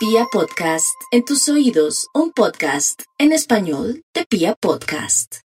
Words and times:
Pia 0.00 0.24
Podcast, 0.32 0.98
en 1.10 1.26
tus 1.26 1.46
oídos, 1.50 2.08
un 2.14 2.32
podcast 2.32 3.02
en 3.18 3.32
español 3.32 4.02
de 4.14 4.24
Pia 4.24 4.54
Podcast. 4.58 5.40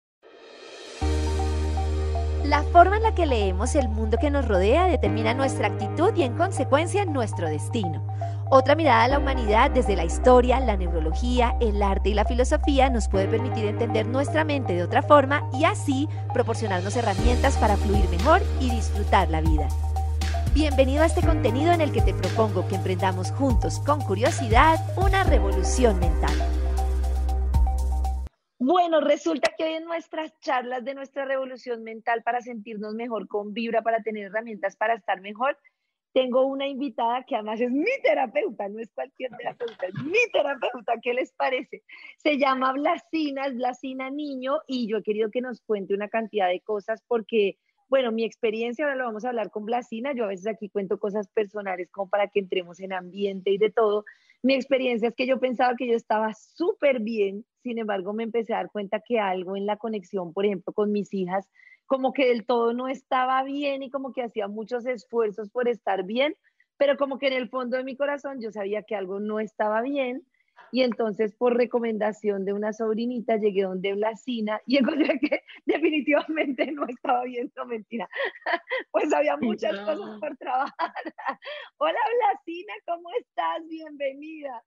La 2.44 2.62
forma 2.64 2.98
en 2.98 3.04
la 3.04 3.16
que 3.16 3.26
leemos 3.26 3.76
el 3.76 3.88
mundo 3.88 4.18
que 4.20 4.30
nos 4.30 4.46
rodea 4.46 4.88
determina 4.88 5.34
nuestra 5.34 5.68
actitud 5.68 6.14
y 6.18 6.24
en 6.24 6.36
consecuencia 6.36 7.06
nuestro 7.06 7.48
destino. 7.48 8.06
Otra 8.50 8.76
mirada 8.76 9.06
a 9.06 9.08
la 9.08 9.20
humanidad 9.20 9.72
desde 9.72 9.96
la 9.96 10.04
historia, 10.04 10.60
la 10.60 10.76
neurología, 10.76 11.56
el 11.62 11.82
arte 11.82 12.10
y 12.10 12.14
la 12.14 12.26
filosofía 12.26 12.90
nos 12.90 13.08
puede 13.08 13.30
permitir 13.30 13.64
entender 13.64 14.06
nuestra 14.06 14.44
mente 14.44 14.74
de 14.74 14.84
otra 14.84 15.02
forma 15.02 15.50
y 15.54 15.64
así 15.64 16.10
proporcionarnos 16.34 16.98
herramientas 16.98 17.56
para 17.56 17.78
fluir 17.78 18.10
mejor 18.10 18.42
y 18.60 18.70
disfrutar 18.70 19.30
la 19.30 19.40
vida. 19.40 19.70
Bienvenido 20.54 21.02
a 21.02 21.06
este 21.06 21.22
contenido 21.22 21.72
en 21.72 21.80
el 21.80 21.94
que 21.94 22.02
te 22.02 22.14
propongo 22.14 22.68
que 22.68 22.76
emprendamos 22.76 23.32
juntos 23.32 23.80
con 23.86 24.02
curiosidad 24.02 24.76
una 24.98 25.24
revolución 25.24 25.98
mental. 25.98 26.36
Bueno, 28.60 29.00
resulta 29.00 29.54
que 29.58 29.64
hoy 29.64 29.74
en 29.76 29.86
nuestras 29.86 30.38
charlas 30.42 30.84
de 30.84 30.94
nuestra 30.94 31.24
revolución 31.24 31.84
mental 31.84 32.22
para 32.24 32.42
sentirnos 32.42 32.94
mejor 32.96 33.30
con 33.30 33.54
Vibra, 33.54 33.82
para 33.82 34.04
tener 34.04 34.26
herramientas 34.26 34.76
para 34.76 34.96
estar 34.96 35.22
mejor, 35.22 35.58
tengo 36.12 36.46
una 36.46 36.68
invitada 36.68 37.24
que 37.24 37.36
además 37.36 37.62
es 37.62 37.72
mi 37.72 37.86
terapeuta, 38.04 38.68
no 38.68 38.80
es 38.80 38.92
cualquier 38.92 39.32
terapeuta, 39.38 39.86
es 39.86 39.94
mi 40.04 40.20
terapeuta, 40.34 40.96
¿qué 41.02 41.14
les 41.14 41.32
parece? 41.32 41.82
Se 42.18 42.38
llama 42.38 42.74
Blasina, 42.74 43.46
es 43.46 43.56
Blasina 43.56 44.10
Niño 44.10 44.60
y 44.68 44.90
yo 44.90 44.98
he 44.98 45.04
querido 45.04 45.32
que 45.32 45.40
nos 45.40 45.62
cuente 45.62 45.94
una 45.94 46.10
cantidad 46.10 46.50
de 46.50 46.60
cosas 46.60 47.02
porque 47.08 47.58
bueno, 47.92 48.14
mi 48.14 48.24
experiencia, 48.24 48.86
ahora 48.86 48.96
lo 48.96 49.04
vamos 49.04 49.26
a 49.26 49.28
hablar 49.28 49.52
con 49.52 49.66
Blasina, 49.66 50.14
yo 50.14 50.24
a 50.24 50.28
veces 50.28 50.48
aquí 50.48 50.70
cuento 50.70 50.98
cosas 50.98 51.28
personales 51.28 51.92
como 51.92 52.10
para 52.10 52.30
que 52.30 52.40
entremos 52.40 52.80
en 52.80 52.94
ambiente 52.94 53.52
y 53.52 53.58
de 53.58 53.70
todo. 53.70 54.06
Mi 54.42 54.54
experiencia 54.54 55.10
es 55.10 55.14
que 55.14 55.28
yo 55.28 55.42
pensaba 55.42 55.76
que 55.76 55.88
yo 55.90 55.94
estaba 55.94 56.34
súper 56.34 57.02
bien, 57.02 57.46
sin 57.62 57.80
embargo 57.80 58.14
me 58.14 58.24
empecé 58.24 58.54
a 58.54 58.60
dar 58.60 58.72
cuenta 58.72 59.02
que 59.06 59.20
algo 59.20 59.58
en 59.58 59.66
la 59.66 59.76
conexión, 59.76 60.32
por 60.32 60.46
ejemplo, 60.46 60.72
con 60.72 60.94
mis 60.94 61.14
hijas, 61.14 61.50
como 61.86 62.14
que 62.14 62.28
del 62.30 62.46
todo 62.46 62.72
no 62.72 62.88
estaba 62.88 63.44
bien 63.44 63.84
y 63.84 63.90
como 63.90 64.14
que 64.14 64.24
hacía 64.24 64.48
muchos 64.48 64.86
esfuerzos 64.86 65.50
por 65.50 65.68
estar 65.68 66.06
bien, 66.06 66.34
pero 66.78 66.96
como 66.96 67.20
que 67.20 67.28
en 67.28 67.34
el 67.34 67.50
fondo 67.50 67.76
de 67.76 67.84
mi 67.84 67.98
corazón 67.98 68.40
yo 68.40 68.54
sabía 68.54 68.84
que 68.84 68.96
algo 68.96 69.20
no 69.20 69.42
estaba 69.42 69.82
bien 69.82 70.26
y 70.72 70.84
entonces 70.84 71.34
por 71.36 71.56
recomendación 71.56 72.46
de 72.46 72.54
una 72.54 72.74
sobrinita 72.74 73.38
llegué 73.38 73.64
donde 73.64 73.94
Blasina 73.94 74.62
y 74.66 74.78
encontré 75.12 75.20
que 75.20 75.44
definitivamente 75.66 76.72
no 76.72 76.86
estaba 76.88 77.24
viendo 77.24 77.66
mentira. 77.66 78.10
Pues 78.92 79.14
había 79.14 79.38
muchas 79.38 79.80
cosas 79.80 80.20
por 80.20 80.38
trabajar. 80.38 80.74
Hola 81.78 82.00
Blasina, 82.18 82.74
¿cómo 82.86 83.10
estás? 83.20 83.68
Bienvenida. 83.70 84.64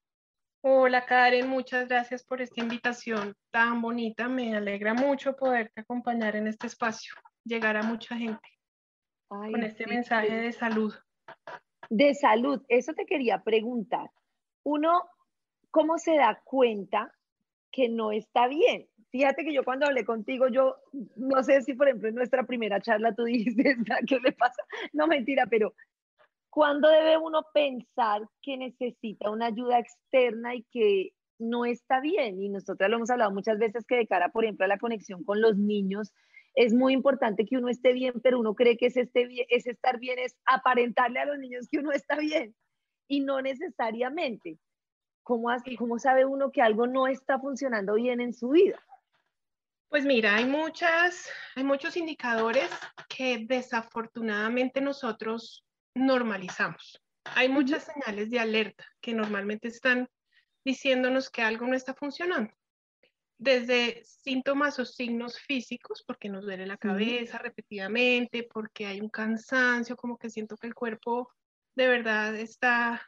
Hola 0.61 1.05
Karen, 1.05 1.47
muchas 1.47 1.87
gracias 1.87 2.23
por 2.23 2.41
esta 2.41 2.61
invitación 2.61 3.35
tan 3.51 3.81
bonita. 3.81 4.27
Me 4.27 4.55
alegra 4.55 4.93
mucho 4.93 5.35
poderte 5.35 5.81
acompañar 5.81 6.35
en 6.35 6.47
este 6.47 6.67
espacio, 6.67 7.13
llegar 7.43 7.77
a 7.77 7.83
mucha 7.83 8.15
gente 8.15 8.49
con 9.27 9.63
este 9.63 9.85
mensaje 9.85 10.33
de 10.33 10.51
salud. 10.51 10.93
De 11.89 12.15
salud, 12.15 12.63
eso 12.67 12.93
te 12.93 13.05
quería 13.05 13.43
preguntar. 13.43 14.09
Uno 14.63 15.03
¿cómo 15.75 15.97
se 15.97 16.15
da 16.15 16.41
cuenta 16.45 17.13
que 17.69 17.89
no 17.89 18.13
está 18.13 18.47
bien? 18.47 18.87
Fíjate 19.11 19.43
que 19.43 19.53
yo 19.53 19.65
cuando 19.65 19.85
hablé 19.85 20.05
contigo, 20.05 20.47
yo 20.47 20.77
no 21.17 21.43
sé 21.43 21.63
si, 21.63 21.73
por 21.73 21.89
ejemplo, 21.89 22.07
en 22.07 22.15
nuestra 22.15 22.45
primera 22.45 22.79
charla 22.79 23.13
tú 23.13 23.23
dijiste, 23.25 23.75
¿qué 24.07 24.19
le 24.21 24.31
pasa? 24.31 24.63
No, 24.93 25.05
mentira, 25.05 25.47
pero 25.49 25.73
¿cuándo 26.49 26.87
debe 26.87 27.17
uno 27.17 27.41
pensar 27.53 28.21
que 28.41 28.55
necesita 28.55 29.29
una 29.29 29.47
ayuda 29.47 29.79
externa 29.79 30.55
y 30.55 30.63
que 30.71 31.11
no 31.39 31.65
está 31.65 31.99
bien? 31.99 32.41
Y 32.41 32.47
nosotros 32.47 32.89
lo 32.89 32.95
hemos 32.95 33.09
hablado 33.09 33.31
muchas 33.31 33.59
veces 33.59 33.83
que 33.85 33.97
de 33.97 34.07
cara, 34.07 34.29
por 34.29 34.45
ejemplo, 34.45 34.63
a 34.63 34.69
la 34.69 34.79
conexión 34.79 35.25
con 35.25 35.41
los 35.41 35.57
niños, 35.57 36.13
es 36.53 36.73
muy 36.73 36.93
importante 36.93 37.43
que 37.43 37.57
uno 37.57 37.67
esté 37.67 37.91
bien, 37.91 38.21
pero 38.23 38.39
uno 38.39 38.55
cree 38.55 38.77
que 38.77 38.85
es, 38.85 38.95
este 38.95 39.27
es 39.49 39.67
estar 39.67 39.99
bien, 39.99 40.19
es 40.19 40.37
aparentarle 40.45 41.19
a 41.19 41.25
los 41.25 41.37
niños 41.37 41.67
que 41.69 41.79
uno 41.79 41.91
está 41.91 42.15
bien 42.17 42.55
y 43.09 43.19
no 43.19 43.41
necesariamente. 43.41 44.57
¿Cómo, 45.25 45.49
¿Cómo 45.79 45.97
sabe 45.97 46.23
uno 46.23 46.51
que 46.51 46.61
algo 46.61 46.85
no 46.85 47.07
está 47.07 47.39
funcionando 47.39 47.95
bien 47.95 48.21
en 48.21 48.31
su 48.31 48.49
vida? 48.49 48.79
Pues 49.89 50.05
mira, 50.05 50.35
hay, 50.35 50.45
muchas, 50.45 51.31
hay 51.55 51.63
muchos 51.63 51.97
indicadores 51.97 52.69
que 53.09 53.43
desafortunadamente 53.47 54.81
nosotros 54.81 55.65
normalizamos. 55.95 57.01
Hay 57.23 57.49
muchas 57.49 57.85
señales 57.85 58.29
de 58.29 58.39
alerta 58.39 58.85
que 59.01 59.15
normalmente 59.15 59.67
están 59.67 60.07
diciéndonos 60.63 61.31
que 61.31 61.41
algo 61.41 61.65
no 61.65 61.75
está 61.75 61.95
funcionando. 61.95 62.53
Desde 63.39 64.03
síntomas 64.03 64.77
o 64.77 64.85
signos 64.85 65.39
físicos, 65.39 66.03
porque 66.05 66.29
nos 66.29 66.45
duele 66.45 66.67
la 66.67 66.77
cabeza 66.77 67.39
repetidamente, 67.39 68.43
porque 68.43 68.85
hay 68.85 69.01
un 69.01 69.09
cansancio, 69.09 69.97
como 69.97 70.19
que 70.19 70.29
siento 70.29 70.55
que 70.55 70.67
el 70.67 70.75
cuerpo 70.75 71.33
de 71.75 71.87
verdad 71.87 72.35
está 72.35 73.01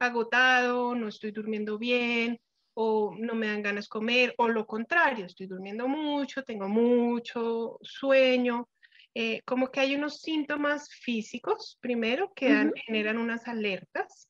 agotado, 0.00 0.94
no 0.94 1.08
estoy 1.08 1.30
durmiendo 1.30 1.78
bien 1.78 2.40
o 2.74 3.14
no 3.18 3.34
me 3.34 3.46
dan 3.46 3.62
ganas 3.62 3.84
de 3.84 3.90
comer 3.90 4.34
o 4.38 4.48
lo 4.48 4.66
contrario, 4.66 5.26
estoy 5.26 5.46
durmiendo 5.46 5.86
mucho, 5.86 6.42
tengo 6.42 6.68
mucho 6.68 7.78
sueño. 7.82 8.68
Eh, 9.14 9.42
como 9.44 9.70
que 9.70 9.80
hay 9.80 9.96
unos 9.96 10.20
síntomas 10.20 10.88
físicos, 10.88 11.78
primero, 11.80 12.32
que 12.34 12.70
generan 12.86 13.18
unas 13.18 13.46
alertas 13.48 14.28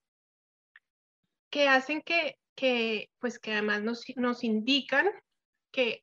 que 1.50 1.69
hacen 1.69 2.00
que, 2.00 2.36
que 2.54 3.10
pues 3.19 3.38
que 3.38 3.53
además 3.53 3.82
nos, 3.82 4.04
nos 4.16 4.42
indican 4.42 5.10
que 5.70 6.03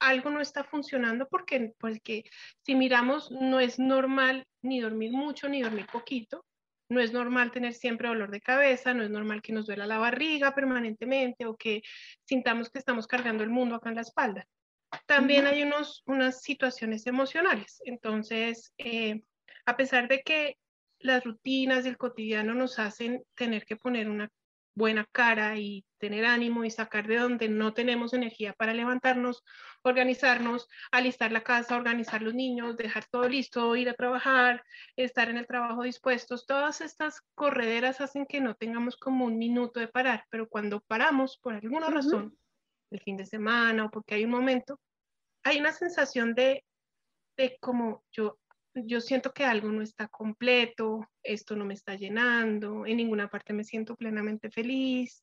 algo 0.00 0.30
no 0.30 0.40
está 0.40 0.64
funcionando 0.64 1.28
porque, 1.28 1.72
porque 1.78 2.24
si 2.64 2.74
miramos 2.74 3.30
no 3.30 3.60
es 3.60 3.78
normal 3.78 4.46
ni 4.62 4.80
dormir 4.80 5.12
mucho 5.12 5.48
ni 5.48 5.62
dormir 5.62 5.86
poquito, 5.92 6.44
no 6.88 7.00
es 7.00 7.12
normal 7.12 7.50
tener 7.50 7.74
siempre 7.74 8.08
dolor 8.08 8.30
de 8.30 8.40
cabeza, 8.40 8.94
no 8.94 9.02
es 9.02 9.10
normal 9.10 9.42
que 9.42 9.52
nos 9.52 9.66
duela 9.66 9.86
la 9.86 9.98
barriga 9.98 10.54
permanentemente 10.54 11.46
o 11.46 11.56
que 11.56 11.82
sintamos 12.24 12.70
que 12.70 12.78
estamos 12.78 13.06
cargando 13.06 13.42
el 13.42 13.50
mundo 13.50 13.74
acá 13.76 13.88
en 13.88 13.96
la 13.96 14.02
espalda. 14.02 14.46
También 15.06 15.46
hay 15.46 15.62
unos, 15.62 16.02
unas 16.06 16.42
situaciones 16.42 17.06
emocionales. 17.06 17.80
Entonces, 17.84 18.72
eh, 18.78 19.22
a 19.64 19.76
pesar 19.76 20.08
de 20.08 20.22
que 20.22 20.56
las 21.00 21.24
rutinas 21.24 21.84
del 21.84 21.98
cotidiano 21.98 22.54
nos 22.54 22.78
hacen 22.78 23.22
tener 23.34 23.64
que 23.66 23.76
poner 23.76 24.08
una 24.08 24.30
buena 24.76 25.06
cara 25.10 25.58
y 25.58 25.86
tener 25.98 26.26
ánimo 26.26 26.62
y 26.62 26.70
sacar 26.70 27.08
de 27.08 27.16
donde 27.16 27.48
no 27.48 27.72
tenemos 27.72 28.12
energía 28.12 28.52
para 28.52 28.74
levantarnos, 28.74 29.42
organizarnos, 29.82 30.68
alistar 30.92 31.32
la 31.32 31.42
casa, 31.42 31.76
organizar 31.76 32.20
los 32.20 32.34
niños, 32.34 32.76
dejar 32.76 33.06
todo 33.06 33.26
listo, 33.26 33.74
ir 33.74 33.88
a 33.88 33.94
trabajar, 33.94 34.62
estar 34.94 35.30
en 35.30 35.38
el 35.38 35.46
trabajo 35.46 35.82
dispuestos. 35.82 36.46
Todas 36.46 36.82
estas 36.82 37.22
correderas 37.34 38.02
hacen 38.02 38.26
que 38.26 38.42
no 38.42 38.54
tengamos 38.54 38.98
como 38.98 39.24
un 39.24 39.38
minuto 39.38 39.80
de 39.80 39.88
parar, 39.88 40.26
pero 40.28 40.46
cuando 40.46 40.82
paramos 40.82 41.38
por 41.38 41.54
alguna 41.54 41.88
razón, 41.88 42.36
el 42.90 43.00
fin 43.00 43.16
de 43.16 43.24
semana 43.24 43.86
o 43.86 43.90
porque 43.90 44.14
hay 44.14 44.26
un 44.26 44.30
momento, 44.30 44.78
hay 45.42 45.58
una 45.58 45.72
sensación 45.72 46.34
de, 46.34 46.64
de 47.38 47.56
como 47.60 48.04
yo 48.12 48.38
yo 48.84 49.00
siento 49.00 49.32
que 49.32 49.44
algo 49.44 49.70
no 49.70 49.82
está 49.82 50.08
completo, 50.08 51.08
esto 51.22 51.56
no 51.56 51.64
me 51.64 51.74
está 51.74 51.94
llenando, 51.94 52.86
en 52.86 52.98
ninguna 52.98 53.28
parte 53.28 53.52
me 53.52 53.64
siento 53.64 53.96
plenamente 53.96 54.50
feliz, 54.50 55.22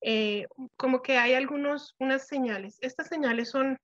eh, 0.00 0.46
como 0.76 1.02
que 1.02 1.18
hay 1.18 1.34
algunos, 1.34 1.94
unas 1.98 2.26
señales. 2.26 2.78
Estas 2.80 3.08
señales 3.08 3.50
son 3.50 3.78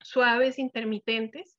suaves, 0.00 0.58
intermitentes, 0.58 1.56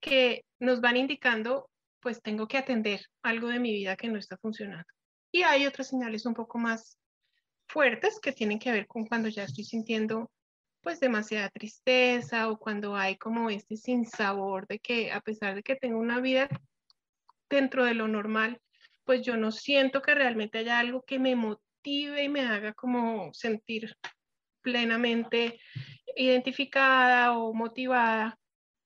que 0.00 0.44
nos 0.58 0.80
van 0.80 0.96
indicando, 0.96 1.70
pues 2.00 2.20
tengo 2.22 2.48
que 2.48 2.58
atender 2.58 3.00
algo 3.22 3.48
de 3.48 3.60
mi 3.60 3.72
vida 3.72 3.96
que 3.96 4.08
no 4.08 4.18
está 4.18 4.36
funcionando. 4.36 4.88
Y 5.30 5.42
hay 5.42 5.66
otras 5.66 5.88
señales 5.88 6.26
un 6.26 6.34
poco 6.34 6.58
más 6.58 6.98
fuertes 7.68 8.18
que 8.20 8.32
tienen 8.32 8.58
que 8.58 8.72
ver 8.72 8.86
con 8.86 9.06
cuando 9.06 9.28
ya 9.28 9.44
estoy 9.44 9.64
sintiendo 9.64 10.30
pues 10.82 11.00
demasiada 11.00 11.48
tristeza 11.48 12.50
o 12.50 12.58
cuando 12.58 12.96
hay 12.96 13.16
como 13.16 13.50
este 13.50 13.76
sinsabor 13.76 14.66
de 14.66 14.80
que 14.80 15.12
a 15.12 15.20
pesar 15.20 15.54
de 15.54 15.62
que 15.62 15.76
tengo 15.76 15.98
una 15.98 16.20
vida 16.20 16.48
dentro 17.48 17.84
de 17.84 17.94
lo 17.94 18.08
normal, 18.08 18.60
pues 19.04 19.22
yo 19.22 19.36
no 19.36 19.52
siento 19.52 20.02
que 20.02 20.14
realmente 20.14 20.58
haya 20.58 20.78
algo 20.78 21.02
que 21.02 21.18
me 21.18 21.36
motive 21.36 22.24
y 22.24 22.28
me 22.28 22.42
haga 22.42 22.72
como 22.74 23.32
sentir 23.32 23.94
plenamente 24.62 25.60
identificada 26.16 27.36
o 27.36 27.52
motivada. 27.54 28.38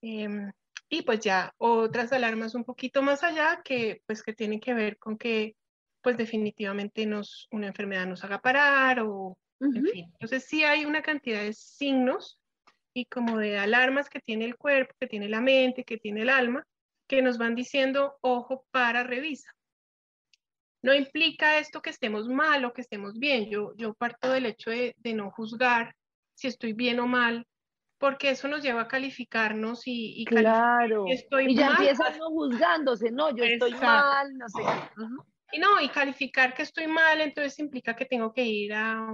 Em, 0.02 0.52
y 0.88 1.02
pues 1.02 1.20
ya 1.20 1.52
otras 1.58 2.12
alarmas 2.12 2.54
un 2.54 2.64
poquito 2.64 3.02
más 3.02 3.22
allá 3.22 3.60
que 3.64 4.02
pues 4.06 4.22
que 4.22 4.32
tienen 4.34 4.60
que 4.60 4.75
ver 4.75 4.99
con 4.99 5.19
que 5.19 5.56
pues 6.02 6.16
definitivamente 6.16 7.06
nos, 7.06 7.49
una 7.50 7.69
enfermedad 7.69 8.06
nos 8.06 8.22
haga 8.22 8.40
parar 8.40 9.00
o 9.00 9.37
en 9.60 9.84
fin, 9.86 10.04
entonces 10.12 10.44
sí 10.44 10.64
hay 10.64 10.84
una 10.84 11.02
cantidad 11.02 11.42
de 11.42 11.52
signos 11.52 12.38
y 12.94 13.04
como 13.06 13.38
de 13.38 13.58
alarmas 13.58 14.08
que 14.08 14.20
tiene 14.20 14.46
el 14.46 14.56
cuerpo, 14.56 14.94
que 14.98 15.06
tiene 15.06 15.28
la 15.28 15.40
mente, 15.40 15.84
que 15.84 15.98
tiene 15.98 16.22
el 16.22 16.30
alma, 16.30 16.66
que 17.06 17.22
nos 17.22 17.38
van 17.38 17.54
diciendo, 17.54 18.16
ojo, 18.22 18.64
para, 18.70 19.02
revisa. 19.02 19.50
No 20.82 20.94
implica 20.94 21.58
esto 21.58 21.82
que 21.82 21.90
estemos 21.90 22.28
mal 22.28 22.64
o 22.64 22.72
que 22.72 22.80
estemos 22.80 23.18
bien. 23.18 23.50
Yo, 23.50 23.74
yo 23.76 23.94
parto 23.94 24.30
del 24.30 24.46
hecho 24.46 24.70
de, 24.70 24.94
no 25.14 25.30
juzgar 25.30 25.94
si 26.34 26.48
estoy 26.48 26.72
bien 26.72 27.00
o 27.00 27.06
mal, 27.06 27.46
porque 27.98 28.30
eso 28.30 28.48
nos 28.48 28.62
lleva 28.62 28.82
a 28.82 28.88
calificarnos 28.88 29.82
y, 29.86 30.24
claro. 30.26 31.04
estoy 31.08 31.52
y 31.52 31.56
ya 31.56 31.68
empiezan 31.68 32.18
no 32.18 32.28
juzgándose, 32.28 33.10
no, 33.10 33.34
yo 33.34 33.44
estoy 33.44 33.72
mal, 33.72 34.36
no 34.36 34.48
sé. 34.48 34.62
Y 35.52 35.58
no, 35.58 35.81
y 35.81 35.88
calificar 35.88 36.54
que 36.54 36.62
estoy 36.62 36.88
mal, 36.88 37.20
entonces 37.20 37.58
implica 37.58 37.94
que 37.94 38.04
tengo 38.04 38.32
que 38.32 38.44
ir 38.44 38.75
a, 38.75 39.06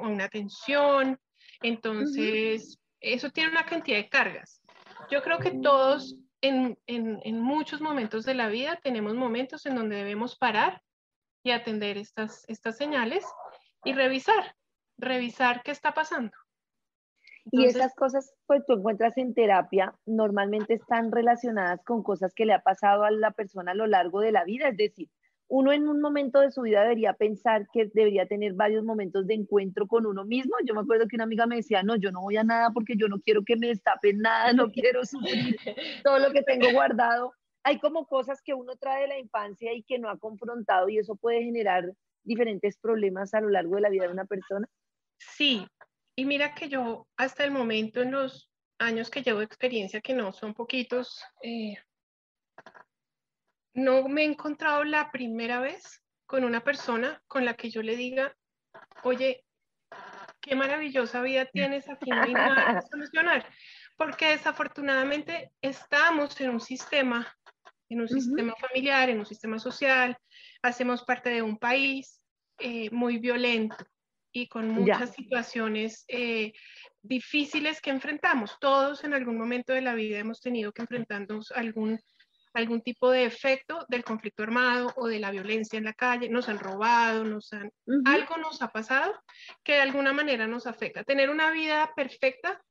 una 0.00 0.24
atención, 0.24 1.18
entonces 1.62 2.78
eso 3.00 3.30
tiene 3.30 3.50
una 3.50 3.64
cantidad 3.64 3.98
de 3.98 4.08
cargas. 4.08 4.60
Yo 5.10 5.22
creo 5.22 5.38
que 5.38 5.52
todos 5.52 6.16
en, 6.40 6.78
en, 6.86 7.40
muchos 7.40 7.80
momentos 7.80 8.24
de 8.24 8.34
la 8.34 8.48
vida 8.48 8.80
tenemos 8.82 9.14
momentos 9.14 9.64
en 9.66 9.76
donde 9.76 9.96
debemos 9.96 10.36
parar 10.36 10.82
y 11.42 11.52
atender 11.52 11.96
estas, 11.96 12.44
estas 12.48 12.76
señales 12.76 13.24
y 13.84 13.92
revisar, 13.92 14.56
revisar 14.98 15.62
qué 15.62 15.70
está 15.70 15.94
pasando. 15.94 16.32
y 17.52 17.64
esas 17.64 17.94
cosas, 17.94 18.34
pues 18.46 18.64
tú 18.66 18.74
encuentras 18.74 19.16
en 19.18 19.32
terapia, 19.34 19.94
normalmente 20.04 20.74
están 20.74 21.12
relacionadas 21.12 21.80
con 21.84 22.02
cosas 22.02 22.34
que 22.34 22.44
le 22.44 22.54
ha 22.54 22.62
pasado 22.62 23.04
a 23.04 23.10
la 23.12 23.30
persona 23.30 23.70
a 23.70 23.76
lo 23.76 23.86
largo 23.86 24.20
de 24.20 24.32
la 24.32 24.44
vida, 24.44 24.68
es 24.68 24.76
decir, 24.76 25.08
uno 25.48 25.72
en 25.72 25.88
un 25.88 26.00
momento 26.00 26.40
de 26.40 26.50
su 26.50 26.62
vida 26.62 26.82
debería 26.82 27.12
pensar 27.12 27.68
que 27.72 27.88
debería 27.94 28.26
tener 28.26 28.54
varios 28.54 28.84
momentos 28.84 29.26
de 29.26 29.34
encuentro 29.34 29.86
con 29.86 30.06
uno 30.06 30.24
mismo. 30.24 30.54
Yo 30.64 30.74
me 30.74 30.80
acuerdo 30.80 31.06
que 31.06 31.16
una 31.16 31.24
amiga 31.24 31.46
me 31.46 31.56
decía, 31.56 31.82
no, 31.82 31.96
yo 31.96 32.10
no 32.10 32.22
voy 32.22 32.36
a 32.36 32.44
nada 32.44 32.70
porque 32.70 32.94
yo 32.96 33.08
no 33.08 33.20
quiero 33.20 33.44
que 33.44 33.56
me 33.56 33.68
destapen 33.68 34.18
nada, 34.18 34.52
no 34.52 34.70
quiero 34.70 35.04
sufrir 35.04 35.56
todo 36.02 36.18
lo 36.18 36.32
que 36.32 36.42
tengo 36.42 36.72
guardado. 36.72 37.32
Hay 37.62 37.78
como 37.78 38.06
cosas 38.06 38.42
que 38.42 38.54
uno 38.54 38.76
trae 38.76 39.02
de 39.02 39.08
la 39.08 39.18
infancia 39.18 39.72
y 39.72 39.82
que 39.82 39.98
no 39.98 40.08
ha 40.08 40.18
confrontado 40.18 40.88
y 40.88 40.98
eso 40.98 41.16
puede 41.16 41.42
generar 41.42 41.92
diferentes 42.24 42.76
problemas 42.78 43.32
a 43.34 43.40
lo 43.40 43.48
largo 43.48 43.76
de 43.76 43.82
la 43.82 43.88
vida 43.88 44.04
de 44.06 44.12
una 44.12 44.24
persona. 44.24 44.68
Sí, 45.18 45.66
y 46.16 46.24
mira 46.24 46.54
que 46.54 46.68
yo 46.68 47.06
hasta 47.16 47.44
el 47.44 47.50
momento 47.50 48.02
en 48.02 48.10
los 48.10 48.50
años 48.78 49.10
que 49.10 49.22
llevo 49.22 49.38
de 49.38 49.44
experiencia, 49.44 50.00
que 50.00 50.14
no 50.14 50.32
son 50.32 50.54
poquitos, 50.54 51.22
eh, 51.42 51.76
no 53.76 54.08
me 54.08 54.22
he 54.22 54.24
encontrado 54.24 54.84
la 54.84 55.12
primera 55.12 55.60
vez 55.60 56.02
con 56.24 56.44
una 56.44 56.64
persona 56.64 57.22
con 57.28 57.44
la 57.44 57.54
que 57.54 57.70
yo 57.70 57.82
le 57.82 57.94
diga, 57.94 58.34
oye, 59.04 59.44
qué 60.40 60.56
maravillosa 60.56 61.20
vida 61.20 61.44
tienes, 61.44 61.88
aquí 61.88 62.10
no 62.10 62.22
hay 62.22 62.32
nada 62.32 62.80
que 62.80 62.86
solucionar. 62.88 63.46
Porque 63.96 64.28
desafortunadamente 64.28 65.52
estamos 65.60 66.40
en 66.40 66.50
un 66.50 66.60
sistema, 66.60 67.26
en 67.88 68.00
un 68.00 68.08
sistema 68.08 68.54
familiar, 68.58 69.10
en 69.10 69.18
un 69.18 69.26
sistema 69.26 69.58
social, 69.58 70.16
hacemos 70.62 71.04
parte 71.04 71.30
de 71.30 71.42
un 71.42 71.58
país 71.58 72.22
eh, 72.58 72.90
muy 72.90 73.18
violento 73.18 73.76
y 74.32 74.48
con 74.48 74.68
muchas 74.70 75.14
situaciones 75.14 76.04
eh, 76.08 76.52
difíciles 77.02 77.80
que 77.82 77.90
enfrentamos. 77.90 78.56
Todos 78.58 79.04
en 79.04 79.12
algún 79.12 79.36
momento 79.36 79.74
de 79.74 79.82
la 79.82 79.94
vida 79.94 80.18
hemos 80.18 80.40
tenido 80.40 80.72
que 80.72 80.82
enfrentarnos 80.82 81.52
a 81.52 81.60
algún 81.60 82.00
algún 82.56 82.80
tipo 82.80 83.10
de 83.10 83.26
efecto 83.26 83.84
del 83.88 84.02
conflicto 84.02 84.42
armado 84.42 84.90
o 84.96 85.08
de 85.08 85.20
la 85.20 85.30
violencia 85.30 85.76
en 85.76 85.84
la 85.84 85.92
calle, 85.92 86.30
nos 86.30 86.48
han 86.48 86.58
robado, 86.58 87.22
nos 87.22 87.52
han, 87.52 87.70
algo 88.06 88.38
nos 88.38 88.62
ha 88.62 88.68
pasado 88.68 89.12
que 89.62 89.74
de 89.74 89.80
alguna 89.82 90.14
manera 90.14 90.46
nos 90.46 90.66
afecta. 90.66 91.04
Tener 91.04 91.28
una 91.28 91.50
vida 91.50 91.92
perfecta, 91.94 92.62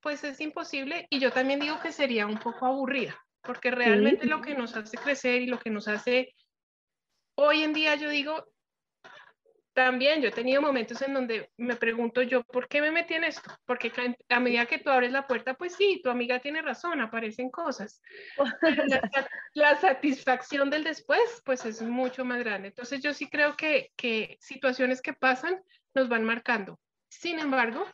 pues 0.00 0.22
es 0.22 0.40
imposible 0.40 1.08
y 1.10 1.18
yo 1.18 1.32
también 1.32 1.58
digo 1.58 1.80
que 1.80 1.90
sería 1.90 2.28
un 2.28 2.38
poco 2.38 2.66
aburrida, 2.66 3.18
porque 3.42 3.72
realmente 3.72 4.26
lo 4.26 4.40
que 4.40 4.54
nos 4.54 4.76
hace 4.76 4.96
crecer 4.98 5.42
y 5.42 5.46
lo 5.46 5.58
que 5.58 5.70
nos 5.70 5.88
hace, 5.88 6.32
hoy 7.36 7.64
en 7.64 7.72
día 7.72 7.96
yo 7.96 8.10
digo, 8.10 8.46
también 9.74 10.22
yo 10.22 10.28
he 10.28 10.32
tenido 10.32 10.62
momentos 10.62 11.02
en 11.02 11.12
donde 11.12 11.50
me 11.56 11.74
pregunto 11.74 12.22
yo, 12.22 12.44
¿por 12.44 12.68
qué 12.68 12.80
me 12.80 12.92
metí 12.92 13.14
en 13.14 13.24
esto? 13.24 13.50
Porque 13.66 13.92
a 14.28 14.40
medida 14.40 14.66
que 14.66 14.78
tú 14.78 14.88
abres 14.88 15.10
la 15.10 15.26
puerta, 15.26 15.54
pues 15.54 15.74
sí, 15.74 16.00
tu 16.02 16.10
amiga 16.10 16.38
tiene 16.38 16.62
razón, 16.62 17.00
aparecen 17.00 17.50
cosas. 17.50 18.00
La, 19.54 19.76
satisfacción 19.76 20.70
del 20.70 20.84
después, 20.84 21.42
pues 21.44 21.66
es 21.66 21.82
mucho 21.82 22.24
más 22.24 22.38
grande. 22.38 22.68
Entonces 22.68 23.02
yo 23.02 23.12
sí 23.12 23.28
creo 23.28 23.56
que, 23.56 23.92
que 23.96 24.38
situaciones 24.40 25.02
que 25.02 25.12
pasan 25.12 25.60
nos 25.92 26.08
van 26.08 26.24
marcando. 26.24 26.80
Sin 27.08 27.40
embargo, 27.40 27.84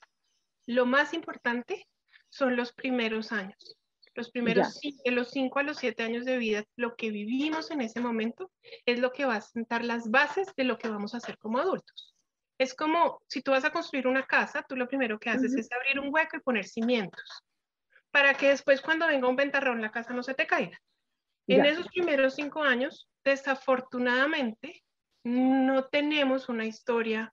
lo 0.67 0.85
más 0.85 1.15
importante 1.15 1.89
son 2.29 2.57
los 2.57 2.73
primeros 2.73 3.33
años. 3.33 3.80
Los 4.15 4.31
primeros, 4.31 4.81
de 4.81 5.11
los 5.13 5.31
5 5.31 5.59
a 5.59 5.63
los 5.63 5.79
7 5.79 6.03
años 6.03 6.25
de 6.25 6.37
vida, 6.37 6.65
lo 6.77 6.97
que 6.97 7.11
vivimos 7.11 7.71
en 7.71 7.81
ese 7.81 8.01
momento 8.01 8.51
es 8.85 8.99
lo 8.99 9.13
que 9.13 9.25
va 9.25 9.37
a 9.37 9.41
sentar 9.41 9.85
las 9.85 10.11
bases 10.11 10.49
de 10.57 10.65
lo 10.65 10.79
que 10.79 10.89
vamos 10.89 11.15
a 11.15 11.19
hacer 11.19 11.39
como 11.39 11.59
adultos. 11.59 12.15
Es 12.59 12.75
como 12.75 13.23
si 13.29 13.41
tú 13.41 13.53
vas 13.53 13.65
a 13.65 13.71
construir 13.71 14.07
una 14.07 14.27
casa, 14.27 14.65
tú 14.69 14.77
lo 14.77 14.89
primero 14.89 15.19
que 15.19 15.31
haces 15.31 15.55
es 15.55 15.69
abrir 15.73 16.01
un 16.01 16.13
hueco 16.13 16.37
y 16.37 16.41
poner 16.41 16.67
cimientos, 16.67 17.43
para 18.11 18.35
que 18.35 18.49
después 18.49 18.83
cuando 18.83 19.07
venga 19.07 19.29
un 19.29 19.37
ventarrón 19.37 19.81
la 19.81 19.93
casa 19.93 20.13
no 20.13 20.23
se 20.23 20.35
te 20.35 20.47
caiga. 20.47 20.79
En 21.47 21.65
esos 21.65 21.89
primeros 21.89 22.35
cinco 22.35 22.63
años, 22.63 23.09
desafortunadamente, 23.25 24.83
no 25.25 25.87
tenemos 25.87 26.49
una 26.49 26.65
historia 26.65 27.33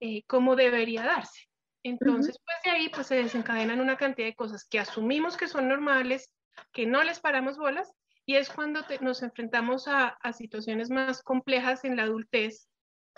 eh, 0.00 0.22
como 0.26 0.56
debería 0.56 1.04
darse. 1.04 1.48
Entonces, 1.82 2.38
pues 2.44 2.56
de 2.64 2.70
ahí 2.70 2.88
pues 2.88 3.06
se 3.06 3.16
desencadenan 3.16 3.80
una 3.80 3.96
cantidad 3.96 4.26
de 4.26 4.34
cosas 4.34 4.66
que 4.68 4.78
asumimos 4.78 5.36
que 5.36 5.48
son 5.48 5.68
normales, 5.68 6.32
que 6.72 6.86
no 6.86 7.02
les 7.02 7.20
paramos 7.20 7.56
bolas, 7.56 7.92
y 8.26 8.36
es 8.36 8.50
cuando 8.50 8.80
nos 9.00 9.22
enfrentamos 9.22 9.88
a, 9.88 10.18
situaciones 10.32 10.90
más 10.90 11.22
complejas 11.22 11.84
en 11.84 11.96
la 11.96 12.02
adultez 12.02 12.68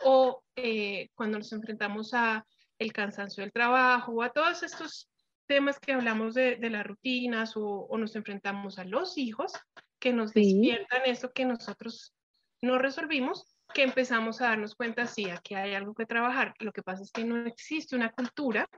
o 0.04 0.42
eh, 0.56 1.08
cuando 1.14 1.38
nos 1.38 1.52
enfrentamos 1.52 2.14
a 2.14 2.46
el 2.78 2.92
cansancio 2.92 3.42
del 3.42 3.52
trabajo 3.52 4.12
o 4.12 4.22
a 4.22 4.30
todos 4.30 4.62
estos 4.62 5.10
temas 5.46 5.80
que 5.80 5.92
hablamos 5.92 6.34
de, 6.34 6.58
las 6.70 6.86
rutinas 6.86 7.54
o, 7.56 7.88
nos 7.98 8.14
enfrentamos 8.14 8.78
a 8.78 8.84
los 8.84 9.18
hijos 9.18 9.52
que 9.98 10.12
nos 10.12 10.32
despiertan 10.32 11.02
eso 11.06 11.32
que 11.32 11.44
nosotros 11.44 12.14
no 12.62 12.78
resolvimos 12.78 13.56
que 13.72 13.82
empezamos 13.82 14.40
a 14.40 14.48
darnos 14.48 14.74
cuenta, 14.74 15.06
sí, 15.06 15.30
aquí 15.30 15.54
hay 15.54 15.74
algo 15.74 15.94
que 15.94 16.06
trabajar. 16.06 16.54
Lo 16.58 16.72
que 16.72 16.82
pasa 16.82 17.02
es 17.02 17.12
que 17.12 17.24
no 17.24 17.46
existe 17.46 17.96
una 17.96 18.10
cultura 18.10 18.68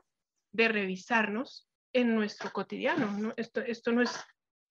de 0.53 0.69
revisarnos 0.69 1.69
en 1.93 2.15
nuestro 2.15 2.53
cotidiano. 2.53 3.33
Esto, 3.37 3.61
esto 3.61 3.93
no 3.93 4.03
es 4.03 4.12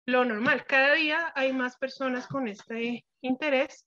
lo 0.05 0.25
normal. 0.25 0.65
Cada 0.65 0.93
día 0.93 1.31
hay 1.35 1.53
más 1.53 1.77
personas 1.77 2.27
con 2.27 2.47
este 2.47 3.05
interés, 3.21 3.85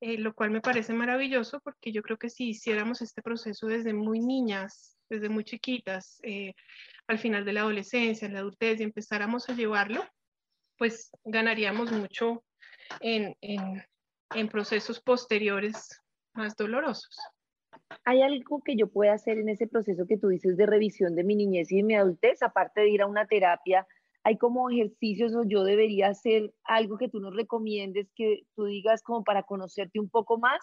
eh, 0.00 0.18
lo 0.18 0.34
cual 0.34 0.50
me 0.50 0.60
parece 0.60 0.92
maravilloso 0.92 1.60
porque 1.60 1.92
yo 1.92 2.02
creo 2.02 2.18
que 2.18 2.30
si 2.30 2.50
hiciéramos 2.50 3.02
este 3.02 3.22
proceso 3.22 3.66
desde 3.66 3.92
muy 3.92 4.20
niñas, 4.20 4.96
desde 5.08 5.28
muy 5.28 5.44
chiquitas, 5.44 6.18
eh, 6.22 6.54
al 7.06 7.18
final 7.18 7.44
de 7.44 7.52
la 7.52 7.60
adolescencia, 7.60 8.26
en 8.26 8.34
la 8.34 8.40
adultez, 8.40 8.80
y 8.80 8.84
empezáramos 8.84 9.48
a 9.48 9.54
llevarlo, 9.54 10.04
pues 10.76 11.10
ganaríamos 11.24 11.92
mucho 11.92 12.44
en, 13.00 13.36
en 13.40 13.84
en 14.34 14.48
procesos 14.48 15.00
posteriores 15.00 16.00
más 16.34 16.56
dolorosos. 16.56 17.18
¿Hay 18.04 18.22
algo 18.22 18.62
que 18.62 18.76
yo 18.76 18.88
pueda 18.88 19.12
hacer 19.12 19.38
en 19.38 19.48
ese 19.48 19.66
proceso 19.66 20.06
que 20.06 20.18
tú 20.18 20.28
dices 20.28 20.56
de 20.56 20.66
revisión 20.66 21.14
de 21.14 21.24
mi 21.24 21.36
niñez 21.36 21.70
y 21.70 21.76
de 21.76 21.82
mi 21.82 21.94
adultez, 21.94 22.42
aparte 22.42 22.80
de 22.82 22.90
ir 22.90 23.02
a 23.02 23.06
una 23.06 23.26
terapia? 23.26 23.86
¿Hay 24.24 24.38
como 24.38 24.70
ejercicios 24.70 25.34
o 25.34 25.42
yo 25.44 25.64
debería 25.64 26.08
hacer 26.08 26.54
algo 26.64 26.96
que 26.96 27.08
tú 27.08 27.20
nos 27.20 27.34
recomiendes, 27.34 28.08
que 28.14 28.44
tú 28.54 28.66
digas 28.66 29.02
como 29.02 29.24
para 29.24 29.42
conocerte 29.42 29.98
un 29.98 30.08
poco 30.08 30.38
más? 30.38 30.60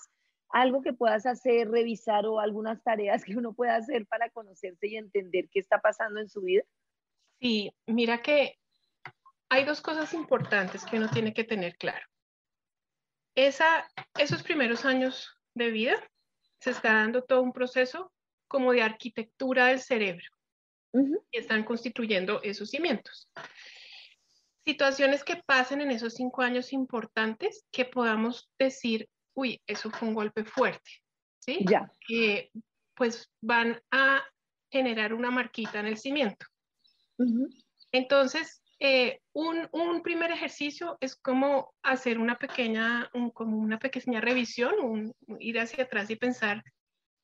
¿Algo 0.49 0.81
que 0.81 0.93
puedas 0.93 1.25
hacer, 1.25 1.69
revisar 1.69 2.25
o 2.25 2.39
algunas 2.39 2.81
tareas 2.83 3.23
que 3.23 3.35
uno 3.35 3.53
pueda 3.53 3.75
hacer 3.75 4.07
para 4.07 4.29
conocerse 4.29 4.87
y 4.87 4.95
entender 4.95 5.49
qué 5.51 5.59
está 5.59 5.79
pasando 5.79 6.19
en 6.19 6.29
su 6.29 6.41
vida? 6.41 6.63
Sí, 7.39 7.71
mira 7.85 8.21
que 8.21 8.55
hay 9.49 9.65
dos 9.65 9.81
cosas 9.81 10.13
importantes 10.13 10.85
que 10.85 10.97
uno 10.97 11.09
tiene 11.09 11.33
que 11.33 11.43
tener 11.43 11.77
claro 11.77 12.05
esa, 13.35 13.87
esos 14.17 14.43
primeros 14.43 14.85
años 14.85 15.29
de 15.53 15.71
vida 15.71 15.95
se 16.59 16.71
está 16.71 16.93
dando 16.93 17.23
todo 17.23 17.41
un 17.41 17.53
proceso 17.53 18.11
como 18.47 18.73
de 18.73 18.81
arquitectura 18.81 19.67
del 19.67 19.79
cerebro 19.79 20.25
y 20.93 21.37
están 21.37 21.63
constituyendo 21.63 22.41
esos 22.41 22.69
cimientos. 22.69 23.29
Situaciones 24.65 25.23
que 25.23 25.41
pasen 25.45 25.81
en 25.81 25.91
esos 25.91 26.15
cinco 26.15 26.41
años 26.41 26.73
importantes 26.73 27.65
que 27.71 27.85
podamos 27.85 28.49
decir, 28.57 29.07
uy, 29.33 29.61
eso 29.67 29.89
fue 29.91 30.07
un 30.07 30.15
golpe 30.15 30.43
fuerte, 30.43 30.91
¿sí? 31.39 31.59
Ya. 31.67 31.91
Que 32.07 32.51
pues 32.95 33.31
van 33.41 33.81
a 33.91 34.23
generar 34.71 35.13
una 35.13 35.31
marquita 35.31 35.79
en 35.79 35.87
el 35.87 35.97
cimiento. 35.97 36.45
Entonces, 37.91 38.58
eh, 38.79 39.19
un, 39.33 39.67
un, 39.73 40.01
primer 40.01 40.31
ejercicio 40.31 40.97
es 41.01 41.15
como 41.15 41.73
hacer 41.83 42.17
una 42.17 42.37
pequeña, 42.37 43.09
como 43.33 43.57
una 43.57 43.77
pequeña 43.77 44.21
revisión, 44.21 44.73
un, 44.81 45.13
ir 45.39 45.59
hacia 45.59 45.83
atrás 45.83 46.09
y 46.09 46.15
pensar, 46.15 46.63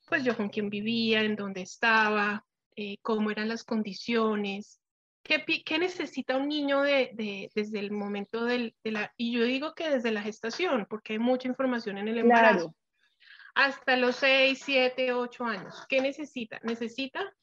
pues 0.08 0.24
yo 0.24 0.36
con 0.36 0.50
quién 0.50 0.70
vivía, 0.70 1.22
en 1.22 1.36
dónde 1.36 1.62
estaba, 1.62 2.46
eh, 2.76 2.98
cómo 3.02 3.32
eran 3.32 3.48
las 3.48 3.64
condiciones, 3.64 4.82
qué, 5.24 5.46
qué 5.66 5.80
necesita 5.80 6.38
un 6.38 6.50
niño 6.50 6.82
de, 6.82 7.12
de, 7.14 7.50
desde 7.56 7.80
el 7.80 7.92
momento 7.92 8.44
del, 8.44 8.76
de 8.84 8.92
la, 8.92 9.14
y 9.16 9.32
yo 9.32 9.44
digo 9.44 9.74
que 9.74 9.90
desde 9.90 10.12
la 10.12 10.22
gestación, 10.22 10.86
porque 10.90 11.14
hay 11.14 11.20
mucha 11.20 11.48
información 11.48 11.98
en 11.98 12.10
el 12.10 12.18
embarazo. 12.18 12.76
hasta 13.56 13.96
los 13.96 14.18
6, 14.18 14.62
7, 14.64 15.14
8 15.14 15.46
años. 15.46 15.86
¿Qué 15.88 16.02
necesita? 16.02 16.60
Necesita 16.64 17.34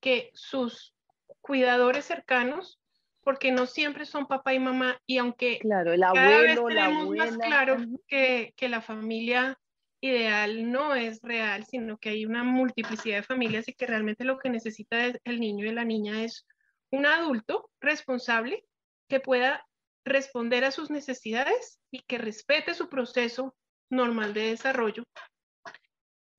que 0.00 0.30
sus 0.34 0.94
cuidadores 1.40 2.04
cercanos, 2.04 2.78
porque 3.24 3.50
no 3.50 3.66
siempre 3.66 4.04
son 4.04 4.26
papá 4.26 4.54
y 4.54 4.58
mamá, 4.58 5.00
y 5.06 5.18
aunque 5.18 5.58
claro, 5.58 5.92
el 5.92 6.02
abuelo, 6.02 6.66
cada 6.66 6.88
la 6.88 6.90
más 6.90 7.36
claro 7.38 7.76
que, 8.06 8.52
que 8.56 8.68
la 8.68 8.80
familia 8.80 9.58
ideal 10.00 10.70
no 10.70 10.94
es 10.94 11.20
real, 11.22 11.64
sino 11.64 11.96
que 11.96 12.10
hay 12.10 12.26
una 12.26 12.44
multiplicidad 12.44 13.16
de 13.16 13.22
familias 13.22 13.68
y 13.68 13.72
que 13.72 13.86
realmente 13.86 14.24
lo 14.24 14.38
que 14.38 14.50
necesita 14.50 15.12
el 15.24 15.40
niño 15.40 15.66
y 15.66 15.72
la 15.72 15.84
niña 15.84 16.22
es 16.22 16.46
un 16.90 17.06
adulto 17.06 17.70
responsable 17.80 18.64
que 19.08 19.20
pueda 19.20 19.66
responder 20.04 20.64
a 20.64 20.70
sus 20.70 20.90
necesidades 20.90 21.80
y 21.90 22.00
que 22.00 22.18
respete 22.18 22.74
su 22.74 22.88
proceso 22.88 23.56
normal 23.90 24.34
de 24.34 24.50
desarrollo. 24.50 25.04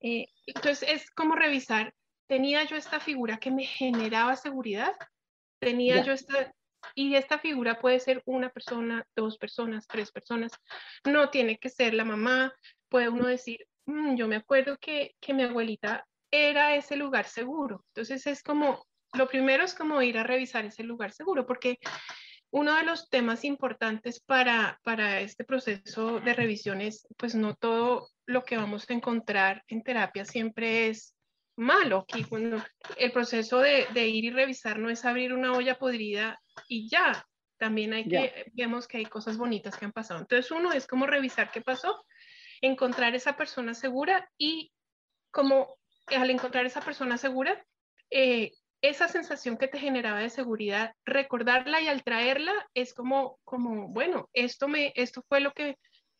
Eh, 0.00 0.26
entonces 0.46 0.88
es 0.88 1.10
como 1.10 1.34
revisar, 1.34 1.92
¿tenía 2.28 2.64
yo 2.64 2.76
esta 2.76 3.00
figura 3.00 3.38
que 3.38 3.50
me 3.50 3.64
generaba 3.64 4.36
seguridad? 4.36 4.92
¿Tenía 5.58 6.02
yo 6.02 6.12
esta... 6.12 6.52
Y 6.94 7.14
esta 7.14 7.38
figura 7.38 7.78
puede 7.78 8.00
ser 8.00 8.22
una 8.24 8.50
persona, 8.50 9.06
dos 9.14 9.38
personas, 9.38 9.86
tres 9.86 10.12
personas. 10.12 10.52
No 11.04 11.30
tiene 11.30 11.58
que 11.58 11.68
ser 11.68 11.94
la 11.94 12.04
mamá. 12.04 12.52
Puede 12.88 13.08
uno 13.08 13.26
decir, 13.26 13.66
mm, 13.86 14.16
yo 14.16 14.28
me 14.28 14.36
acuerdo 14.36 14.76
que, 14.78 15.14
que 15.20 15.34
mi 15.34 15.42
abuelita 15.42 16.06
era 16.30 16.74
ese 16.74 16.96
lugar 16.96 17.26
seguro. 17.26 17.84
Entonces 17.88 18.26
es 18.26 18.42
como, 18.42 18.86
lo 19.14 19.28
primero 19.28 19.64
es 19.64 19.74
como 19.74 20.02
ir 20.02 20.18
a 20.18 20.24
revisar 20.24 20.64
ese 20.64 20.84
lugar 20.84 21.12
seguro, 21.12 21.46
porque 21.46 21.78
uno 22.50 22.74
de 22.76 22.84
los 22.84 23.08
temas 23.10 23.44
importantes 23.44 24.20
para, 24.20 24.80
para 24.82 25.20
este 25.20 25.44
proceso 25.44 26.20
de 26.20 26.34
revisión 26.34 26.80
es, 26.80 27.06
pues 27.16 27.34
no 27.34 27.54
todo 27.54 28.08
lo 28.26 28.44
que 28.44 28.56
vamos 28.56 28.88
a 28.88 28.94
encontrar 28.94 29.62
en 29.68 29.82
terapia 29.82 30.24
siempre 30.24 30.88
es 30.88 31.15
malo. 31.56 32.06
Aquí, 32.08 32.24
cuando 32.24 32.62
el 32.96 33.12
proceso 33.12 33.58
de, 33.60 33.86
de, 33.92 34.06
ir 34.08 34.24
y 34.24 34.30
revisar 34.30 34.78
no 34.78 34.90
es 34.90 35.04
abrir 35.04 35.32
una 35.32 35.52
olla 35.52 35.78
podrida 35.78 36.40
y 36.68 36.88
ya. 36.88 37.26
También 37.58 37.94
hay 37.94 38.06
que, 38.06 38.50
vemos 38.52 38.86
que 38.86 38.98
hay 38.98 39.06
cosas 39.06 39.38
bonitas 39.38 39.76
que 39.76 39.86
han 39.86 39.92
pasado. 39.92 40.20
Entonces, 40.20 40.50
uno 40.50 40.72
es 40.72 40.86
como 40.86 41.06
revisar 41.06 41.50
qué 41.50 41.62
pasó, 41.62 42.04
encontrar 42.60 43.14
esa 43.14 43.36
persona 43.36 43.72
segura 43.72 44.30
y 44.36 44.72
como 45.30 45.76
al 46.06 46.30
encontrar 46.30 46.66
esa 46.66 46.82
persona 46.82 47.16
segura, 47.16 47.64
eh, 48.10 48.52
esa 48.82 49.08
sensación 49.08 49.56
que 49.56 49.68
te 49.68 49.78
generaba 49.78 50.20
de 50.20 50.30
seguridad, 50.30 50.92
recordarla 51.04 51.80
y 51.80 51.88
al 51.88 52.04
traerla 52.04 52.52
es 52.74 52.94
como, 52.94 53.38
como 53.44 53.88
bueno, 53.88 54.28
esto, 54.32 54.68
me, 54.68 54.92
esto 54.94 55.24
fue 55.28 55.40
lo 55.40 55.52
que, 55.52 55.76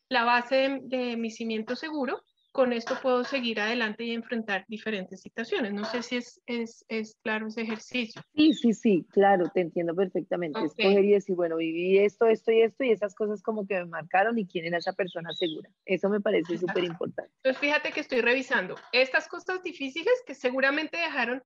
la 0.09 0.23
base 0.23 0.79
de, 0.81 1.17
mi 1.17 1.31
cimiento 1.31 1.75
seguro, 1.75 2.21
con 2.57 2.73
esto 2.73 2.97
puedo 3.03 3.23
seguir 3.23 3.59
adelante 3.59 4.03
y 4.03 4.13
enfrentar 4.13 4.65
diferentes 4.67 5.21
situaciones. 5.21 5.73
No 5.73 5.85
sé 5.85 6.01
si 6.01 6.17
es, 6.17 6.41
es, 6.47 6.83
es 6.87 7.15
claro 7.21 7.49
ese 7.49 7.61
ejercicio. 7.61 8.19
Sí, 8.33 8.51
sí, 8.55 8.73
sí, 8.73 9.05
claro, 9.11 9.47
te 9.53 9.61
entiendo 9.61 9.93
perfectamente. 9.93 10.65
Escoger 10.65 11.05
y 11.05 11.11
decir, 11.11 11.35
bueno, 11.35 11.57
viví 11.57 11.99
esto, 11.99 12.25
esto 12.25 12.51
y 12.51 12.63
esto, 12.63 12.83
y 12.83 12.89
esas 12.89 13.13
cosas 13.13 13.43
como 13.43 13.67
que 13.67 13.75
me 13.75 13.85
marcaron 13.85 14.39
y 14.39 14.47
quién 14.47 14.65
era 14.65 14.79
esa 14.79 14.93
persona 14.93 15.31
segura. 15.33 15.69
Eso 15.85 16.09
me 16.09 16.19
parece 16.19 16.57
súper 16.57 16.83
importante. 16.83 17.31
Entonces, 17.43 17.61
fíjate 17.61 17.91
que 17.91 17.99
estoy 17.99 18.21
revisando 18.21 18.73
estas 18.91 19.27
cosas 19.27 19.61
difíciles 19.61 20.23
que 20.25 20.33
seguramente 20.33 20.97
dejaron 20.97 21.43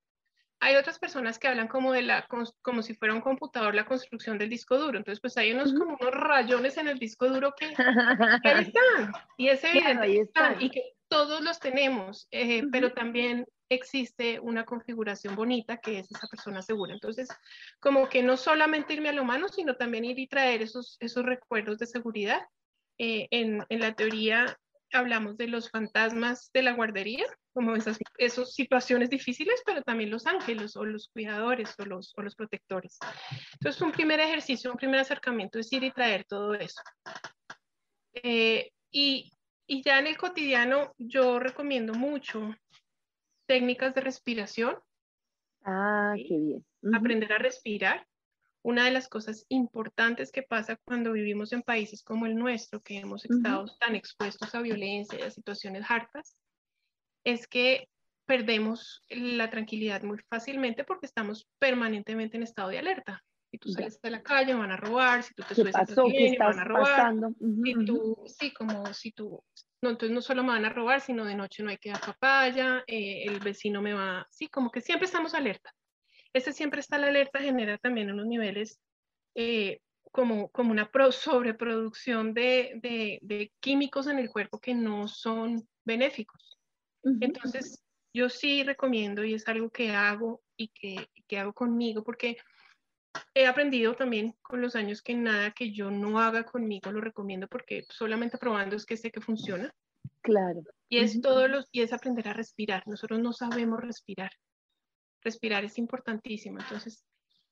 hay 0.62 0.76
otras 0.76 1.00
personas 1.00 1.40
que 1.40 1.48
hablan 1.48 1.66
como 1.66 1.92
de 1.92 2.02
la, 2.02 2.28
como 2.62 2.82
si 2.82 2.94
fuera 2.94 3.12
un 3.12 3.20
computador 3.20 3.74
la 3.74 3.84
construcción 3.84 4.38
del 4.38 4.48
disco 4.48 4.78
duro. 4.78 4.96
Entonces, 4.96 5.20
pues 5.20 5.36
hay 5.36 5.50
unos 5.50 5.74
como 5.74 5.96
unos 6.00 6.14
rayones 6.14 6.76
en 6.76 6.86
el 6.86 7.00
disco 7.00 7.28
duro 7.28 7.52
que, 7.58 7.74
ahí 7.74 7.74
están. 8.72 9.12
Y 9.36 9.48
es 9.48 9.64
evidente 9.64 10.20
están, 10.20 10.62
y 10.62 10.70
que 10.70 10.94
todos 11.12 11.42
los 11.42 11.60
tenemos, 11.60 12.26
eh, 12.30 12.62
pero 12.72 12.92
también 12.92 13.46
existe 13.68 14.40
una 14.40 14.64
configuración 14.64 15.36
bonita 15.36 15.76
que 15.76 15.98
es 15.98 16.10
esa 16.10 16.26
persona 16.26 16.62
segura. 16.62 16.94
Entonces, 16.94 17.28
como 17.80 18.08
que 18.08 18.22
no 18.22 18.38
solamente 18.38 18.94
irme 18.94 19.10
a 19.10 19.12
lo 19.12 19.22
humano, 19.22 19.48
sino 19.48 19.76
también 19.76 20.06
ir 20.06 20.18
y 20.18 20.26
traer 20.26 20.62
esos, 20.62 20.96
esos 21.00 21.24
recuerdos 21.24 21.78
de 21.78 21.86
seguridad. 21.86 22.40
Eh, 22.98 23.28
en, 23.30 23.62
en 23.68 23.80
la 23.80 23.92
teoría 23.92 24.56
hablamos 24.92 25.36
de 25.36 25.48
los 25.48 25.70
fantasmas 25.70 26.50
de 26.52 26.62
la 26.62 26.72
guardería, 26.72 27.24
como 27.52 27.76
esas, 27.76 27.98
esas 28.16 28.54
situaciones 28.54 29.10
difíciles, 29.10 29.62
pero 29.66 29.82
también 29.82 30.10
los 30.10 30.26
ángeles 30.26 30.76
o 30.76 30.84
los 30.84 31.08
cuidadores 31.08 31.74
o 31.78 31.84
los, 31.84 32.14
o 32.16 32.22
los 32.22 32.34
protectores. 32.34 32.98
Entonces, 33.54 33.82
un 33.82 33.92
primer 33.92 34.20
ejercicio, 34.20 34.70
un 34.70 34.78
primer 34.78 35.00
acercamiento 35.00 35.58
es 35.58 35.70
ir 35.72 35.84
y 35.84 35.90
traer 35.90 36.24
todo 36.24 36.54
eso. 36.54 36.80
Eh, 38.14 38.70
y, 38.90 39.32
y 39.66 39.82
ya 39.82 39.98
en 39.98 40.06
el 40.06 40.16
cotidiano 40.16 40.92
yo 40.98 41.38
recomiendo 41.38 41.94
mucho 41.94 42.54
técnicas 43.46 43.94
de 43.94 44.00
respiración. 44.00 44.76
Ah, 45.64 46.14
qué 46.16 46.38
bien. 46.38 46.64
Aprender 46.92 47.32
a 47.32 47.38
respirar 47.38 48.06
una 48.62 48.84
de 48.84 48.92
las 48.92 49.08
cosas 49.08 49.44
importantes 49.48 50.30
que 50.30 50.42
pasa 50.42 50.78
cuando 50.84 51.12
vivimos 51.12 51.52
en 51.52 51.62
países 51.62 52.02
como 52.02 52.26
el 52.26 52.36
nuestro, 52.36 52.80
que 52.80 52.98
hemos 52.98 53.24
estado 53.24 53.64
tan 53.80 53.96
expuestos 53.96 54.54
a 54.54 54.62
violencia 54.62 55.18
y 55.18 55.22
a 55.22 55.30
situaciones 55.30 55.84
hartas, 55.88 56.36
es 57.24 57.46
que 57.46 57.88
perdemos 58.24 59.02
la 59.10 59.50
tranquilidad 59.50 60.02
muy 60.02 60.18
fácilmente 60.28 60.84
porque 60.84 61.06
estamos 61.06 61.48
permanentemente 61.58 62.36
en 62.36 62.44
estado 62.44 62.68
de 62.68 62.78
alerta. 62.78 63.22
Si 63.52 63.58
tú 63.58 63.68
sales 63.68 64.00
de 64.00 64.10
la 64.10 64.22
calle, 64.22 64.54
van 64.54 64.72
a 64.72 64.78
robar, 64.78 65.22
si 65.22 65.34
tú 65.34 65.42
te 65.46 65.54
subes 65.54 65.74
pasó? 65.74 66.06
¿Qué 66.06 66.34
van 66.38 66.58
a 66.58 66.64
robar. 66.64 67.14
sí, 68.26 68.50
como 68.54 68.94
si 68.94 69.12
tú, 69.12 69.44
no, 69.82 69.90
entonces 69.90 70.14
no 70.14 70.22
solo 70.22 70.42
me 70.42 70.48
van 70.48 70.64
a 70.64 70.70
robar, 70.70 71.02
sino 71.02 71.26
de 71.26 71.34
noche 71.34 71.62
no 71.62 71.68
hay 71.68 71.76
que 71.76 71.90
dar 71.90 72.00
papaya, 72.00 72.82
eh, 72.86 73.24
el 73.26 73.40
vecino 73.40 73.82
me 73.82 73.92
va, 73.92 74.26
sí, 74.30 74.48
como 74.48 74.70
que 74.70 74.80
siempre 74.80 75.04
estamos 75.04 75.34
alerta. 75.34 75.70
Ese 76.32 76.54
siempre 76.54 76.80
está 76.80 76.96
la 76.96 77.08
alerta, 77.08 77.40
genera 77.40 77.76
también 77.76 78.10
unos 78.10 78.26
niveles 78.26 78.80
eh, 79.34 79.80
como, 80.12 80.48
como 80.48 80.70
una 80.70 80.90
sobreproducción 81.10 82.32
de, 82.32 82.72
de, 82.76 83.18
de, 83.20 83.52
químicos 83.60 84.06
en 84.06 84.18
el 84.18 84.30
cuerpo 84.30 84.60
que 84.60 84.74
no 84.74 85.08
son 85.08 85.68
benéficos. 85.84 86.58
Entonces, 87.20 87.84
yo 88.14 88.30
sí 88.30 88.62
recomiendo 88.62 89.24
y 89.24 89.34
es 89.34 89.46
algo 89.46 89.68
que 89.68 89.90
hago 89.90 90.40
y 90.56 90.68
que, 90.68 91.10
que 91.26 91.38
hago 91.38 91.52
conmigo 91.52 92.02
porque 92.02 92.38
he 93.34 93.46
aprendido 93.46 93.94
también 93.94 94.34
con 94.42 94.60
los 94.60 94.76
años 94.76 95.02
que 95.02 95.14
nada 95.14 95.52
que 95.52 95.72
yo 95.72 95.90
no 95.90 96.20
haga 96.20 96.44
conmigo 96.44 96.92
lo 96.92 97.00
recomiendo 97.00 97.46
porque 97.48 97.84
solamente 97.88 98.38
probando 98.38 98.76
es 98.76 98.86
que 98.86 98.96
sé 98.96 99.10
que 99.10 99.20
funciona. 99.20 99.74
Claro. 100.22 100.62
Y 100.88 100.98
es 100.98 101.20
todos 101.20 101.50
los 101.50 101.68
y 101.72 101.82
es 101.82 101.92
aprender 101.92 102.28
a 102.28 102.32
respirar. 102.32 102.86
Nosotros 102.86 103.20
no 103.20 103.32
sabemos 103.32 103.80
respirar 103.80 104.30
respirar 105.22 105.64
es 105.64 105.78
importantísimo. 105.78 106.58
Entonces, 106.58 107.04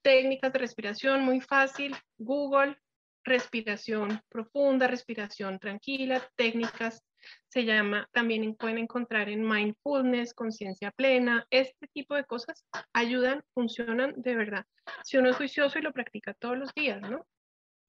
técnicas 0.03 0.53
de 0.53 0.59
respiración 0.59 1.25
muy 1.25 1.41
fácil, 1.41 1.95
Google, 2.19 2.77
respiración 3.25 4.21
profunda, 4.29 4.87
respiración 4.87 5.59
tranquila, 5.59 6.23
técnicas 6.37 7.03
se 7.49 7.65
llama, 7.65 8.09
también 8.13 8.55
pueden 8.55 8.79
encontrar 8.79 9.29
en 9.29 9.47
mindfulness, 9.47 10.35
conciencia 10.35 10.91
plena, 10.91 11.47
este 11.51 11.89
tipo 11.89 12.15
de 12.15 12.25
cosas 12.25 12.65
ayudan, 12.93 13.43
funcionan 13.55 14.15
de 14.17 14.35
verdad. 14.37 14.67
Si 15.05 15.17
uno 15.17 15.31
es 15.31 15.37
juicioso 15.37 15.79
y 15.79 15.83
lo 15.83 15.93
practica 15.93 16.35
todos 16.35 16.59
los 16.59 16.73
días, 16.75 17.01
¿no? 17.03 17.27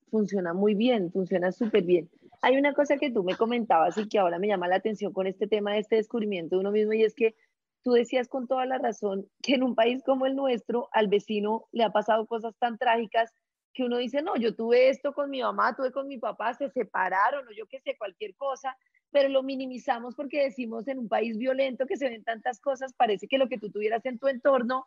Funciona 0.09 0.53
muy 0.53 0.75
bien, 0.75 1.11
funciona 1.11 1.51
súper 1.51 1.83
bien. 1.83 2.09
Hay 2.41 2.57
una 2.57 2.73
cosa 2.73 2.97
que 2.97 3.11
tú 3.11 3.23
me 3.23 3.35
comentabas 3.35 3.97
y 3.97 4.07
que 4.09 4.19
ahora 4.19 4.39
me 4.39 4.47
llama 4.47 4.67
la 4.67 4.75
atención 4.75 5.13
con 5.13 5.27
este 5.27 5.47
tema 5.47 5.73
de 5.73 5.79
este 5.79 5.95
descubrimiento 5.95 6.55
de 6.55 6.61
uno 6.61 6.71
mismo 6.71 6.93
y 6.93 7.03
es 7.03 7.13
que 7.13 7.35
tú 7.83 7.93
decías 7.93 8.27
con 8.27 8.47
toda 8.47 8.65
la 8.65 8.77
razón 8.77 9.27
que 9.41 9.55
en 9.55 9.63
un 9.63 9.75
país 9.75 10.03
como 10.03 10.25
el 10.25 10.35
nuestro 10.35 10.89
al 10.91 11.07
vecino 11.07 11.67
le 11.71 11.83
ha 11.83 11.91
pasado 11.91 12.25
cosas 12.27 12.55
tan 12.59 12.77
trágicas 12.77 13.33
que 13.73 13.83
uno 13.83 13.97
dice, 13.97 14.21
no, 14.21 14.35
yo 14.35 14.55
tuve 14.55 14.89
esto 14.89 15.13
con 15.13 15.29
mi 15.29 15.41
mamá, 15.41 15.75
tuve 15.75 15.91
con 15.91 16.07
mi 16.07 16.17
papá, 16.17 16.53
se 16.53 16.69
separaron 16.69 17.47
o 17.47 17.51
yo 17.51 17.65
qué 17.67 17.79
sé, 17.79 17.95
cualquier 17.97 18.35
cosa, 18.35 18.75
pero 19.11 19.29
lo 19.29 19.43
minimizamos 19.43 20.15
porque 20.15 20.43
decimos 20.43 20.87
en 20.87 20.99
un 20.99 21.09
país 21.09 21.37
violento 21.37 21.85
que 21.85 21.97
se 21.97 22.09
ven 22.09 22.23
tantas 22.23 22.59
cosas, 22.59 22.93
parece 22.93 23.27
que 23.27 23.37
lo 23.37 23.49
que 23.49 23.57
tú 23.57 23.69
tuvieras 23.69 24.05
en 24.05 24.19
tu 24.19 24.27
entorno, 24.27 24.85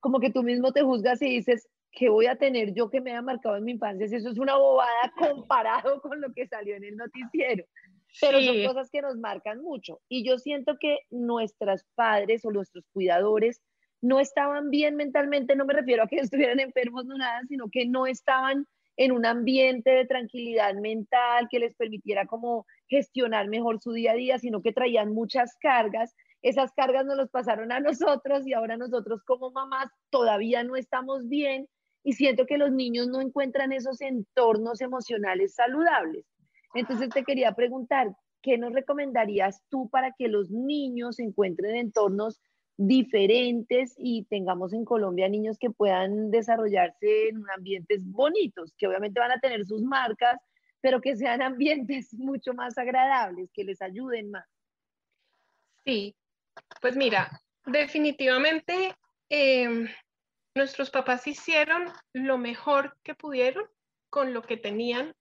como 0.00 0.20
que 0.20 0.30
tú 0.30 0.42
mismo 0.42 0.72
te 0.72 0.82
juzgas 0.82 1.20
y 1.22 1.28
dices, 1.28 1.68
¿qué 1.92 2.08
voy 2.08 2.26
a 2.26 2.36
tener 2.36 2.74
yo 2.74 2.90
que 2.90 3.00
me 3.00 3.10
haya 3.10 3.22
marcado 3.22 3.56
en 3.56 3.64
mi 3.64 3.72
infancia? 3.72 4.06
Eso 4.06 4.30
es 4.30 4.38
una 4.38 4.56
bobada 4.56 5.12
comparado 5.18 6.00
con 6.00 6.20
lo 6.20 6.32
que 6.32 6.46
salió 6.46 6.76
en 6.76 6.84
el 6.84 6.96
noticiero 6.96 7.64
pero 8.20 8.40
son 8.40 8.64
cosas 8.64 8.90
que 8.90 9.02
nos 9.02 9.16
marcan 9.16 9.62
mucho. 9.62 10.00
Y 10.08 10.24
yo 10.24 10.38
siento 10.38 10.76
que 10.78 10.98
nuestros 11.10 11.84
padres 11.94 12.44
o 12.44 12.50
nuestros 12.50 12.84
cuidadores 12.92 13.60
no 14.00 14.20
estaban 14.20 14.70
bien 14.70 14.96
mentalmente, 14.96 15.56
no 15.56 15.64
me 15.64 15.74
refiero 15.74 16.04
a 16.04 16.08
que 16.08 16.16
estuvieran 16.20 16.60
enfermos 16.60 17.06
no 17.06 17.16
nada, 17.16 17.42
sino 17.48 17.68
que 17.70 17.86
no 17.86 18.06
estaban 18.06 18.66
en 18.96 19.12
un 19.12 19.26
ambiente 19.26 19.90
de 19.90 20.06
tranquilidad 20.06 20.74
mental 20.74 21.48
que 21.50 21.58
les 21.58 21.74
permitiera 21.74 22.26
como 22.26 22.66
gestionar 22.88 23.48
mejor 23.48 23.80
su 23.80 23.92
día 23.92 24.12
a 24.12 24.16
día, 24.16 24.38
sino 24.38 24.62
que 24.62 24.72
traían 24.72 25.12
muchas 25.12 25.56
cargas. 25.60 26.14
Esas 26.42 26.72
cargas 26.72 27.04
nos 27.04 27.16
las 27.16 27.30
pasaron 27.30 27.72
a 27.72 27.80
nosotros 28.20 28.46
y 28.46 28.52
ahora 28.52 28.76
nosotros 28.76 29.22
como 29.24 29.50
mamás 29.50 29.88
todavía 30.10 30.62
no 30.62 30.76
estamos 30.76 31.28
bien 31.28 31.68
y 32.04 32.12
siento 32.12 32.46
que 32.46 32.58
los 32.58 32.70
niños 32.70 33.08
no 33.08 33.20
encuentran 33.20 33.72
esos 33.72 34.00
entornos 34.00 34.80
emocionales 34.80 35.54
saludables. 35.54 36.26
Entonces 36.74 37.08
te 37.08 37.24
quería 37.24 37.52
preguntar, 37.52 38.14
¿qué 38.42 38.58
nos 38.58 38.72
recomendarías 38.72 39.62
tú 39.70 39.88
para 39.88 40.12
que 40.12 40.28
los 40.28 40.50
niños 40.50 41.18
encuentren 41.18 41.76
entornos 41.76 42.40
diferentes 42.76 43.94
y 43.96 44.24
tengamos 44.24 44.72
en 44.72 44.84
Colombia 44.84 45.28
niños 45.28 45.58
que 45.58 45.70
puedan 45.70 46.30
desarrollarse 46.30 47.28
en 47.28 47.44
ambientes 47.54 48.00
bonitos, 48.04 48.74
que 48.76 48.86
obviamente 48.86 49.20
van 49.20 49.32
a 49.32 49.40
tener 49.40 49.64
sus 49.64 49.82
marcas, 49.82 50.40
pero 50.80 51.00
que 51.00 51.16
sean 51.16 51.42
ambientes 51.42 52.12
mucho 52.14 52.52
más 52.54 52.76
agradables, 52.78 53.50
que 53.52 53.64
les 53.64 53.80
ayuden 53.80 54.30
más. 54.30 54.46
Sí, 55.84 56.16
pues 56.80 56.96
mira, 56.96 57.30
definitivamente 57.66 58.94
em, 59.28 59.86
nuestros 60.54 60.90
papás 60.90 61.26
hicieron 61.26 61.92
lo 62.12 62.38
mejor 62.38 62.96
que 63.02 63.14
pudieron 63.14 63.66
con 64.10 64.32
lo 64.32 64.42
que 64.42 64.56
tenían 64.56 65.14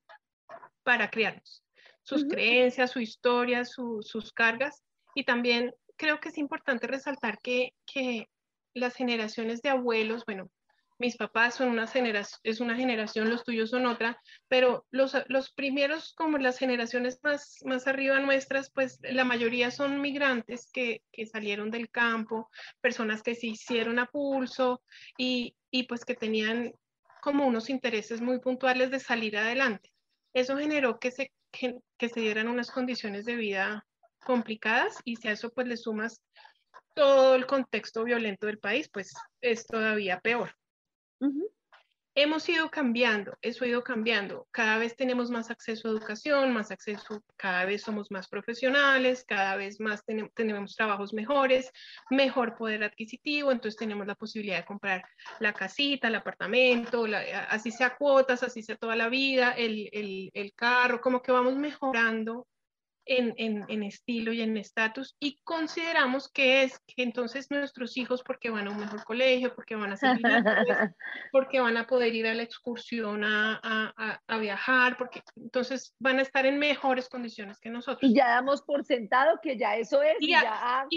para 0.84 1.10
criarnos, 1.10 1.64
sus 2.02 2.26
creencias, 2.26 2.92
su 2.92 3.00
historia, 3.00 3.66
sus 3.66 4.32
cargas 4.34 4.84
y 5.16 5.24
también 5.24 5.74
creo 6.04 6.20
que 6.20 6.28
es 6.28 6.38
importante 6.38 6.86
resaltar 6.86 7.40
que, 7.42 7.74
que 7.86 8.28
las 8.74 8.94
generaciones 8.94 9.62
de 9.62 9.70
abuelos, 9.70 10.26
bueno, 10.26 10.50
mis 11.00 11.16
papás 11.16 11.56
son 11.56 11.70
una 11.70 11.88
generación, 11.88 12.42
es 12.44 12.60
una 12.60 12.76
generación, 12.76 13.30
los 13.30 13.46
tuyos 13.46 13.70
son 13.70 13.86
otra, 13.86 14.20
pero 14.50 14.86
los, 14.92 15.16
los 15.30 15.54
primeros, 15.54 16.14
como 16.16 16.38
las 16.40 16.60
generaciones 16.60 17.20
más, 17.24 17.60
más 17.64 17.88
arriba 17.88 18.20
nuestras, 18.20 18.70
pues 18.70 19.00
la 19.02 19.24
mayoría 19.24 19.72
son 19.72 20.02
migrantes 20.02 20.70
que, 20.74 21.04
que 21.10 21.26
salieron 21.26 21.72
del 21.72 21.90
campo, 21.90 22.50
personas 22.82 23.24
que 23.24 23.36
se 23.36 23.48
hicieron 23.48 23.98
a 23.98 24.08
pulso 24.08 24.82
y, 25.18 25.56
y 25.72 25.84
pues 25.84 26.04
que 26.04 26.16
tenían 26.16 26.74
como 27.22 27.48
unos 27.48 27.70
intereses 27.70 28.20
muy 28.20 28.40
puntuales 28.40 28.92
de 28.92 29.00
salir 29.00 29.38
adelante. 29.38 29.94
Eso 30.34 30.58
generó 30.58 31.00
que 31.00 31.12
se, 31.12 31.32
que, 31.54 32.10
se 32.10 32.20
dieran 32.20 32.50
unas 32.50 32.72
condiciones 32.72 33.24
de 33.24 33.36
vida 33.36 33.86
complicadas 34.24 34.98
y 35.04 35.16
si 35.16 35.28
a 35.28 35.32
eso 35.32 35.52
pues 35.52 35.68
le 35.68 35.78
sumas 35.78 36.22
todo 36.94 37.36
el 37.36 37.46
contexto 37.46 38.04
violento 38.04 38.48
del 38.48 38.60
país, 38.60 38.90
pues 38.92 39.14
es 39.42 39.66
todavía 39.66 40.20
peor. 40.20 40.56
Hemos 42.16 42.48
ido 42.48 42.70
cambiando, 42.70 43.36
eso 43.42 43.66
ha 43.66 43.68
ido 43.68 43.84
cambiando. 43.84 44.48
Cada 44.52 44.78
vez 44.78 44.96
tenemos 44.96 45.32
más 45.32 45.50
acceso 45.50 45.88
a 45.88 45.92
educación, 45.92 46.54
más 46.54 46.70
acceso, 46.70 47.24
cada 47.38 47.66
vez 47.66 47.82
somos 47.82 48.12
más 48.12 48.28
profesionales, 48.28 49.26
cada 49.28 49.56
vez 49.56 49.80
más 49.80 50.04
tenemos 50.36 50.76
trabajos 50.76 51.12
mejores, 51.12 51.72
mejor 52.12 52.56
poder 52.56 52.84
adquisitivo, 52.84 53.52
entonces 53.52 53.80
tenemos 53.80 54.06
la 54.06 54.14
posibilidad 54.14 54.58
de 54.58 54.66
comprar 54.66 55.04
la 55.40 55.54
casita, 55.54 56.08
el 56.08 56.14
apartamento, 56.14 57.08
así 57.50 57.72
sea 57.72 57.96
cuotas, 57.96 58.44
así 58.44 58.62
sea 58.62 58.76
toda 58.76 58.96
la 58.96 59.10
vida, 59.10 59.54
el, 59.54 59.90
el, 59.92 60.30
el 60.36 60.54
carro, 60.54 61.02
como 61.02 61.24
que 61.24 61.32
vamos 61.32 61.56
mejorando 61.56 62.46
en, 63.06 63.84
estilo 63.84 64.32
y 64.32 64.42
en 64.42 64.58
estatus 64.58 65.16
y 65.20 65.40
consideramos 65.44 66.32
que 66.32 66.64
es 66.64 66.80
que 66.88 67.04
entonces 67.04 67.52
nuestros 67.52 67.98
hijos, 67.98 68.24
porque 68.24 68.50
van 68.50 68.68
a 68.68 68.72
un 68.72 68.80
mejor 68.80 69.04
colegio, 69.04 69.54
porque 69.56 69.76
van 69.76 69.92
a 69.94 69.98
ser 69.98 70.18
porque 71.32 71.60
van 71.60 71.78
a 71.78 71.88
poder 71.88 72.14
ir 72.16 72.28
a 72.28 72.34
la 72.34 72.44
excursión 72.44 73.24
a, 73.24 74.20
viajar, 74.40 74.98
porque 74.98 75.22
entonces 75.36 75.96
van 76.00 76.20
a 76.20 76.22
estar 76.22 76.46
en 76.46 76.60
mejores 76.60 77.08
condiciones 77.08 77.60
que 77.60 77.70
nosotros. 77.70 78.12
Y 78.12 78.16
ya 78.16 78.30
damos 78.30 78.62
por 78.62 78.84
sentado 78.84 79.40
que 79.42 79.58
ya 79.58 79.78
eso 79.78 80.02
es. 80.02 80.16
Y, 80.20 80.32
ya, 80.32 80.42
ah, 80.46 80.88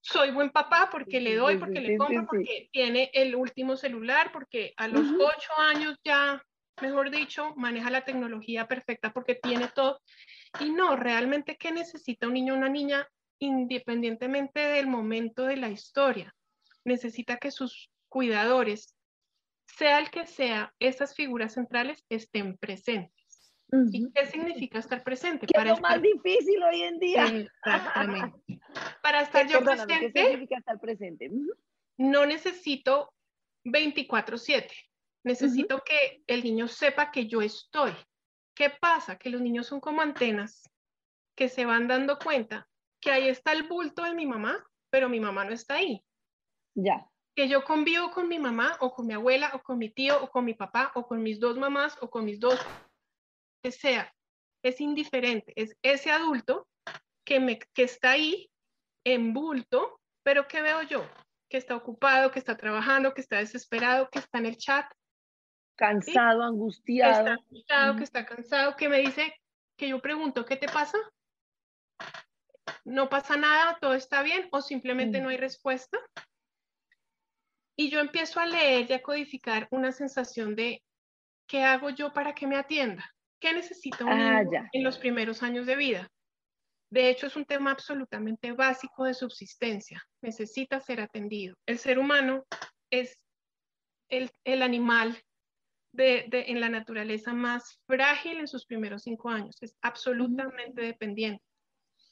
soy 0.00 0.30
buen 0.30 0.50
papá 0.50 0.88
porque 0.90 1.20
le 1.20 1.36
doy, 1.36 1.58
porque 1.58 1.80
le 1.80 1.96
compro, 1.96 2.26
porque 2.26 2.68
tiene 2.72 3.10
el 3.12 3.36
último 3.36 3.76
celular, 3.76 4.30
porque 4.32 4.72
a 4.76 4.88
los 4.88 5.06
ocho 5.08 5.52
años 5.58 5.98
ya 6.04 6.42
mejor 6.80 7.10
dicho, 7.10 7.54
maneja 7.56 7.90
la 7.90 8.04
tecnología 8.04 8.66
perfecta 8.66 9.12
porque 9.12 9.34
tiene 9.34 9.68
todo. 9.68 10.00
Y 10.60 10.70
no, 10.70 10.96
realmente, 10.96 11.56
¿qué 11.56 11.72
necesita 11.72 12.26
un 12.26 12.34
niño 12.34 12.54
o 12.54 12.56
una 12.56 12.68
niña 12.68 13.08
independientemente 13.38 14.60
del 14.60 14.86
momento 14.86 15.44
de 15.44 15.56
la 15.56 15.68
historia? 15.68 16.34
Necesita 16.84 17.38
que 17.38 17.50
sus 17.50 17.90
cuidadores, 18.08 18.94
sea 19.66 19.98
el 19.98 20.10
que 20.10 20.26
sea, 20.26 20.72
esas 20.78 21.14
figuras 21.14 21.54
centrales 21.54 22.04
estén 22.08 22.56
presentes. 22.56 23.14
¿Y 23.90 24.10
qué 24.12 24.26
significa 24.26 24.78
estar 24.78 25.02
presente? 25.02 25.46
¿Qué 25.46 25.60
es 25.60 25.66
lo 25.66 25.76
más 25.78 26.00
difícil 26.00 26.62
hoy 26.62 26.82
en 26.82 26.98
día? 27.00 27.26
Exactamente. 27.26 28.38
Para 29.02 29.22
estar 29.22 29.46
yo 29.48 29.62
presente, 29.62 30.12
¿qué 30.12 30.22
significa 30.22 30.58
estar 30.58 30.78
presente? 30.78 31.30
No 31.98 32.26
necesito 32.26 33.12
24/7. 33.64 34.70
Necesito 35.26 35.82
que 35.82 36.22
el 36.28 36.44
niño 36.44 36.68
sepa 36.68 37.10
que 37.10 37.26
yo 37.26 37.42
estoy. 37.42 37.92
¿Qué 38.54 38.70
pasa? 38.70 39.18
Que 39.18 39.28
los 39.28 39.40
niños 39.40 39.66
son 39.66 39.80
como 39.80 40.00
antenas 40.00 40.70
que 41.36 41.48
se 41.48 41.66
van 41.66 41.88
dando 41.88 42.16
cuenta 42.20 42.68
que 43.00 43.10
ahí 43.10 43.26
está 43.26 43.50
el 43.50 43.64
bulto 43.64 44.04
de 44.04 44.14
mi 44.14 44.24
mamá, 44.24 44.64
pero 44.88 45.08
mi 45.08 45.18
mamá 45.18 45.44
no 45.44 45.52
está 45.52 45.74
ahí. 45.74 46.00
Ya. 46.76 47.10
Que 47.34 47.48
yo 47.48 47.64
convivo 47.64 48.12
con 48.12 48.28
mi 48.28 48.38
mamá 48.38 48.76
o 48.78 48.94
con 48.94 49.08
mi 49.08 49.14
abuela 49.14 49.50
o 49.54 49.64
con 49.64 49.78
mi 49.78 49.90
tío 49.90 50.22
o 50.22 50.30
con 50.30 50.44
mi 50.44 50.54
papá 50.54 50.92
o 50.94 51.08
con 51.08 51.20
mis 51.24 51.40
dos 51.40 51.58
mamás 51.58 51.98
o 52.00 52.08
con 52.08 52.24
mis 52.24 52.38
dos, 52.38 52.60
que 53.64 53.72
sea. 53.72 54.14
Es 54.62 54.80
indiferente. 54.80 55.52
Es 55.56 55.76
ese 55.82 56.12
adulto 56.12 56.68
que, 57.24 57.40
me, 57.40 57.58
que 57.58 57.82
está 57.82 58.12
ahí 58.12 58.48
en 59.04 59.34
bulto, 59.34 60.00
pero 60.22 60.46
¿qué 60.46 60.62
veo 60.62 60.82
yo? 60.82 61.04
Que 61.50 61.56
está 61.56 61.74
ocupado, 61.74 62.30
que 62.30 62.38
está 62.38 62.56
trabajando, 62.56 63.12
que 63.12 63.22
está 63.22 63.38
desesperado, 63.38 64.08
que 64.08 64.20
está 64.20 64.38
en 64.38 64.46
el 64.46 64.56
chat, 64.56 64.86
Cansado, 65.76 66.42
angustiado. 66.42 67.24
Que 67.24 67.30
está 67.30 67.32
angustiado, 67.32 67.96
que 67.96 68.04
está 68.04 68.26
cansado, 68.26 68.76
que 68.76 68.88
me 68.88 68.98
dice, 68.98 69.34
que 69.76 69.88
yo 69.88 70.00
pregunto, 70.00 70.44
¿qué 70.44 70.56
te 70.56 70.66
pasa? 70.66 70.98
No 72.84 73.08
pasa 73.08 73.36
nada, 73.36 73.78
todo 73.80 73.94
está 73.94 74.22
bien 74.22 74.48
o 74.52 74.62
simplemente 74.62 75.20
no 75.20 75.28
hay 75.28 75.36
respuesta. 75.36 75.98
Y 77.76 77.90
yo 77.90 78.00
empiezo 78.00 78.40
a 78.40 78.46
leer 78.46 78.90
y 78.90 78.94
a 78.94 79.02
codificar 79.02 79.68
una 79.70 79.92
sensación 79.92 80.56
de, 80.56 80.82
¿qué 81.46 81.62
hago 81.62 81.90
yo 81.90 82.12
para 82.12 82.34
que 82.34 82.46
me 82.46 82.56
atienda? 82.56 83.04
¿Qué 83.38 83.52
necesita 83.52 84.04
un 84.04 84.12
ah, 84.12 84.42
niño 84.42 84.68
en 84.72 84.82
los 84.82 84.98
primeros 84.98 85.42
años 85.42 85.66
de 85.66 85.76
vida? 85.76 86.10
De 86.90 87.10
hecho, 87.10 87.26
es 87.26 87.36
un 87.36 87.44
tema 87.44 87.72
absolutamente 87.72 88.52
básico 88.52 89.04
de 89.04 89.12
subsistencia. 89.12 90.02
Necesita 90.22 90.80
ser 90.80 91.00
atendido. 91.00 91.56
El 91.66 91.78
ser 91.78 91.98
humano 91.98 92.46
es 92.90 93.18
el, 94.08 94.30
el 94.44 94.62
animal 94.62 95.20
en 95.98 96.60
la 96.60 96.68
naturaleza 96.68 97.32
más 97.32 97.80
frágil 97.86 98.38
en 98.38 98.48
sus 98.48 98.66
primeros 98.66 99.02
cinco 99.02 99.30
años. 99.30 99.56
Es 99.60 99.76
absolutamente 99.82 100.82
dependiente. 100.82 101.42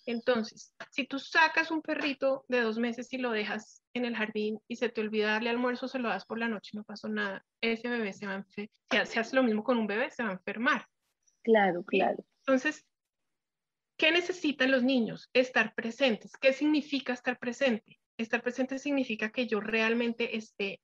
Entonces, 0.06 0.74
si 0.90 1.06
tú 1.06 1.18
sacas 1.18 1.70
un 1.70 1.80
perrito 1.80 2.44
de 2.48 2.60
dos 2.60 2.78
meses 2.78 3.12
y 3.12 3.18
lo 3.18 3.30
dejas 3.30 3.82
en 3.94 4.04
el 4.04 4.14
jardín 4.14 4.58
y 4.68 4.76
se 4.76 4.90
te 4.90 5.00
olvida 5.00 5.32
darle 5.32 5.50
almuerzo, 5.50 5.88
se 5.88 5.98
lo 5.98 6.08
das 6.08 6.26
por 6.26 6.38
la 6.38 6.48
noche, 6.48 6.72
no 6.74 6.84
pasó 6.84 7.08
nada. 7.08 7.44
Ese 7.60 7.88
bebé 7.88 8.12
se 8.12 8.26
va 8.26 8.32
a 8.32 8.36
enfermar. 8.36 9.06
Si 9.06 9.18
hace 9.18 9.36
lo 9.36 9.42
mismo 9.42 9.64
con 9.64 9.78
un 9.78 9.86
bebé, 9.86 10.10
se 10.10 10.22
va 10.22 10.30
a 10.30 10.34
enfermar. 10.34 10.86
Claro, 11.42 11.84
claro. 11.84 12.24
Entonces, 12.40 12.84
¿qué 13.96 14.12
necesitan 14.12 14.70
los 14.70 14.82
niños? 14.82 15.30
Estar 15.32 15.74
presentes. 15.74 16.32
¿Qué 16.36 16.52
significa 16.52 17.14
estar 17.14 17.38
presente? 17.38 17.98
Estar 18.18 18.42
presente 18.42 18.78
significa 18.78 19.30
que 19.30 19.46
yo 19.46 19.60
realmente 19.60 20.36
esté 20.36 20.80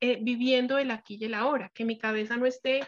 eh, 0.00 0.18
viviendo 0.20 0.78
el 0.78 0.90
aquí 0.90 1.18
y 1.20 1.24
el 1.24 1.34
ahora, 1.34 1.70
que 1.74 1.84
mi 1.84 1.98
cabeza 1.98 2.36
no 2.36 2.46
esté 2.46 2.80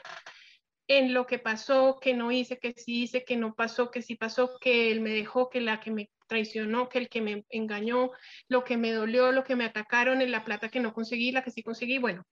en 0.89 1.15
lo 1.15 1.27
que 1.27 1.39
pasó, 1.39 1.99
que 2.01 2.15
no 2.15 2.33
hice, 2.33 2.59
que 2.59 2.73
sí 2.73 3.03
hice, 3.03 3.25
que 3.25 3.37
no 3.37 3.55
pasó, 3.55 3.91
que 3.91 4.03
sí 4.03 4.17
pasó, 4.17 4.59
que 4.61 4.91
él 4.91 5.01
me 5.01 5.11
dejó, 5.11 5.49
que 5.49 5.61
la 5.61 5.79
que 5.79 5.93
me 5.93 6.11
traicionó, 6.27 6.89
que 6.89 6.99
el 6.99 7.09
que 7.09 7.21
me 7.21 7.45
engañó, 7.49 8.11
lo 8.49 8.65
que 8.65 8.77
me 8.77 8.93
dolió, 8.93 9.31
lo 9.31 9.45
que 9.45 9.57
me 9.57 9.65
atacaron, 9.65 10.21
en 10.21 10.33
la 10.33 10.45
plata 10.45 10.69
que 10.69 10.81
no 10.81 10.93
conseguí, 10.93 11.31
la 11.31 11.45
que 11.45 11.53
sí 11.53 11.63
conseguí, 11.63 11.99
bueno, 11.99 12.25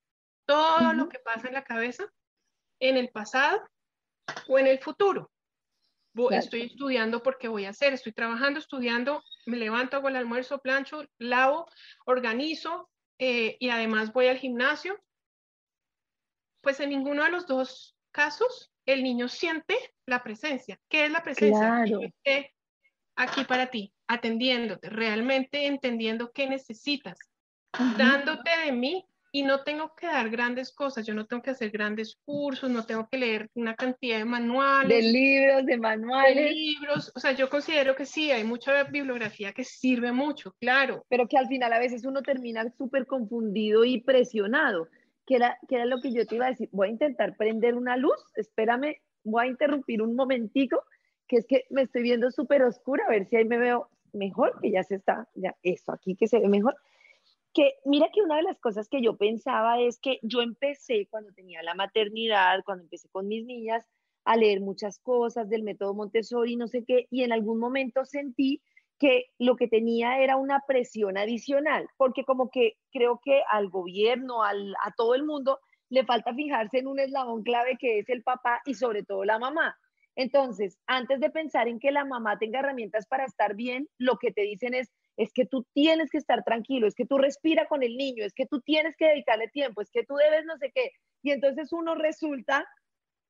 todo 0.44 0.92
lo 0.92 1.08
que 1.08 1.18
pasa 1.18 1.48
en 1.48 1.54
la 1.54 1.62
cabeza, 1.62 2.10
en 2.80 2.96
el 2.96 3.10
pasado 3.10 3.62
o 4.48 4.58
en 4.58 4.66
el 4.66 4.78
futuro. 4.78 5.30
Estoy 6.30 6.62
estudiando 6.62 7.22
porque 7.22 7.46
voy 7.46 7.64
a 7.64 7.70
hacer, 7.70 7.92
estoy 7.92 8.12
trabajando, 8.12 8.58
estudiando, 8.58 9.22
me 9.46 9.56
levanto, 9.56 9.96
hago 9.96 10.08
el 10.08 10.16
almuerzo, 10.16 10.58
plancho, 10.58 11.04
lavo, 11.18 11.68
organizo, 12.06 12.90
eh, 13.18 13.56
y 13.58 13.70
además 13.70 14.12
voy 14.12 14.28
al 14.28 14.38
gimnasio, 14.38 14.98
pues 16.60 16.80
en 16.80 16.90
ninguno 16.90 17.24
de 17.24 17.30
los 17.30 17.46
dos 17.46 17.96
casos 18.12 18.72
el 18.86 19.02
niño 19.02 19.28
siente 19.28 19.76
la 20.06 20.22
presencia. 20.22 20.80
¿Qué 20.88 21.04
es 21.04 21.10
la 21.10 21.22
presencia? 21.22 21.84
Aquí 23.16 23.44
para 23.44 23.66
ti, 23.66 23.92
atendiéndote, 24.06 24.88
realmente 24.90 25.66
entendiendo 25.66 26.30
qué 26.32 26.48
necesitas, 26.48 27.18
dándote 27.96 28.50
de 28.64 28.72
mí 28.72 29.04
y 29.32 29.42
no 29.42 29.62
tengo 29.62 29.94
que 29.94 30.06
dar 30.06 30.30
grandes 30.30 30.72
cosas, 30.72 31.06
yo 31.06 31.14
no 31.14 31.26
tengo 31.26 31.42
que 31.42 31.50
hacer 31.50 31.70
grandes 31.70 32.16
cursos, 32.24 32.70
no 32.70 32.84
tengo 32.84 33.08
que 33.08 33.18
leer 33.18 33.50
una 33.54 33.74
cantidad 33.74 34.18
de 34.18 34.24
manuales. 34.24 35.04
De 35.04 35.12
libros, 35.12 35.66
de 35.66 35.76
manuales. 35.76 36.36
De 36.36 36.50
libros, 36.50 37.12
o 37.14 37.20
sea, 37.20 37.32
yo 37.32 37.50
considero 37.50 37.94
que 37.94 38.06
sí, 38.06 38.30
hay 38.30 38.44
mucha 38.44 38.84
bibliografía 38.84 39.52
que 39.52 39.64
sirve 39.64 40.12
mucho, 40.12 40.54
claro. 40.60 41.04
Pero 41.08 41.28
que 41.28 41.36
al 41.36 41.46
final 41.48 41.72
a 41.72 41.78
veces 41.78 42.04
uno 42.04 42.22
termina 42.22 42.68
súper 42.76 43.06
confundido 43.06 43.84
y 43.84 44.00
presionado, 44.00 44.88
que 45.26 45.36
era, 45.36 45.58
que 45.68 45.74
era 45.74 45.84
lo 45.84 46.00
que 46.00 46.12
yo 46.12 46.26
te 46.26 46.36
iba 46.36 46.46
a 46.46 46.50
decir, 46.50 46.68
voy 46.72 46.88
a 46.88 46.92
intentar 46.92 47.36
prender 47.36 47.74
una 47.74 47.96
luz, 47.96 48.18
espérame, 48.34 48.96
voy 49.24 49.44
a 49.44 49.48
interrumpir 49.48 50.00
un 50.00 50.16
momentico 50.16 50.84
que 51.26 51.36
es 51.36 51.46
que 51.46 51.64
me 51.70 51.82
estoy 51.82 52.02
viendo 52.02 52.30
súper 52.30 52.62
oscura, 52.62 53.04
a 53.06 53.10
ver 53.10 53.26
si 53.26 53.36
ahí 53.36 53.44
me 53.44 53.58
veo 53.58 53.90
mejor, 54.14 54.58
que 54.62 54.70
ya 54.70 54.82
se 54.82 54.94
está, 54.94 55.28
ya 55.34 55.54
eso 55.62 55.92
aquí 55.92 56.16
que 56.16 56.26
se 56.26 56.38
ve 56.38 56.48
mejor. 56.48 56.74
Que 57.58 57.74
mira 57.84 58.08
que 58.14 58.22
una 58.22 58.36
de 58.36 58.44
las 58.44 58.60
cosas 58.60 58.88
que 58.88 59.02
yo 59.02 59.16
pensaba 59.16 59.80
es 59.80 59.98
que 59.98 60.20
yo 60.22 60.42
empecé 60.42 61.08
cuando 61.10 61.32
tenía 61.32 61.60
la 61.64 61.74
maternidad, 61.74 62.62
cuando 62.64 62.84
empecé 62.84 63.08
con 63.08 63.26
mis 63.26 63.44
niñas, 63.44 63.84
a 64.24 64.36
leer 64.36 64.60
muchas 64.60 65.00
cosas 65.00 65.48
del 65.48 65.64
método 65.64 65.92
Montessori, 65.92 66.54
no 66.54 66.68
sé 66.68 66.84
qué, 66.84 67.08
y 67.10 67.24
en 67.24 67.32
algún 67.32 67.58
momento 67.58 68.04
sentí 68.04 68.62
que 69.00 69.24
lo 69.40 69.56
que 69.56 69.66
tenía 69.66 70.20
era 70.22 70.36
una 70.36 70.62
presión 70.68 71.18
adicional, 71.18 71.88
porque 71.96 72.22
como 72.22 72.48
que 72.48 72.74
creo 72.92 73.18
que 73.24 73.42
al 73.50 73.70
gobierno, 73.70 74.44
al, 74.44 74.76
a 74.84 74.92
todo 74.96 75.16
el 75.16 75.24
mundo, 75.24 75.58
le 75.88 76.04
falta 76.04 76.32
fijarse 76.34 76.78
en 76.78 76.86
un 76.86 77.00
eslabón 77.00 77.42
clave 77.42 77.76
que 77.76 77.98
es 77.98 78.08
el 78.08 78.22
papá 78.22 78.60
y 78.66 78.74
sobre 78.74 79.02
todo 79.02 79.24
la 79.24 79.40
mamá. 79.40 79.76
Entonces, 80.14 80.78
antes 80.86 81.18
de 81.18 81.30
pensar 81.30 81.66
en 81.66 81.80
que 81.80 81.90
la 81.90 82.04
mamá 82.04 82.38
tenga 82.38 82.60
herramientas 82.60 83.08
para 83.08 83.24
estar 83.24 83.56
bien, 83.56 83.88
lo 83.98 84.16
que 84.18 84.30
te 84.30 84.42
dicen 84.42 84.74
es, 84.74 84.92
es 85.18 85.32
que 85.32 85.44
tú 85.44 85.66
tienes 85.74 86.10
que 86.10 86.18
estar 86.18 86.44
tranquilo, 86.44 86.86
es 86.86 86.94
que 86.94 87.04
tú 87.04 87.18
respira 87.18 87.66
con 87.66 87.82
el 87.82 87.96
niño, 87.96 88.24
es 88.24 88.32
que 88.32 88.46
tú 88.46 88.60
tienes 88.60 88.96
que 88.96 89.06
dedicarle 89.06 89.48
tiempo, 89.48 89.82
es 89.82 89.90
que 89.90 90.04
tú 90.04 90.14
debes 90.14 90.46
no 90.46 90.56
sé 90.58 90.70
qué. 90.72 90.92
Y 91.22 91.32
entonces 91.32 91.72
uno 91.72 91.96
resulta 91.96 92.64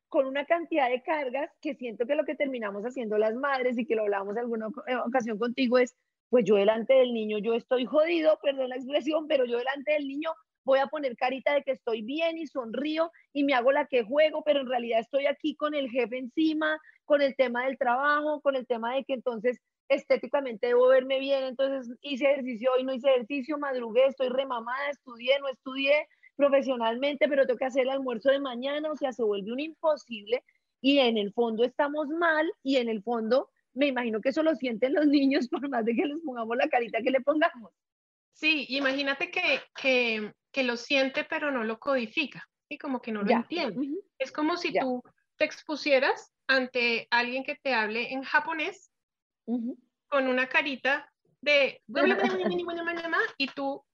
con 0.09 0.27
una 0.27 0.45
cantidad 0.45 0.91
de 0.91 1.03
cargas 1.03 1.51
que 1.63 1.75
siento 1.75 2.07
que 2.07 2.15
lo 2.15 2.27
que 2.27 2.35
terminamos 2.35 2.85
haciendo 2.85 3.17
las 3.17 3.35
madres 3.35 3.79
y 3.79 3.87
que 3.87 3.97
lo 3.97 4.03
hablamos 4.03 4.37
alguna 4.37 4.69
eh, 4.87 4.97
ocasión 4.97 5.39
contigo 5.39 5.79
es, 5.79 5.97
pues 6.29 6.45
yo 6.45 6.57
delante 6.57 6.93
del 6.93 7.15
niño, 7.15 7.39
yo 7.39 7.55
estoy 7.55 7.87
jodido, 7.87 8.39
perdón 8.43 8.69
la 8.69 8.77
expresión, 8.77 9.27
pero 9.27 9.47
yo 9.47 9.57
delante 9.57 9.93
del 9.93 10.07
niño 10.07 10.31
voy 10.65 10.81
a 10.81 10.89
poner 10.89 11.17
carita 11.17 11.55
de 11.55 11.63
que 11.63 11.73
estoy 11.73 12.03
bien 12.03 12.37
y 12.37 12.47
sonrío 12.47 13.11
y 13.33 13.45
me 13.45 13.55
hago 13.55 13.73
la 13.73 13.87
que 13.87 14.05
juego, 14.05 14.43
pero 14.45 14.61
en 14.61 14.69
realidad 14.69 15.01
estoy 15.01 15.25
aquí 15.25 15.57
con 15.57 15.75
el 15.75 15.89
jefe 15.89 16.19
encima, 16.19 16.79
con 17.07 17.23
el 17.23 17.35
tema 17.35 17.65
del 17.65 17.79
trabajo, 17.79 18.43
con 18.43 18.57
el 18.57 18.67
tema 18.67 18.95
de 18.95 19.05
que 19.05 19.15
entonces 19.15 19.59
estéticamente 19.89 20.69
debo 20.69 20.89
verme 20.89 21.19
bien, 21.19 21.45
entonces 21.45 21.97
hice 22.03 22.31
ejercicio 22.31 22.73
hoy, 22.73 22.85
no 22.85 22.95
hice 22.95 23.09
ejercicio, 23.09 23.59
madrugué, 23.59 24.07
estoy 24.07 24.29
remamada, 24.29 24.91
estudié, 24.91 25.39
no 25.41 25.49
estudié 25.49 26.07
profesionalmente, 26.37 27.29
pero 27.29 27.47
tengo 27.47 27.59
que 27.59 27.65
hacer 27.65 27.83
el 27.83 27.91
almuerzo 27.91 28.31
de 28.31 28.41
mañana, 28.41 28.91
o 28.91 28.97
sea, 28.97 29.13
se 29.13 29.23
vuelve 29.23 29.53
un 29.53 29.61
imposible 29.61 30.45
y 30.81 30.99
en 30.99 31.19
el 31.19 31.33
fondo 31.33 31.65
estamos 31.65 32.09
mal 32.09 32.51
y 32.63 32.77
en 32.77 32.89
el 32.89 33.03
fondo 33.03 33.51
me 33.75 33.87
imagino 33.87 34.21
que 34.21 34.29
eso 34.31 34.43
lo 34.43 34.55
sienten 34.55 34.95
los 34.95 35.07
niños 35.07 35.49
por 35.49 35.69
más 35.69 35.85
de 35.85 35.95
que 35.95 36.07
les 36.07 36.19
pongamos 36.25 36.57
la 36.57 36.69
carita 36.69 37.03
que 37.03 37.11
le 37.11 37.21
pongamos. 37.21 37.73
Sí, 38.33 38.67
imagínate 38.69 39.31
que, 39.31 39.61
que, 39.75 40.33
que 40.53 40.63
lo 40.63 40.77
siente 40.77 41.25
pero 41.25 41.51
no 41.51 41.65
lo 41.65 41.81
codifica, 41.81 42.49
y 42.69 42.79
como 42.79 43.01
que 43.01 43.13
no 43.13 43.23
lo 43.23 43.31
entiende. 43.31 43.89
Es 44.19 44.31
como 44.31 44.57
si 44.57 44.73
tú 44.79 45.03
te 45.37 45.45
expusieras 45.45 46.33
ante 46.47 47.09
alguien 47.11 47.45
que 47.45 47.57
te 47.57 47.75
hable 47.75 48.13
en 48.13 48.23
japonés 48.23 48.91
con 50.09 50.27
una 50.29 50.49
carita 50.49 51.11
de 51.41 51.83
y 53.37 53.47
tú 53.49 53.85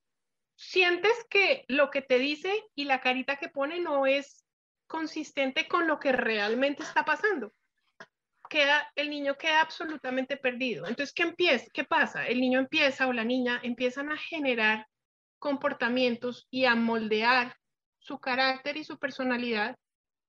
sientes 0.56 1.12
que 1.28 1.64
lo 1.68 1.90
que 1.90 2.02
te 2.02 2.18
dice 2.18 2.52
y 2.74 2.84
la 2.84 3.00
carita 3.00 3.36
que 3.36 3.48
pone 3.48 3.80
no 3.80 4.06
es 4.06 4.44
consistente 4.86 5.66
con 5.68 5.86
lo 5.86 5.98
que 5.98 6.12
realmente 6.12 6.82
está 6.82 7.04
pasando 7.04 7.52
queda, 8.48 8.88
el 8.94 9.10
niño 9.10 9.36
queda 9.36 9.60
absolutamente 9.60 10.36
perdido. 10.36 10.86
Entonces, 10.86 11.12
¿qué 11.12 11.24
empieza? 11.24 11.66
¿Qué 11.72 11.84
pasa? 11.84 12.26
El 12.26 12.40
niño 12.40 12.60
empieza 12.60 13.06
o 13.06 13.12
la 13.12 13.24
niña 13.24 13.60
empiezan 13.62 14.10
a 14.10 14.16
generar 14.16 14.86
comportamientos 15.38 16.46
y 16.50 16.64
a 16.64 16.74
moldear 16.74 17.56
su 17.98 18.18
carácter 18.18 18.76
y 18.76 18.84
su 18.84 18.98
personalidad 18.98 19.76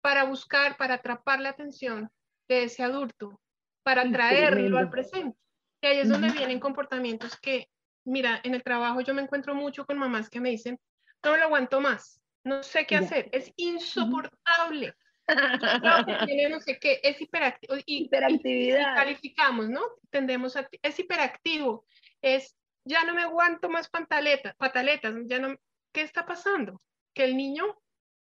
para 0.02 0.24
buscar, 0.24 0.78
para 0.78 0.96
atrapar 0.96 1.40
la 1.40 1.50
atención 1.50 2.10
de 2.48 2.64
ese 2.64 2.84
adulto, 2.84 3.40
para 3.86 4.10
traerlo 4.12 4.80
al 4.80 4.90
presente. 4.90 5.38
Y 5.80 5.86
ahí 5.86 6.00
es 6.00 6.10
donde 6.10 6.32
vienen 6.32 6.60
comportamientos 6.60 7.38
que, 7.40 7.70
mira, 8.04 8.42
en 8.44 8.56
el 8.56 8.64
trabajo 8.64 9.02
yo 9.02 9.14
me 9.14 9.22
encuentro 9.22 9.54
mucho 9.54 9.86
con 9.86 10.00
mamás 10.00 10.28
que 10.28 10.42
me 10.42 10.50
dicen, 10.50 10.80
no 11.24 11.38
lo 11.38 11.44
aguanto 11.44 11.80
más, 11.82 12.20
no 12.44 12.64
sé 12.64 12.88
qué 12.88 12.96
hacer, 12.96 13.30
es 13.32 13.54
insoportable 13.58 14.96
no, 16.50 16.60
sé 16.62 16.80
qué, 16.80 17.00
es 17.04 17.22
hiperactivo. 17.22 17.76
Y, 17.86 18.06
Hiperactividad. 18.06 18.96
calificamos, 18.96 19.70
¿no? 19.70 19.82
Tendemos 20.10 20.56
a, 20.56 20.68
es 20.82 21.00
hiperactivo, 21.00 21.86
es, 22.22 22.56
ya 22.86 23.04
no 23.04 23.14
me 23.14 23.22
aguanto 23.22 23.70
más 23.70 23.88
pantaletas, 23.90 24.56
pataletas, 24.56 25.16
ya 25.26 25.40
no, 25.40 25.56
¿qué 25.92 26.02
está 26.02 26.26
pasando? 26.26 26.82
Que 27.14 27.26
el 27.26 27.38
niño 27.38 27.66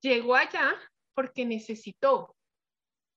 llegó 0.02 0.36
allá 0.36 0.74
porque 1.14 1.46
necesitó, 1.46 2.36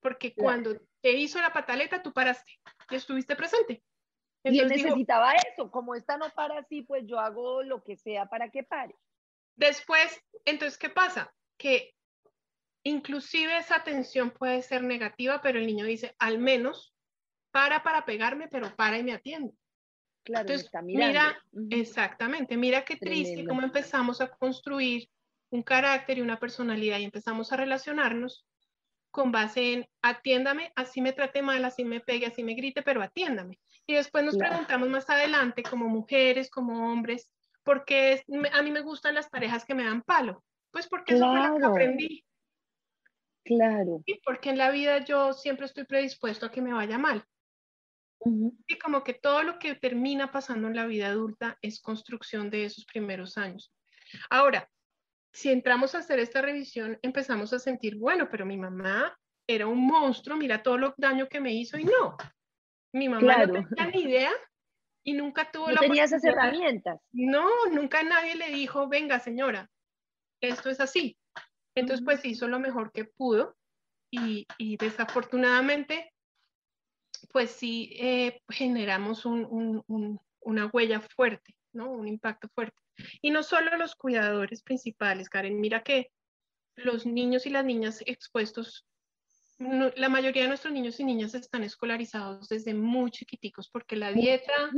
porque 0.00 0.34
cuando 0.34 0.76
te 1.02 1.12
hizo 1.12 1.40
la 1.40 1.52
pataleta, 1.52 2.02
tú 2.02 2.12
paraste 2.12 2.52
y 2.90 2.94
estuviste 2.94 3.36
presente. 3.36 3.82
y 4.44 4.58
él 4.58 4.68
necesitaba 4.68 5.34
eso, 5.34 5.70
como 5.70 5.94
esta 5.94 6.16
no 6.16 6.30
para 6.30 6.60
así, 6.60 6.82
pues 6.82 7.04
yo 7.06 7.18
hago 7.18 7.62
lo 7.62 7.82
que 7.82 7.96
sea 7.96 8.26
para 8.26 8.50
que 8.50 8.62
pare. 8.62 8.94
Después, 9.56 10.22
entonces, 10.44 10.78
¿qué 10.78 10.88
pasa? 10.88 11.32
Que 11.58 11.94
Inclusive 12.84 13.58
esa 13.58 13.84
tensión 13.84 14.30
puede 14.30 14.62
ser 14.62 14.82
negativa, 14.82 15.40
pero 15.40 15.58
el 15.58 15.66
niño 15.66 15.84
dice, 15.84 16.14
al 16.18 16.38
menos 16.38 16.92
para 17.52 17.82
para 17.82 18.04
pegarme, 18.04 18.48
pero 18.48 18.74
para 18.74 18.98
y 18.98 19.04
me 19.04 19.12
atiende. 19.12 19.52
Claro, 20.24 20.42
Entonces, 20.42 20.66
está 20.66 20.82
mira, 20.82 21.40
exactamente, 21.70 22.56
mira 22.56 22.84
qué 22.84 22.96
triste 22.96 23.44
cómo 23.44 23.62
empezamos 23.62 24.20
a 24.20 24.28
construir 24.28 25.08
un 25.50 25.62
carácter 25.62 26.18
y 26.18 26.22
una 26.22 26.38
personalidad 26.38 26.98
y 26.98 27.04
empezamos 27.04 27.52
a 27.52 27.56
relacionarnos 27.56 28.46
con 29.12 29.30
base 29.30 29.72
en 29.74 29.86
atiéndame, 30.02 30.72
así 30.74 31.00
me 31.00 31.12
trate 31.12 31.42
mal, 31.42 31.64
así 31.64 31.84
me 31.84 32.00
pegue, 32.00 32.26
así 32.26 32.42
me 32.42 32.54
grite, 32.54 32.82
pero 32.82 33.02
atiéndame. 33.02 33.60
Y 33.86 33.94
después 33.94 34.24
nos 34.24 34.36
preguntamos 34.36 34.88
más 34.88 35.08
adelante, 35.08 35.62
como 35.62 35.88
mujeres, 35.88 36.50
como 36.50 36.90
hombres, 36.90 37.30
¿por 37.62 37.84
qué 37.84 38.24
a 38.52 38.62
mí 38.62 38.72
me 38.72 38.80
gustan 38.80 39.14
las 39.14 39.28
parejas 39.28 39.64
que 39.64 39.74
me 39.74 39.84
dan 39.84 40.02
palo? 40.02 40.42
Pues 40.72 40.88
porque 40.88 41.14
eso 41.14 41.30
fue 41.30 41.48
lo 41.48 41.58
que 41.58 41.66
aprendí. 41.66 42.24
Claro. 43.44 44.02
Y 44.06 44.20
porque 44.24 44.50
en 44.50 44.58
la 44.58 44.70
vida 44.70 45.04
yo 45.04 45.32
siempre 45.32 45.66
estoy 45.66 45.84
predispuesto 45.84 46.46
a 46.46 46.50
que 46.50 46.62
me 46.62 46.72
vaya 46.72 46.98
mal. 46.98 47.24
Y 48.66 48.78
como 48.78 49.02
que 49.02 49.14
todo 49.14 49.42
lo 49.42 49.58
que 49.58 49.74
termina 49.74 50.30
pasando 50.30 50.68
en 50.68 50.76
la 50.76 50.86
vida 50.86 51.08
adulta 51.08 51.58
es 51.60 51.80
construcción 51.80 52.50
de 52.50 52.64
esos 52.64 52.84
primeros 52.86 53.36
años. 53.36 53.74
Ahora, 54.30 54.70
si 55.32 55.50
entramos 55.50 55.94
a 55.94 55.98
hacer 55.98 56.18
esta 56.18 56.42
revisión, 56.42 56.98
empezamos 57.02 57.52
a 57.52 57.58
sentir, 57.58 57.96
bueno, 57.96 58.28
pero 58.30 58.44
mi 58.44 58.56
mamá 58.56 59.18
era 59.46 59.66
un 59.66 59.86
monstruo, 59.86 60.36
mira 60.36 60.62
todo 60.62 60.78
lo 60.78 60.94
daño 60.96 61.28
que 61.28 61.40
me 61.40 61.52
hizo 61.52 61.78
y 61.78 61.84
no. 61.84 62.16
Mi 62.92 63.08
mamá 63.08 63.46
no 63.46 63.52
tenía 63.52 63.86
ni 63.86 64.02
idea 64.02 64.32
y 65.04 65.14
nunca 65.14 65.50
tuvo 65.50 65.68
no 65.68 65.74
la 65.74 65.80
tenía 65.80 66.04
esas 66.04 66.22
herramientas. 66.24 67.00
No, 67.12 67.48
nunca 67.70 68.02
nadie 68.02 68.36
le 68.36 68.50
dijo, 68.50 68.88
venga 68.88 69.18
señora, 69.18 69.70
esto 70.40 70.68
es 70.68 70.80
así. 70.80 71.16
Entonces, 71.74 72.04
pues 72.04 72.24
hizo 72.24 72.48
lo 72.48 72.60
mejor 72.60 72.92
que 72.92 73.06
pudo 73.06 73.56
y, 74.10 74.46
desafortunadamente, 74.76 76.12
pues 77.32 77.50
sí 77.52 77.96
eh, 77.98 78.42
generamos 78.50 79.24
una 79.24 80.66
huella 80.66 81.00
fuerte, 81.00 81.54
¿no? 81.72 81.90
Un 81.90 82.08
impacto 82.08 82.48
fuerte. 82.54 82.81
Y 83.20 83.30
no 83.30 83.42
solo 83.42 83.76
los 83.76 83.94
cuidadores 83.94 84.62
principales, 84.62 85.28
Karen, 85.28 85.60
mira 85.60 85.82
que 85.82 86.10
los 86.76 87.06
niños 87.06 87.46
y 87.46 87.50
las 87.50 87.64
niñas 87.64 88.02
expuestos, 88.06 88.86
la 89.58 90.08
mayoría 90.08 90.42
de 90.42 90.48
nuestros 90.48 90.72
niños 90.72 90.98
y 90.98 91.04
niñas 91.04 91.34
están 91.34 91.62
escolarizados 91.62 92.48
desde 92.48 92.74
muy 92.74 93.10
chiquiticos 93.10 93.68
porque 93.70 93.96
la 93.96 94.12
dieta 94.12 94.70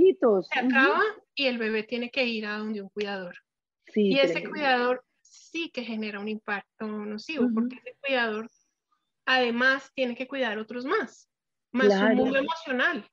se 0.50 0.58
acaba 0.58 1.02
y 1.34 1.46
el 1.46 1.58
bebé 1.58 1.84
tiene 1.84 2.10
que 2.10 2.24
ir 2.24 2.46
a 2.46 2.58
donde 2.58 2.82
un 2.82 2.90
cuidador. 2.90 3.36
y 3.94 4.18
ese 4.18 4.44
cuidador 4.44 5.04
sí 5.22 5.70
que 5.70 5.84
genera 5.84 6.20
un 6.20 6.28
impacto 6.28 6.86
nocivo, 6.86 7.48
porque 7.54 7.76
ese 7.76 7.96
cuidador 8.00 8.50
además 9.26 9.90
tiene 9.94 10.14
que 10.14 10.28
cuidar 10.28 10.58
otros 10.58 10.84
más, 10.84 11.28
más 11.72 11.92
su 11.92 12.16
mundo 12.16 12.38
emocional. 12.38 13.08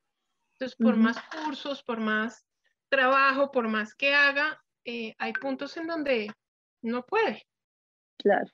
Entonces, 0.54 0.76
por 0.78 0.96
más 0.96 1.18
cursos, 1.30 1.84
por 1.84 2.00
más 2.00 2.46
trabajo, 2.90 3.52
por 3.52 3.68
más 3.68 3.96
que 3.96 4.14
haga, 4.14 4.62
eh, 4.86 5.14
hay 5.18 5.34
puntos 5.34 5.76
en 5.78 5.88
donde 5.88 6.32
no 6.82 7.04
puede. 7.04 7.44
Claro. 8.18 8.50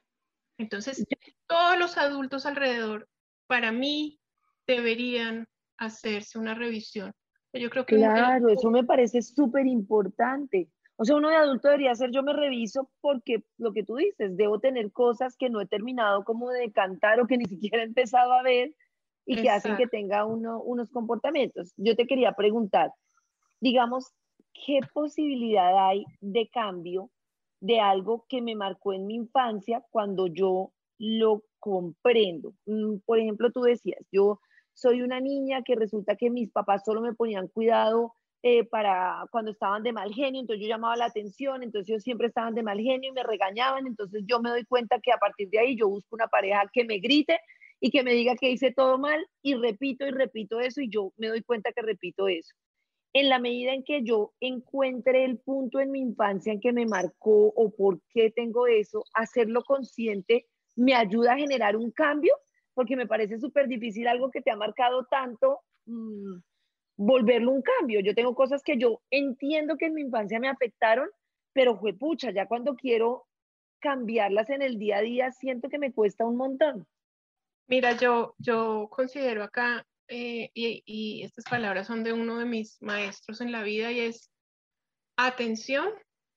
Entonces, 0.57 1.05
todos 1.47 1.77
los 1.77 1.97
adultos 1.97 2.45
alrededor, 2.45 3.07
para 3.47 3.71
mí, 3.71 4.19
deberían 4.65 5.47
hacerse 5.77 6.39
una 6.39 6.55
revisión. 6.55 7.13
Yo 7.53 7.69
creo 7.69 7.85
que 7.85 7.95
claro, 7.95 8.49
eso 8.49 8.69
me 8.69 8.83
parece 8.83 9.21
súper 9.21 9.65
importante. 9.67 10.69
O 10.97 11.05
sea, 11.05 11.15
uno 11.15 11.29
de 11.29 11.35
adulto 11.35 11.67
debería 11.67 11.95
ser, 11.95 12.11
yo 12.11 12.23
me 12.23 12.33
reviso 12.33 12.89
porque 13.01 13.43
lo 13.57 13.71
que 13.71 13.83
tú 13.83 13.95
dices, 13.95 14.35
debo 14.35 14.59
tener 14.59 14.91
cosas 14.91 15.37
que 15.37 15.49
no 15.49 15.61
he 15.61 15.67
terminado 15.67 16.23
como 16.23 16.49
de 16.49 16.71
cantar 16.71 17.19
o 17.19 17.27
que 17.27 17.37
ni 17.37 17.45
siquiera 17.45 17.83
he 17.83 17.85
empezado 17.85 18.33
a 18.33 18.41
ver 18.41 18.73
y 19.25 19.41
que 19.41 19.49
hacen 19.49 19.75
que 19.75 19.87
tenga 19.87 20.25
uno, 20.25 20.59
unos 20.61 20.89
comportamientos. 20.89 21.73
Yo 21.77 21.95
te 21.95 22.07
quería 22.07 22.31
preguntar, 22.31 22.91
digamos, 23.59 24.11
¿qué 24.65 24.79
posibilidad 24.93 25.87
hay 25.87 26.05
de 26.21 26.47
cambio 26.49 27.09
de 27.59 27.79
algo 27.79 28.25
que 28.29 28.41
me 28.41 28.55
marcó 28.55 28.93
en 28.93 29.07
mi 29.07 29.15
infancia 29.15 29.83
cuando 29.91 30.27
yo 30.27 30.71
lo 30.97 31.43
comprendo? 31.59 32.53
Mm, 32.65 32.97
por 33.05 33.19
ejemplo, 33.19 33.51
tú 33.51 33.61
decías, 33.61 33.99
yo 34.11 34.39
soy 34.73 35.01
una 35.01 35.19
niña 35.19 35.63
que 35.63 35.75
resulta 35.75 36.15
que 36.15 36.29
mis 36.29 36.51
papás 36.51 36.83
solo 36.85 37.01
me 37.01 37.13
ponían 37.13 37.47
cuidado 37.47 38.13
eh, 38.43 38.63
para 38.65 39.25
cuando 39.31 39.51
estaban 39.51 39.81
de 39.83 39.91
mal 39.91 40.13
genio, 40.13 40.41
entonces 40.41 40.63
yo 40.63 40.69
llamaba 40.69 40.95
la 40.95 41.05
atención, 41.05 41.63
entonces 41.63 41.89
ellos 41.89 42.03
siempre 42.03 42.27
estaban 42.27 42.53
de 42.53 42.61
mal 42.63 42.79
genio 42.79 43.09
y 43.09 43.13
me 43.13 43.23
regañaban, 43.23 43.87
entonces 43.87 44.23
yo 44.27 44.39
me 44.39 44.51
doy 44.51 44.63
cuenta 44.65 44.99
que 45.01 45.11
a 45.11 45.17
partir 45.17 45.49
de 45.49 45.59
ahí 45.59 45.75
yo 45.75 45.89
busco 45.89 46.15
una 46.15 46.27
pareja 46.27 46.63
que 46.71 46.85
me 46.85 46.99
grite 46.99 47.39
y 47.79 47.89
que 47.89 48.03
me 48.03 48.13
diga 48.13 48.35
que 48.35 48.51
hice 48.51 48.71
todo 48.71 48.99
mal 48.99 49.25
y 49.41 49.55
repito 49.55 50.05
y 50.05 50.11
repito 50.11 50.59
eso 50.59 50.81
y 50.81 50.89
yo 50.89 51.11
me 51.17 51.27
doy 51.27 51.41
cuenta 51.41 51.71
que 51.71 51.81
repito 51.81 52.27
eso. 52.27 52.55
En 53.19 53.29
la 53.29 53.39
medida 53.39 53.73
en 53.73 53.83
que 53.83 54.03
yo 54.03 54.35
encuentre 54.39 55.25
el 55.25 55.39
punto 55.39 55.79
en 55.79 55.89
mi 55.89 56.01
infancia 56.01 56.53
en 56.53 56.59
que 56.59 56.71
me 56.71 56.85
marcó 56.85 57.47
o 57.47 57.75
por 57.75 57.99
qué 58.09 58.29
tengo 58.29 58.67
eso, 58.67 59.05
hacerlo 59.11 59.63
consciente 59.63 60.45
me 60.75 60.93
ayuda 60.93 61.33
a 61.33 61.37
generar 61.37 61.75
un 61.75 61.89
cambio, 61.89 62.35
porque 62.75 62.95
me 62.95 63.07
parece 63.07 63.39
súper 63.39 63.67
difícil 63.67 64.07
algo 64.07 64.29
que 64.29 64.43
te 64.43 64.51
ha 64.51 64.55
marcado 64.55 65.07
tanto, 65.09 65.61
mm, 65.87 66.35
volverlo 66.97 67.53
un 67.53 67.63
cambio. 67.63 68.01
Yo 68.01 68.13
tengo 68.13 68.35
cosas 68.35 68.61
que 68.61 68.77
yo 68.77 69.01
entiendo 69.09 69.77
que 69.77 69.87
en 69.87 69.95
mi 69.95 70.01
infancia 70.01 70.39
me 70.39 70.49
afectaron, 70.49 71.09
pero 71.53 71.75
fue 71.75 71.93
pucha, 71.93 72.29
ya 72.29 72.45
cuando 72.45 72.75
quiero 72.75 73.25
cambiarlas 73.79 74.51
en 74.51 74.61
el 74.61 74.77
día 74.77 74.97
a 74.97 75.01
día, 75.01 75.31
siento 75.31 75.69
que 75.69 75.79
me 75.79 75.91
cuesta 75.91 76.23
un 76.23 76.37
montón. 76.37 76.85
Mira, 77.65 77.93
yo, 77.93 78.35
yo 78.37 78.87
considero 78.91 79.43
acá, 79.43 79.87
eh, 80.07 80.49
y, 80.53 80.83
y 80.85 81.23
estas 81.23 81.45
palabras 81.45 81.87
son 81.87 82.03
de 82.03 82.13
uno 82.13 82.37
de 82.37 82.45
mis 82.45 82.81
maestros 82.81 83.41
en 83.41 83.51
la 83.51 83.63
vida, 83.63 83.91
y 83.91 83.99
es 84.01 84.31
atención 85.17 85.89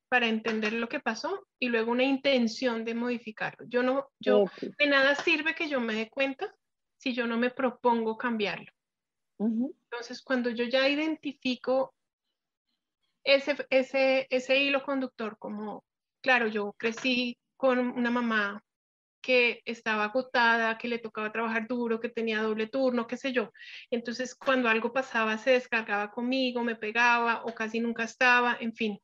para 0.09 0.27
entender 0.27 0.73
lo 0.73 0.89
que 0.89 0.99
pasó 0.99 1.47
y 1.61 1.69
luego 1.69 1.93
una 1.93 2.03
intención 2.03 2.85
de 2.85 2.95
modificarlo. 2.95 3.65
Yo 3.69 3.83
no, 3.83 4.09
yo, 4.19 4.45
de 4.61 4.87
nada 4.89 5.15
sirve 5.15 5.55
que 5.55 5.69
yo 5.69 5.81
me 5.81 5.95
dé 5.95 6.11
cuenta 6.11 6.53
si 6.99 7.15
yo 7.15 7.27
no 7.27 7.39
me 7.39 7.51
propongo 7.51 8.19
cambiarlo. 8.19 8.71
Entonces, 9.39 10.21
cuando 10.23 10.51
yo 10.51 10.65
ya 10.65 10.87
identifico 10.89 11.95
ese, 13.25 13.57
ese, 13.71 14.27
ese 14.29 14.59
hilo 14.59 14.83
conductor, 14.83 15.39
como, 15.39 15.85
claro, 16.21 16.49
yo 16.49 16.75
crecí 16.77 17.39
con 17.57 17.79
una 17.79 18.11
mamá 18.11 18.63
que 19.21 19.63
estaba 19.65 20.05
agotada, 20.05 20.79
que 20.79 20.89
le 20.89 20.99
tocaba 20.99 21.33
trabajar 21.33 21.67
duro, 21.69 22.01
que 22.01 22.09
tenía 22.09 22.43
doble 22.43 22.67
turno, 22.67 23.07
qué 23.07 23.17
sé 23.17 23.33
yo. 23.33 23.53
Entonces, 23.91 24.35
cuando 24.35 24.69
algo 24.69 24.93
pasaba, 24.93 25.39
se 25.39 25.51
descargaba 25.53 26.11
conmigo, 26.11 26.63
me 26.65 26.77
pegaba 26.77 27.43
o 27.45 27.55
casi 27.55 27.81
nunca 27.81 28.05
estaba, 28.05 28.57
en 28.61 28.75
fin. 28.75 28.99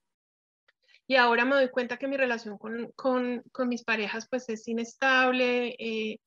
Y 1.08 1.16
ahora 1.16 1.44
me 1.44 1.54
doy 1.54 1.68
cuenta 1.70 1.98
que 1.98 2.08
mi 2.08 2.16
relación 2.16 2.58
con, 2.58 2.90
con, 2.96 3.42
con 3.52 3.68
mis 3.68 3.84
parejas 3.84 4.26
pues 4.28 4.48
es 4.48 4.66
inestable, 4.66 5.76
eh, 5.78 6.18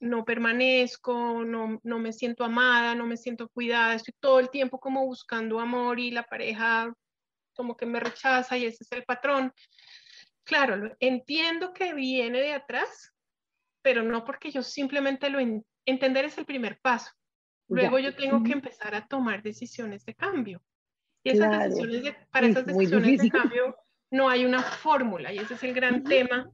no 0.00 0.24
permanezco, 0.24 1.44
no, 1.44 1.80
no, 1.82 1.98
me 1.98 2.12
siento 2.12 2.44
amada, 2.44 2.94
no 2.94 3.06
me 3.06 3.16
siento 3.16 3.48
cuidada, 3.50 3.94
estoy 3.94 4.14
todo 4.20 4.40
el 4.40 4.50
tiempo 4.50 4.80
como 4.80 5.04
buscando 5.06 5.60
amor 5.60 6.00
y 6.00 6.10
la 6.10 6.24
pareja 6.24 6.92
como 7.54 7.76
que 7.76 7.86
me 7.86 8.00
rechaza 8.00 8.56
y 8.56 8.64
ese 8.64 8.84
es 8.84 8.92
el 8.92 9.04
patrón. 9.04 9.52
Claro, 10.44 10.96
entiendo 10.98 11.72
que 11.72 11.94
viene 11.94 12.40
de 12.40 12.52
atrás, 12.54 13.11
pero 13.82 14.02
no 14.02 14.24
porque 14.24 14.50
yo 14.50 14.62
simplemente 14.62 15.28
lo 15.28 15.38
entender 15.84 16.24
es 16.24 16.38
el 16.38 16.44
primer 16.44 16.78
paso. 16.80 17.10
Luego 17.68 17.98
yo 17.98 18.14
tengo 18.14 18.42
que 18.42 18.52
empezar 18.52 18.94
a 18.94 19.06
tomar 19.06 19.42
decisiones 19.42 20.04
de 20.04 20.14
cambio. 20.14 20.62
Y 21.24 21.30
esas 21.30 21.64
decisiones 21.64 22.02
de, 22.02 22.16
para 22.30 22.46
esas 22.48 22.66
decisiones 22.66 23.22
de 23.22 23.30
cambio 23.30 23.76
no 24.10 24.28
hay 24.28 24.44
una 24.44 24.62
fórmula 24.62 25.32
y 25.32 25.38
ese 25.38 25.54
es 25.54 25.62
el 25.62 25.72
gran 25.72 26.04
tema 26.04 26.50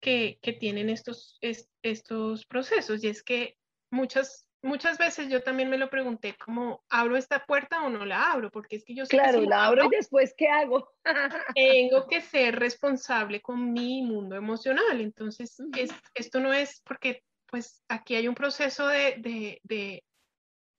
que, 0.00 0.38
que 0.40 0.52
tienen 0.52 0.88
estos, 0.88 1.38
estos 1.82 2.46
procesos. 2.46 3.04
Y 3.04 3.08
es 3.08 3.22
que 3.22 3.58
muchas, 3.90 4.48
muchas 4.62 4.98
veces 4.98 5.28
yo 5.28 5.42
también 5.42 5.70
me 5.70 5.78
lo 5.78 5.90
pregunté 5.90 6.36
como, 6.36 6.84
¿abro 6.88 7.16
esta 7.16 7.44
puerta 7.46 7.82
o 7.82 7.90
no 7.90 8.04
la 8.04 8.32
abro? 8.32 8.50
Porque 8.50 8.76
es 8.76 8.84
que 8.84 8.94
yo 8.94 9.06
sé 9.06 9.16
Claro, 9.16 9.40
la 9.42 9.66
abro, 9.66 9.86
y 9.86 9.88
después, 9.90 10.34
¿qué 10.36 10.48
hago? 10.48 10.90
tengo 11.56 12.06
que 12.06 12.20
ser 12.20 12.58
responsable 12.58 13.40
con 13.40 13.72
mi 13.72 14.02
mundo 14.02 14.36
emocional. 14.36 15.00
Entonces, 15.00 15.56
es, 15.76 15.90
esto 16.14 16.40
no 16.40 16.52
es 16.52 16.82
porque, 16.84 17.22
pues, 17.46 17.82
aquí 17.88 18.14
hay 18.14 18.28
un 18.28 18.34
proceso 18.34 18.86
de, 18.88 19.16
de, 19.18 19.60
de, 19.64 20.04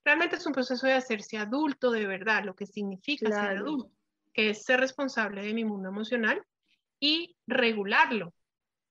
realmente 0.06 0.36
es 0.36 0.46
un 0.46 0.54
proceso 0.54 0.88
de 0.88 0.94
hacerse 0.94 1.38
adulto 1.38 1.92
de 1.92 2.06
verdad, 2.06 2.44
lo 2.44 2.56
que 2.56 2.66
significa 2.66 3.30
ser 3.30 3.58
adulto, 3.58 3.92
que 4.34 4.52
es 4.52 4.64
ser 4.64 4.80
responsable 4.80 5.44
de 5.44 5.54
mi 5.54 5.66
mundo 5.66 5.90
emocional 5.90 6.44
y 7.00 7.36
regularlo. 7.48 8.34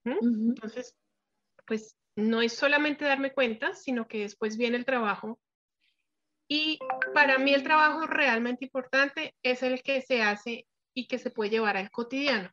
Entonces, 0.05 0.97
pues 1.67 1.97
no 2.21 2.43
es 2.43 2.55
solamente 2.55 3.05
darme 3.05 3.33
cuenta, 3.33 3.75
sino 3.75 4.07
que 4.07 4.21
después 4.21 4.57
viene 4.57 4.77
el 4.77 4.85
trabajo. 4.85 5.39
Y 6.49 6.79
para 7.15 7.39
mí 7.39 7.55
el 7.55 7.63
trabajo 7.63 8.07
realmente 8.07 8.65
importante 8.65 9.35
es 9.43 9.63
el 9.63 9.83
que 9.83 10.03
se 10.03 10.23
hace 10.23 10.67
y 10.95 11.07
que 11.07 11.19
se 11.19 11.31
puede 11.31 11.51
llevar 11.51 11.77
al 11.77 11.91
cotidiano. 11.91 12.51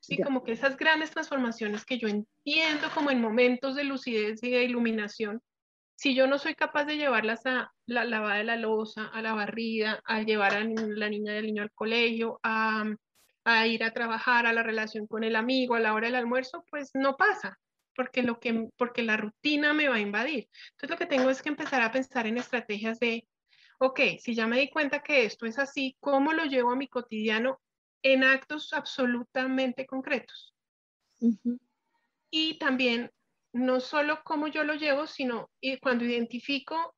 Sí, 0.00 0.18
como 0.18 0.44
que 0.44 0.52
esas 0.52 0.76
grandes 0.76 1.10
transformaciones 1.10 1.86
que 1.86 1.98
yo 1.98 2.08
entiendo 2.08 2.88
como 2.94 3.10
en 3.10 3.22
momentos 3.22 3.74
de 3.74 3.84
lucidez 3.84 4.42
y 4.42 4.50
de 4.50 4.64
iluminación, 4.64 5.40
si 5.96 6.14
yo 6.14 6.26
no 6.26 6.38
soy 6.38 6.54
capaz 6.54 6.84
de 6.84 6.98
llevarlas 6.98 7.46
a 7.46 7.72
la 7.86 8.04
lavada 8.04 8.36
de 8.36 8.44
la 8.44 8.56
losa, 8.56 9.06
a 9.06 9.22
la 9.22 9.32
barrida, 9.32 10.02
a 10.04 10.20
llevar 10.20 10.54
a 10.54 10.64
la 10.64 11.08
niña 11.08 11.32
del 11.32 11.46
niño 11.46 11.62
al 11.62 11.72
colegio, 11.72 12.38
a 12.42 12.84
a 13.44 13.66
ir 13.66 13.84
a 13.84 13.92
trabajar, 13.92 14.46
a 14.46 14.52
la 14.52 14.62
relación 14.62 15.06
con 15.06 15.22
el 15.22 15.36
amigo, 15.36 15.74
a 15.74 15.80
la 15.80 15.94
hora 15.94 16.06
del 16.06 16.16
almuerzo, 16.16 16.64
pues 16.70 16.90
no 16.94 17.16
pasa, 17.16 17.58
porque, 17.94 18.22
lo 18.22 18.40
que, 18.40 18.68
porque 18.76 19.02
la 19.02 19.16
rutina 19.16 19.72
me 19.72 19.88
va 19.88 19.96
a 19.96 20.00
invadir. 20.00 20.48
Entonces 20.72 20.90
lo 20.90 20.96
que 20.96 21.06
tengo 21.06 21.30
es 21.30 21.42
que 21.42 21.48
empezar 21.48 21.82
a 21.82 21.92
pensar 21.92 22.26
en 22.26 22.38
estrategias 22.38 22.98
de, 22.98 23.26
ok, 23.78 24.00
si 24.18 24.34
ya 24.34 24.46
me 24.46 24.58
di 24.58 24.70
cuenta 24.70 25.02
que 25.02 25.24
esto 25.24 25.46
es 25.46 25.58
así, 25.58 25.96
¿cómo 26.00 26.32
lo 26.32 26.44
llevo 26.44 26.72
a 26.72 26.76
mi 26.76 26.88
cotidiano 26.88 27.60
en 28.02 28.24
actos 28.24 28.72
absolutamente 28.72 29.86
concretos? 29.86 30.54
Y 32.30 32.58
también, 32.58 33.10
no 33.52 33.80
solo 33.80 34.20
cómo 34.24 34.48
yo 34.48 34.64
lo 34.64 34.74
llevo, 34.74 35.06
sino 35.06 35.50
cuando 35.80 36.04
identifico 36.04 36.94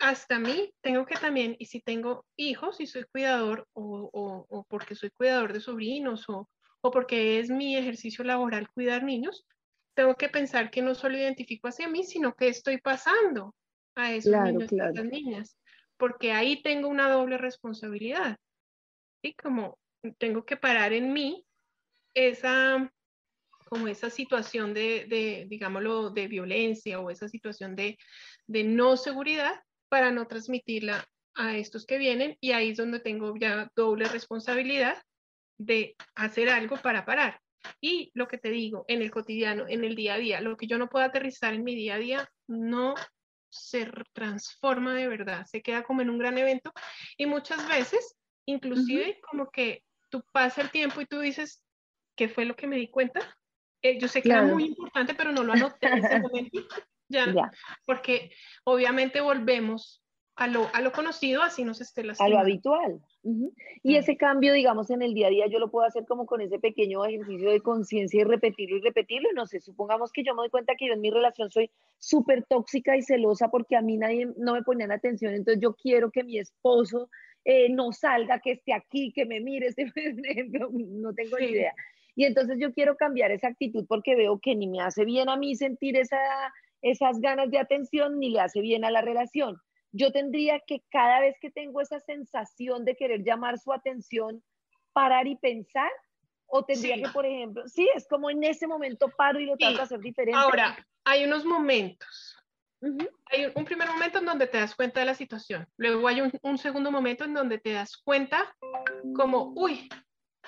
hasta 0.00 0.38
mí 0.38 0.72
tengo 0.80 1.04
que 1.04 1.14
también, 1.14 1.56
y 1.58 1.66
si 1.66 1.80
tengo 1.80 2.24
hijos 2.36 2.80
y 2.80 2.86
soy 2.86 3.04
cuidador, 3.04 3.68
o, 3.74 4.46
o, 4.48 4.64
porque 4.64 4.94
soy 4.94 5.10
cuidador 5.10 5.52
de 5.52 5.60
sobrinos, 5.60 6.28
o, 6.28 6.48
o, 6.80 6.90
porque 6.90 7.38
es 7.38 7.50
mi 7.50 7.76
ejercicio 7.76 8.24
laboral 8.24 8.70
cuidar 8.70 9.04
niños, 9.04 9.44
tengo 9.94 10.14
que 10.16 10.28
pensar 10.28 10.70
que 10.70 10.82
no 10.82 10.94
solo 10.94 11.16
identifico 11.16 11.68
hacia 11.68 11.88
mí, 11.88 12.04
sino 12.04 12.34
que 12.34 12.48
estoy 12.48 12.78
pasando 12.78 13.54
a 13.94 14.12
esos 14.12 14.32
niños 14.32 14.72
y 14.72 14.80
a 14.80 14.90
esas 14.90 15.04
niñas, 15.04 15.58
porque 15.96 16.32
ahí 16.32 16.62
tengo 16.62 16.88
una 16.88 17.10
doble 17.10 17.38
responsabilidad. 17.38 18.36
Y 19.22 19.34
como 19.34 19.78
tengo 20.18 20.44
que 20.44 20.56
parar 20.56 20.92
en 20.92 21.12
mí 21.12 21.44
esa 22.14 22.90
como 23.70 23.86
esa 23.86 24.10
situación 24.10 24.74
de, 24.74 25.06
de, 25.08 25.46
digámoslo, 25.48 26.10
de 26.10 26.26
violencia 26.26 26.98
o 26.98 27.08
esa 27.08 27.28
situación 27.28 27.76
de, 27.76 27.96
de 28.48 28.64
no 28.64 28.96
seguridad 28.96 29.62
para 29.88 30.10
no 30.10 30.26
transmitirla 30.26 31.06
a 31.36 31.56
estos 31.56 31.86
que 31.86 31.96
vienen 31.96 32.36
y 32.40 32.50
ahí 32.50 32.70
es 32.70 32.78
donde 32.78 32.98
tengo 32.98 33.32
ya 33.38 33.70
doble 33.76 34.06
responsabilidad 34.06 35.00
de 35.56 35.94
hacer 36.16 36.48
algo 36.48 36.78
para 36.78 37.04
parar. 37.04 37.40
Y 37.80 38.10
lo 38.14 38.28
que 38.28 38.38
te 38.38 38.50
digo, 38.50 38.84
en 38.88 39.02
el 39.02 39.10
cotidiano, 39.10 39.66
en 39.68 39.84
el 39.84 39.96
día 39.96 40.14
a 40.14 40.18
día, 40.18 40.40
lo 40.40 40.56
que 40.56 40.66
yo 40.66 40.78
no 40.78 40.88
puedo 40.88 41.04
aterrizar 41.04 41.54
en 41.54 41.64
mi 41.64 41.74
día 41.74 41.94
a 41.94 41.98
día 41.98 42.30
no 42.46 42.94
se 43.48 43.90
transforma 44.12 44.94
de 44.94 45.08
verdad, 45.08 45.44
se 45.46 45.62
queda 45.62 45.82
como 45.82 46.02
en 46.02 46.10
un 46.10 46.18
gran 46.18 46.38
evento. 46.38 46.72
Y 47.16 47.26
muchas 47.26 47.66
veces, 47.68 48.16
inclusive 48.46 49.20
como 49.28 49.50
que 49.50 49.84
tú 50.08 50.22
pasa 50.32 50.62
el 50.62 50.70
tiempo 50.70 51.00
y 51.00 51.06
tú 51.06 51.20
dices, 51.20 51.64
¿qué 52.16 52.28
fue 52.28 52.44
lo 52.44 52.54
que 52.56 52.66
me 52.66 52.76
di 52.76 52.88
cuenta? 52.88 53.20
Eh, 53.82 53.98
yo 53.98 54.08
sé 54.08 54.22
que 54.22 54.30
era 54.30 54.42
muy 54.42 54.66
importante, 54.66 55.14
pero 55.14 55.32
no 55.32 55.42
lo 55.42 55.52
anoté 55.52 55.86
en 55.86 56.04
ese 56.04 56.20
momento 56.20 56.66
ya, 57.10 57.50
porque 57.84 58.30
obviamente 58.64 59.20
volvemos 59.20 60.02
a 60.36 60.46
lo, 60.46 60.68
a 60.72 60.80
lo 60.80 60.92
conocido, 60.92 61.42
así 61.42 61.64
nos 61.64 61.80
esté 61.80 62.02
A 62.18 62.28
lo 62.28 62.38
habitual. 62.38 63.00
Y 63.82 63.96
ese 63.96 64.16
cambio, 64.16 64.54
digamos, 64.54 64.90
en 64.90 65.02
el 65.02 65.12
día 65.12 65.26
a 65.26 65.30
día, 65.30 65.46
yo 65.48 65.58
lo 65.58 65.70
puedo 65.70 65.86
hacer 65.86 66.06
como 66.06 66.24
con 66.24 66.40
ese 66.40 66.58
pequeño 66.58 67.04
ejercicio 67.04 67.50
de 67.50 67.60
conciencia 67.60 68.20
y 68.20 68.24
repetirlo 68.24 68.78
y 68.78 68.80
repetirlo. 68.80 69.28
No 69.34 69.46
sé, 69.46 69.60
supongamos 69.60 70.12
que 70.12 70.24
yo 70.24 70.34
me 70.34 70.42
doy 70.42 70.50
cuenta 70.50 70.76
que 70.76 70.86
yo 70.86 70.94
en 70.94 71.02
mi 71.02 71.10
relación 71.10 71.50
soy 71.50 71.70
súper 71.98 72.44
tóxica 72.46 72.96
y 72.96 73.02
celosa 73.02 73.48
porque 73.48 73.76
a 73.76 73.82
mí 73.82 73.98
nadie 73.98 74.28
no 74.38 74.54
me 74.54 74.62
ponían 74.62 74.92
atención, 74.92 75.34
entonces 75.34 75.62
yo 75.62 75.74
quiero 75.74 76.10
que 76.10 76.24
mi 76.24 76.38
esposo 76.38 77.10
eh, 77.44 77.68
no 77.68 77.92
salga, 77.92 78.40
que 78.40 78.52
esté 78.52 78.72
aquí, 78.72 79.12
que 79.12 79.26
me 79.26 79.40
mire, 79.40 79.66
este 79.76 79.90
ejemplo, 80.30 80.70
no 80.72 81.12
tengo 81.12 81.38
ni 81.38 81.46
idea. 81.46 81.74
Y 82.16 82.24
entonces 82.24 82.56
yo 82.58 82.72
quiero 82.72 82.96
cambiar 82.96 83.30
esa 83.30 83.48
actitud 83.48 83.84
porque 83.86 84.16
veo 84.16 84.38
que 84.40 84.56
ni 84.56 84.66
me 84.66 84.80
hace 84.80 85.04
bien 85.04 85.28
a 85.28 85.36
mí 85.36 85.54
sentir 85.54 85.96
esa 85.96 86.18
esas 86.82 87.20
ganas 87.20 87.50
de 87.50 87.58
atención 87.58 88.18
ni 88.18 88.30
le 88.30 88.40
hace 88.40 88.60
bien 88.60 88.84
a 88.84 88.90
la 88.90 89.02
relación. 89.02 89.56
Yo 89.92 90.12
tendría 90.12 90.60
que 90.60 90.82
cada 90.90 91.20
vez 91.20 91.36
que 91.40 91.50
tengo 91.50 91.80
esa 91.80 92.00
sensación 92.00 92.84
de 92.84 92.96
querer 92.96 93.22
llamar 93.24 93.58
su 93.58 93.72
atención, 93.72 94.42
parar 94.92 95.26
y 95.26 95.36
pensar, 95.36 95.90
o 96.46 96.64
tendría 96.64 96.96
que, 96.96 97.08
por 97.08 97.26
ejemplo, 97.26 97.66
sí, 97.68 97.88
es 97.94 98.06
como 98.08 98.30
en 98.30 98.42
ese 98.44 98.66
momento 98.66 99.08
paro 99.16 99.40
y 99.40 99.46
lo 99.46 99.56
trato 99.56 99.76
de 99.76 99.82
hacer 99.82 100.00
diferente. 100.00 100.38
Ahora, 100.38 100.76
hay 101.04 101.24
unos 101.24 101.44
momentos. 101.44 102.36
Hay 103.26 103.52
un 103.54 103.64
primer 103.64 103.88
momento 103.88 104.18
en 104.18 104.26
donde 104.26 104.46
te 104.46 104.58
das 104.58 104.74
cuenta 104.74 105.00
de 105.00 105.06
la 105.06 105.14
situación, 105.14 105.66
luego 105.76 106.08
hay 106.08 106.22
un, 106.42 106.58
segundo 106.58 106.90
momento 106.90 107.24
en 107.24 107.34
donde 107.34 107.58
te 107.58 107.72
das 107.72 107.98
cuenta 107.98 108.56
como, 109.14 109.52
uy, 109.54 109.86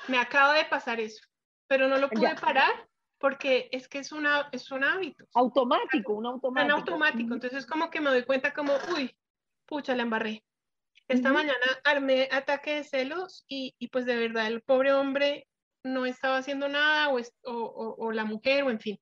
me 0.08 0.18
acaba 0.18 0.54
de 0.54 0.64
pasar 0.64 0.98
eso, 0.98 1.22
pero 1.66 1.88
no 1.88 1.98
lo 1.98 2.08
pude 2.08 2.34
parar 2.36 2.72
porque 3.18 3.68
es 3.70 3.86
que 3.86 3.98
es, 3.98 4.10
una, 4.10 4.48
es 4.50 4.72
un 4.72 4.82
hábito. 4.82 5.26
Automático, 5.34 6.14
un 6.14 6.26
automático. 6.26 6.74
Un 6.74 6.80
automático, 6.80 7.34
entonces 7.34 7.66
como 7.66 7.90
que 7.90 8.00
me 8.00 8.10
doy 8.10 8.24
cuenta 8.24 8.52
como, 8.52 8.72
uy, 8.96 9.14
pucha, 9.72 9.96
la 9.96 10.02
embarré. 10.02 10.44
Esta 11.08 11.32
mañana 11.32 11.66
armé 11.84 12.28
ataque 12.30 12.74
de 12.74 12.84
celos 12.84 13.46
y, 13.48 13.74
y, 13.78 13.88
pues 13.88 14.04
de 14.04 14.16
verdad 14.16 14.46
el 14.46 14.60
pobre 14.60 14.92
hombre 14.92 15.48
no 15.82 16.04
estaba 16.04 16.36
haciendo 16.36 16.68
nada 16.68 17.08
o, 17.08 17.18
o, 17.44 17.94
o, 17.98 18.12
la 18.12 18.26
mujer 18.26 18.64
o 18.64 18.70
en 18.70 18.80
fin. 18.80 18.98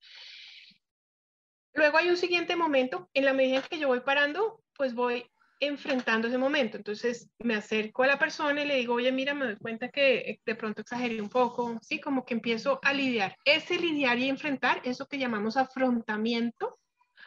Luego 1.75 1.99
hay 1.99 2.09
un 2.09 2.17
siguiente 2.17 2.55
momento, 2.55 3.11
en 3.15 3.25
la 3.25 3.33
medida 3.33 3.57
en 3.57 3.63
que 3.63 3.81
yo 3.81 3.89
voy 3.89 4.01
parando, 4.01 4.63
pues 4.77 4.95
voy 4.95 5.27
enfrentando 5.59 6.29
ese 6.29 6.39
momento. 6.39 6.77
Entonces 6.77 7.29
me 7.41 7.57
acerco 7.57 8.05
a 8.05 8.07
la 8.07 8.19
persona 8.21 8.63
y 8.63 8.69
le 8.69 8.77
digo, 8.77 8.95
oye, 8.95 9.11
mira, 9.11 9.35
me 9.35 9.47
doy 9.47 9.57
cuenta 9.57 9.89
que 9.89 10.19
eh, 10.19 10.41
de 10.47 10.55
pronto 10.55 10.83
exageré 10.83 11.21
un 11.21 11.31
poco, 11.31 11.81
¿sí? 11.83 12.01
Como 12.01 12.25
que 12.25 12.35
empiezo 12.35 12.79
a 12.85 12.93
lidiar. 12.93 13.35
Ese 13.45 13.77
lidiar 13.77 14.21
y 14.21 14.29
enfrentar, 14.29 14.81
eso 14.85 15.07
que 15.07 15.19
llamamos 15.19 15.57
afrontamiento, 15.57 16.79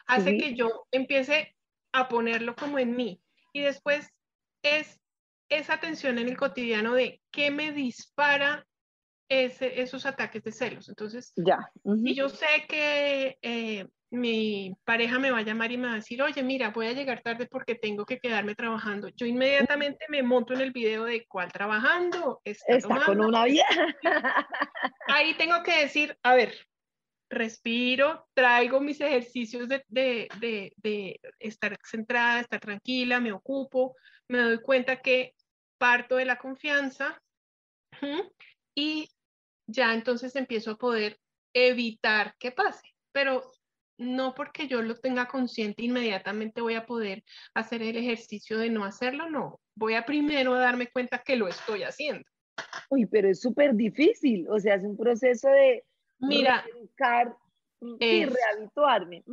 hace 0.05 0.37
que 0.37 0.55
yo 0.55 0.87
empiece 0.91 1.57
a 1.91 2.07
ponerlo 2.07 2.55
como 2.55 2.79
en 2.79 2.95
mí. 2.95 3.22
Y 3.53 3.61
después 3.61 4.09
es 4.63 4.99
esa 5.49 5.79
tensión 5.79 6.17
en 6.17 6.27
el 6.27 6.37
cotidiano 6.37 6.93
de 6.93 7.21
qué 7.31 7.51
me 7.51 7.71
dispara 7.71 8.65
ese, 9.29 9.81
esos 9.81 10.05
ataques 10.05 10.43
de 10.43 10.51
celos. 10.51 10.89
Entonces, 10.89 11.33
ya. 11.35 11.59
Y 11.83 12.15
yo 12.15 12.29
sé 12.29 12.65
que 12.67 13.37
eh, 13.41 13.87
mi 14.13 14.75
pareja 14.83 15.17
me 15.19 15.31
va 15.31 15.39
a 15.39 15.43
llamar 15.43 15.71
y 15.71 15.77
me 15.77 15.87
va 15.87 15.93
a 15.93 15.97
decir, 15.97 16.21
oye, 16.21 16.43
mira, 16.43 16.69
voy 16.69 16.87
a 16.87 16.93
llegar 16.93 17.21
tarde 17.21 17.47
porque 17.47 17.75
tengo 17.75 18.05
que 18.05 18.19
quedarme 18.19 18.55
trabajando. 18.55 19.09
Yo 19.09 19.25
inmediatamente 19.25 20.05
me 20.09 20.23
monto 20.23 20.53
en 20.53 20.61
el 20.61 20.71
video 20.71 21.05
de 21.05 21.25
cuál 21.25 21.51
trabajando. 21.51 22.41
Está, 22.43 23.05
con 23.05 23.21
una 23.21 23.45
vieja. 23.45 23.87
Ahí 25.07 25.33
tengo 25.35 25.63
que 25.63 25.81
decir, 25.81 26.17
a 26.23 26.35
ver, 26.35 26.53
respiro, 27.33 28.27
traigo 28.33 28.79
mis 28.79 29.01
ejercicios 29.01 29.67
de, 29.67 29.83
de, 29.89 30.73
de, 30.77 31.19
estar 31.39 31.77
centrada, 31.83 32.41
estar 32.41 32.59
tranquila, 32.59 33.19
me 33.19 33.31
ocupo, 33.31 33.95
me 34.27 34.39
doy 34.39 34.61
cuenta 34.61 35.01
que 35.01 35.33
parto 35.77 36.15
de 36.15 36.25
la 36.25 36.37
confianza 36.37 37.21
y 38.75 39.09
ya 39.67 39.93
entonces 39.93 40.35
empiezo 40.35 40.71
a 40.71 40.77
poder 40.77 41.19
evitar 41.53 42.35
que 42.39 42.51
pase. 42.51 42.87
Pero 43.11 43.43
no 43.97 44.33
porque 44.33 44.67
yo 44.67 44.81
lo 44.81 44.95
tenga 44.95 45.27
consciente, 45.27 45.83
inmediatamente 45.83 46.61
voy 46.61 46.75
a 46.75 46.85
poder 46.85 47.23
hacer 47.53 47.81
el 47.83 47.95
ejercicio 47.95 48.57
de 48.57 48.69
no 48.69 48.85
hacerlo, 48.85 49.29
no. 49.29 49.59
Voy 49.75 49.95
a 49.95 50.05
primero 50.05 50.53
darme 50.55 50.87
cuenta 50.87 51.21
que 51.23 51.35
lo 51.35 51.47
estoy 51.47 51.83
haciendo. 51.83 52.23
Uy, 52.89 53.05
pero 53.05 53.29
es 53.29 53.41
súper 53.41 53.75
difícil, 53.75 54.47
o 54.49 54.59
sea, 54.59 54.75
es 54.75 54.83
un 54.83 54.97
proceso 54.97 55.49
de 55.49 55.83
Mira, 56.27 56.65
educar 56.73 57.35
y 57.99 58.25
rehabituarme. 58.25 59.23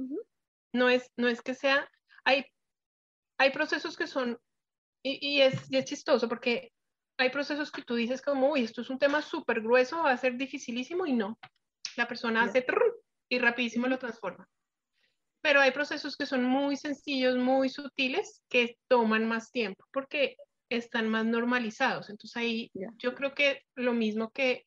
No 0.72 0.88
es, 0.88 1.10
no 1.16 1.28
es 1.28 1.42
que 1.42 1.54
sea, 1.54 1.88
hay, 2.24 2.46
hay 3.38 3.50
procesos 3.50 3.96
que 3.96 4.06
son, 4.06 4.38
y, 5.02 5.40
es, 5.40 5.70
y 5.70 5.76
es 5.76 5.84
chistoso 5.84 6.28
porque 6.28 6.72
hay 7.18 7.30
procesos 7.30 7.70
que 7.70 7.82
tú 7.82 7.94
dices 7.94 8.22
como, 8.22 8.50
uy, 8.50 8.64
esto 8.64 8.80
es 8.80 8.90
un 8.90 8.98
tema 8.98 9.22
súper 9.22 9.60
grueso, 9.60 10.02
va 10.02 10.12
a 10.12 10.16
ser 10.16 10.36
dificilísimo 10.36 11.06
y 11.06 11.12
no. 11.12 11.38
La 11.96 12.06
persona 12.06 12.44
hace 12.44 12.64
y 13.28 13.38
rapidísimo 13.38 13.86
lo 13.86 13.98
transforma. 13.98 14.48
Pero 15.42 15.60
hay 15.60 15.70
procesos 15.70 16.16
que 16.16 16.26
son 16.26 16.44
muy 16.44 16.76
sencillos, 16.76 17.36
muy 17.36 17.68
sutiles, 17.68 18.42
que 18.48 18.78
toman 18.88 19.26
más 19.26 19.50
tiempo 19.50 19.84
porque 19.92 20.36
están 20.68 21.08
más 21.08 21.24
normalizados. 21.24 22.10
Entonces 22.10 22.36
ahí 22.36 22.70
yo 22.96 23.14
creo 23.14 23.34
que 23.34 23.62
lo 23.74 23.92
mismo 23.92 24.30
que 24.30 24.66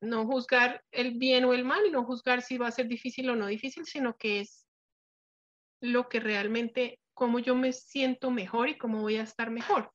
no 0.00 0.26
juzgar 0.26 0.82
el 0.92 1.12
bien 1.18 1.44
o 1.44 1.54
el 1.54 1.64
mal, 1.64 1.80
no 1.92 2.04
juzgar 2.04 2.42
si 2.42 2.58
va 2.58 2.68
a 2.68 2.72
ser 2.72 2.88
difícil 2.88 3.30
o 3.30 3.36
no 3.36 3.46
difícil, 3.46 3.84
sino 3.86 4.16
que 4.16 4.40
es 4.40 4.66
lo 5.80 6.08
que 6.08 6.20
realmente, 6.20 7.00
cómo 7.14 7.38
yo 7.38 7.54
me 7.54 7.72
siento 7.72 8.30
mejor 8.30 8.68
y 8.68 8.78
cómo 8.78 9.02
voy 9.02 9.16
a 9.16 9.22
estar 9.22 9.50
mejor. 9.50 9.90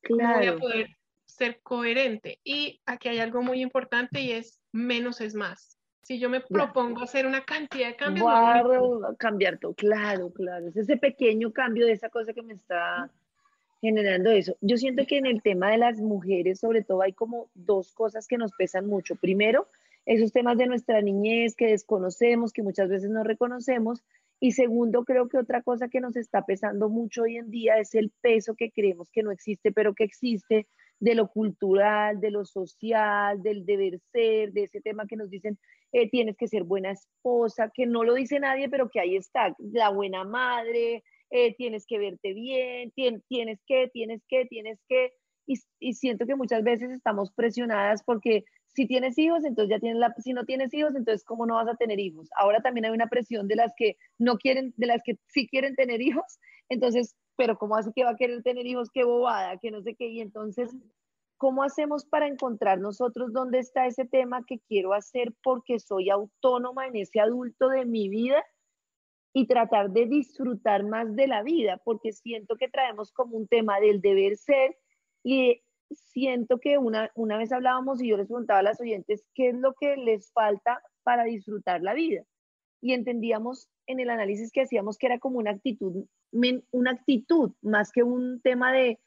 Claro. 0.00 0.38
voy 0.38 0.46
a 0.46 0.56
poder 0.58 0.96
ser 1.26 1.60
coherente. 1.62 2.40
Y 2.44 2.80
aquí 2.86 3.08
hay 3.08 3.18
algo 3.18 3.42
muy 3.42 3.60
importante 3.60 4.20
y 4.20 4.32
es 4.32 4.60
menos 4.72 5.20
es 5.20 5.34
más. 5.34 5.78
Si 6.02 6.18
yo 6.18 6.28
me 6.28 6.40
propongo 6.40 7.02
hacer 7.02 7.26
una 7.26 7.44
cantidad 7.44 7.88
de 7.88 7.96
cambios, 7.96 8.26
no 8.26 9.16
cambiar 9.16 9.58
todo, 9.58 9.74
claro, 9.74 10.30
claro. 10.32 10.68
Es 10.68 10.76
ese 10.76 10.98
pequeño 10.98 11.50
cambio 11.52 11.86
de 11.86 11.92
esa 11.92 12.10
cosa 12.10 12.34
que 12.34 12.42
me 12.42 12.52
está 12.52 13.10
generando 13.84 14.30
eso. 14.30 14.56
Yo 14.62 14.78
siento 14.78 15.06
que 15.06 15.18
en 15.18 15.26
el 15.26 15.42
tema 15.42 15.70
de 15.70 15.78
las 15.78 16.00
mujeres, 16.00 16.58
sobre 16.58 16.82
todo, 16.82 17.02
hay 17.02 17.12
como 17.12 17.50
dos 17.54 17.92
cosas 17.92 18.26
que 18.26 18.38
nos 18.38 18.52
pesan 18.52 18.86
mucho. 18.86 19.14
Primero, 19.14 19.68
esos 20.06 20.32
temas 20.32 20.56
de 20.56 20.66
nuestra 20.66 21.02
niñez 21.02 21.54
que 21.54 21.66
desconocemos, 21.66 22.52
que 22.52 22.62
muchas 22.62 22.88
veces 22.88 23.10
no 23.10 23.24
reconocemos. 23.24 24.02
Y 24.40 24.52
segundo, 24.52 25.04
creo 25.04 25.28
que 25.28 25.36
otra 25.36 25.62
cosa 25.62 25.88
que 25.88 26.00
nos 26.00 26.16
está 26.16 26.46
pesando 26.46 26.88
mucho 26.88 27.22
hoy 27.22 27.36
en 27.36 27.50
día 27.50 27.76
es 27.76 27.94
el 27.94 28.10
peso 28.22 28.54
que 28.54 28.70
creemos 28.70 29.10
que 29.10 29.22
no 29.22 29.30
existe, 29.30 29.70
pero 29.70 29.94
que 29.94 30.04
existe 30.04 30.66
de 30.98 31.14
lo 31.14 31.28
cultural, 31.28 32.20
de 32.20 32.30
lo 32.30 32.46
social, 32.46 33.42
del 33.42 33.66
deber 33.66 34.00
ser, 34.12 34.52
de 34.52 34.62
ese 34.62 34.80
tema 34.80 35.06
que 35.06 35.16
nos 35.16 35.28
dicen, 35.28 35.58
eh, 35.92 36.08
tienes 36.08 36.36
que 36.38 36.48
ser 36.48 36.64
buena 36.64 36.92
esposa, 36.92 37.70
que 37.74 37.84
no 37.84 38.02
lo 38.02 38.14
dice 38.14 38.40
nadie, 38.40 38.70
pero 38.70 38.88
que 38.88 39.00
ahí 39.00 39.16
está, 39.16 39.54
la 39.58 39.90
buena 39.90 40.24
madre, 40.24 41.04
eh, 41.36 41.52
tienes 41.56 41.84
que 41.84 41.98
verte 41.98 42.32
bien, 42.32 42.92
tienes 42.92 43.20
que, 43.66 43.90
tienes 43.92 44.22
que, 44.28 44.46
tienes 44.46 44.78
que, 44.88 45.14
y, 45.48 45.54
y, 45.80 45.94
siento 45.94 46.26
que 46.26 46.36
muchas 46.36 46.62
veces 46.62 46.92
estamos 46.92 47.32
presionadas 47.32 48.04
porque 48.04 48.44
si 48.68 48.86
tienes 48.86 49.18
hijos, 49.18 49.44
entonces 49.44 49.70
ya 49.70 49.80
tienes 49.80 49.98
la, 49.98 50.14
si 50.18 50.32
no 50.32 50.44
tienes 50.44 50.72
hijos, 50.72 50.94
entonces 50.94 51.24
cómo 51.24 51.44
no 51.44 51.56
vas 51.56 51.66
a 51.66 51.74
tener 51.74 51.98
hijos. 51.98 52.28
Ahora 52.38 52.62
también 52.62 52.84
hay 52.84 52.92
una 52.92 53.08
presión 53.08 53.48
de 53.48 53.56
las 53.56 53.72
que 53.76 53.96
no 54.16 54.36
quieren, 54.36 54.74
de 54.76 54.86
las 54.86 55.02
que 55.04 55.18
sí 55.26 55.48
quieren 55.48 55.74
tener 55.74 56.00
hijos, 56.02 56.38
entonces, 56.68 57.16
pero 57.34 57.58
cómo 57.58 57.74
hace 57.74 57.90
que 57.92 58.04
va 58.04 58.10
a 58.10 58.16
querer 58.16 58.44
tener 58.44 58.64
hijos, 58.64 58.90
qué 58.94 59.02
bobada, 59.02 59.58
que 59.58 59.72
no 59.72 59.82
sé 59.82 59.96
qué, 59.96 60.06
y 60.06 60.20
entonces 60.20 60.70
¿Cómo 61.36 61.64
hacemos 61.64 62.06
para 62.06 62.28
encontrar 62.28 62.78
nosotros 62.78 63.32
dónde 63.32 63.58
está 63.58 63.86
ese 63.86 64.04
tema 64.04 64.44
que 64.46 64.60
quiero 64.60 64.94
hacer 64.94 65.34
porque 65.42 65.80
soy 65.80 66.08
autónoma 66.08 66.86
en 66.86 66.94
ese 66.94 67.18
adulto 67.18 67.68
de 67.68 67.84
mi 67.84 68.08
vida 68.08 68.42
y 69.34 69.46
tratar 69.46 69.90
de 69.90 70.06
disfrutar 70.06 70.84
más 70.84 71.14
de 71.14 71.26
la 71.26 71.42
vida? 71.42 71.78
Porque 71.84 72.12
siento 72.12 72.56
que 72.56 72.68
traemos 72.68 73.12
como 73.12 73.36
un 73.36 73.48
tema 73.48 73.80
del 73.80 74.00
deber 74.00 74.36
ser 74.36 74.78
y 75.22 75.60
siento 75.90 76.58
que 76.60 76.78
una, 76.78 77.10
una 77.14 77.36
vez 77.36 77.52
hablábamos 77.52 78.00
y 78.00 78.08
yo 78.08 78.16
les 78.16 78.28
preguntaba 78.28 78.60
a 78.60 78.62
las 78.62 78.80
oyentes 78.80 79.26
qué 79.34 79.48
es 79.48 79.56
lo 79.56 79.74
que 79.74 79.96
les 79.96 80.32
falta 80.32 80.80
para 81.02 81.24
disfrutar 81.24 81.82
la 81.82 81.94
vida. 81.94 82.22
Y 82.80 82.92
entendíamos 82.92 83.68
en 83.86 84.00
el 84.00 84.08
análisis 84.08 84.52
que 84.52 84.62
hacíamos 84.62 84.98
que 84.98 85.06
era 85.06 85.18
como 85.18 85.38
una 85.38 85.50
actitud, 85.50 86.06
una 86.70 86.90
actitud 86.92 87.52
más 87.60 87.90
que 87.90 88.02
un 88.02 88.40
tema 88.40 88.72
de 88.72 89.00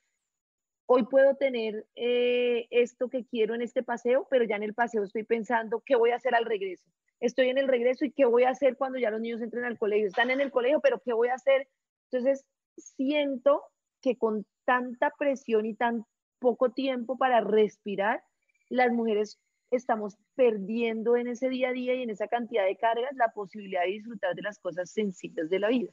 hoy 0.88 1.04
puedo 1.04 1.36
tener 1.36 1.86
eh, 1.96 2.68
esto 2.72 3.10
que 3.10 3.26
quiero 3.26 3.54
en 3.54 3.62
este 3.62 3.84
paseo, 3.84 4.28
pero 4.32 4.46
ya 4.46 4.56
en 4.56 4.64
el 4.64 4.74
paseo 4.74 5.04
estoy 5.04 5.24
pensando 5.24 5.84
qué 5.86 5.96
voy 5.96 6.12
a 6.12 6.16
hacer 6.16 6.34
al 6.34 6.46
regreso. 6.46 6.84
Estoy 7.20 7.50
en 7.50 7.58
el 7.58 7.68
regreso 7.68 8.06
y 8.06 8.12
qué 8.12 8.26
voy 8.26 8.44
a 8.44 8.50
hacer 8.50 8.78
cuando 8.78 8.98
ya 8.98 9.12
los 9.12 9.22
niños 9.22 9.42
entren 9.42 9.66
al 9.66 9.78
colegio. 9.78 10.08
Están 10.08 10.32
en 10.32 10.40
el 10.40 10.52
colegio, 10.52 10.80
pero 10.82 11.02
qué 11.04 11.14
voy 11.14 11.28
a 11.28 11.36
hacer. 11.36 11.68
Entonces, 12.10 12.46
siento 12.78 13.64
que 14.02 14.18
con 14.18 14.46
tanta 14.66 15.12
presión 15.18 15.66
y 15.66 15.74
tan 15.74 16.06
poco 16.40 16.72
tiempo 16.72 17.18
para 17.18 17.42
respirar, 17.42 18.24
las 18.70 18.92
mujeres 18.92 19.40
estamos 19.72 20.16
perdiendo 20.36 21.18
en 21.18 21.28
ese 21.28 21.50
día 21.50 21.70
a 21.70 21.74
día 21.74 21.96
y 21.96 22.04
en 22.04 22.12
esa 22.12 22.28
cantidad 22.28 22.66
de 22.66 22.78
cargas 22.78 23.14
la 23.16 23.34
posibilidad 23.34 23.82
de 23.82 23.88
disfrutar 23.88 24.36
de 24.36 24.44
las 24.44 24.60
cosas 24.60 24.90
sencillas 24.92 25.50
de 25.50 25.60
la 25.60 25.68
vida. 25.68 25.92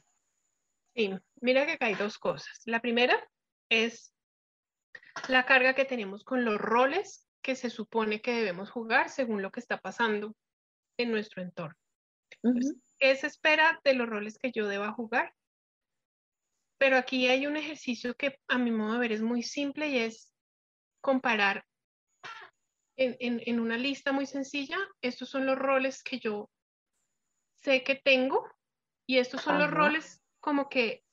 Sí, 0.95 1.11
mira 1.41 1.65
que 1.65 1.73
acá 1.73 1.87
hay 1.87 1.95
dos 1.95 2.17
cosas. 2.17 2.61
La 2.65 2.79
primera 2.79 3.17
es 3.67 4.14
la 5.29 5.45
carga 5.45 5.73
que 5.73 5.85
tenemos 5.85 6.23
con 6.23 6.45
los 6.45 6.59
roles 6.59 7.27
que 7.41 7.55
se 7.55 7.69
supone 7.69 8.21
que 8.21 8.33
debemos 8.33 8.71
jugar 8.71 9.09
según 9.09 9.41
lo 9.41 9.51
que 9.51 9.59
está 9.59 9.79
pasando 9.79 10.35
en 10.97 11.11
nuestro 11.11 11.41
entorno. 11.41 11.77
¿Qué 12.99 13.15
se 13.15 13.27
espera 13.27 13.79
de 13.83 13.93
los 13.93 14.07
roles 14.07 14.37
que 14.39 14.51
yo 14.51 14.67
deba 14.67 14.91
jugar? 14.91 15.33
Pero 16.77 16.97
aquí 16.97 17.27
hay 17.27 17.47
un 17.47 17.57
ejercicio 17.57 18.15
que 18.15 18.39
a 18.47 18.57
mi 18.57 18.71
modo 18.71 18.93
de 18.93 18.99
ver 18.99 19.11
es 19.11 19.21
muy 19.21 19.43
simple 19.43 19.89
y 19.89 19.99
es 19.99 20.33
comparar 21.01 21.65
en, 22.97 23.59
una 23.59 23.77
lista 23.77 24.11
muy 24.11 24.25
sencilla, 24.25 24.77
estos 25.01 25.29
son 25.29 25.45
los 25.45 25.57
roles 25.57 26.01
que 26.01 26.19
yo 26.19 26.49
sé 27.61 27.83
que 27.83 27.95
tengo 27.95 28.49
y 29.05 29.17
estos 29.17 29.41
son 29.41 29.59
los 29.59 29.69
roles 29.69 30.23
como 30.39 30.69
que 30.69 31.03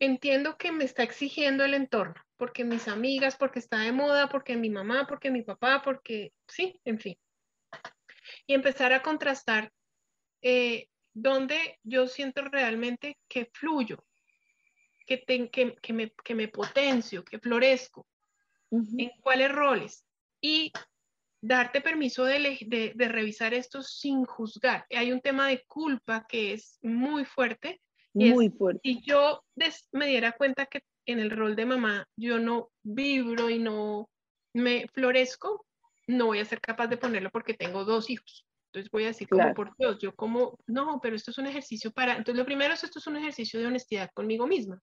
entiendo 0.00 0.56
que 0.56 0.70
me 0.70 0.84
está 0.84 1.02
exigiendo 1.02 1.64
el 1.64 1.74
entorno 1.74 2.22
porque 2.40 2.64
mis 2.64 2.88
amigas, 2.88 3.36
porque 3.36 3.58
está 3.58 3.80
de 3.80 3.92
moda, 3.92 4.30
porque 4.30 4.56
mi 4.56 4.70
mamá, 4.70 5.06
porque 5.06 5.30
mi 5.30 5.42
papá, 5.42 5.82
porque 5.84 6.32
sí, 6.48 6.80
en 6.86 6.98
fin. 6.98 7.14
Y 8.46 8.54
empezar 8.54 8.94
a 8.94 9.02
contrastar 9.02 9.70
eh, 10.40 10.88
donde 11.12 11.78
yo 11.82 12.06
siento 12.06 12.42
realmente 12.44 13.18
que 13.28 13.50
fluyo, 13.52 14.02
que, 15.06 15.22
que, 15.52 15.92
me, 15.92 16.12
que 16.24 16.34
me 16.34 16.48
potencio, 16.48 17.22
que 17.26 17.38
florezco, 17.38 18.06
en 18.70 19.10
cuáles 19.20 19.52
roles. 19.52 20.06
Y 20.40 20.72
darte 21.42 21.82
permiso 21.82 22.24
de, 22.24 22.92
de, 22.94 23.08
revisar 23.08 23.52
esto 23.52 23.82
sin 23.82 24.24
juzgar. 24.24 24.86
Hay 24.88 25.12
un 25.12 25.20
tema 25.20 25.48
de 25.48 25.62
culpa 25.66 26.24
que 26.26 26.54
es 26.54 26.78
muy 26.80 27.26
fuerte. 27.26 27.82
Muy 28.14 28.48
fuerte. 28.48 28.80
Y 28.82 29.02
yo 29.02 29.44
me 29.92 30.06
diera 30.06 30.32
cuenta 30.32 30.64
que 30.64 30.80
en 31.10 31.20
el 31.20 31.30
rol 31.30 31.56
de 31.56 31.66
mamá 31.66 32.06
yo 32.16 32.38
no 32.38 32.70
vibro 32.82 33.50
y 33.50 33.58
no 33.58 34.08
me 34.54 34.86
florezco, 34.88 35.66
no 36.06 36.26
voy 36.26 36.40
a 36.40 36.44
ser 36.44 36.60
capaz 36.60 36.88
de 36.88 36.96
ponerlo 36.96 37.30
porque 37.30 37.54
tengo 37.54 37.84
dos 37.84 38.10
hijos. 38.10 38.46
Entonces 38.66 38.90
voy 38.90 39.04
a 39.04 39.08
decir, 39.08 39.28
como 39.28 39.52
por 39.52 39.76
Dios, 39.76 39.98
yo 39.98 40.14
como, 40.14 40.56
no, 40.66 41.00
pero 41.02 41.16
esto 41.16 41.32
es 41.32 41.38
un 41.38 41.46
ejercicio 41.46 41.90
para, 41.90 42.12
entonces 42.12 42.36
lo 42.36 42.44
primero 42.44 42.72
es, 42.72 42.84
esto 42.84 43.00
es 43.00 43.06
un 43.08 43.16
ejercicio 43.16 43.58
de 43.58 43.66
honestidad 43.66 44.10
conmigo 44.14 44.46
misma, 44.46 44.80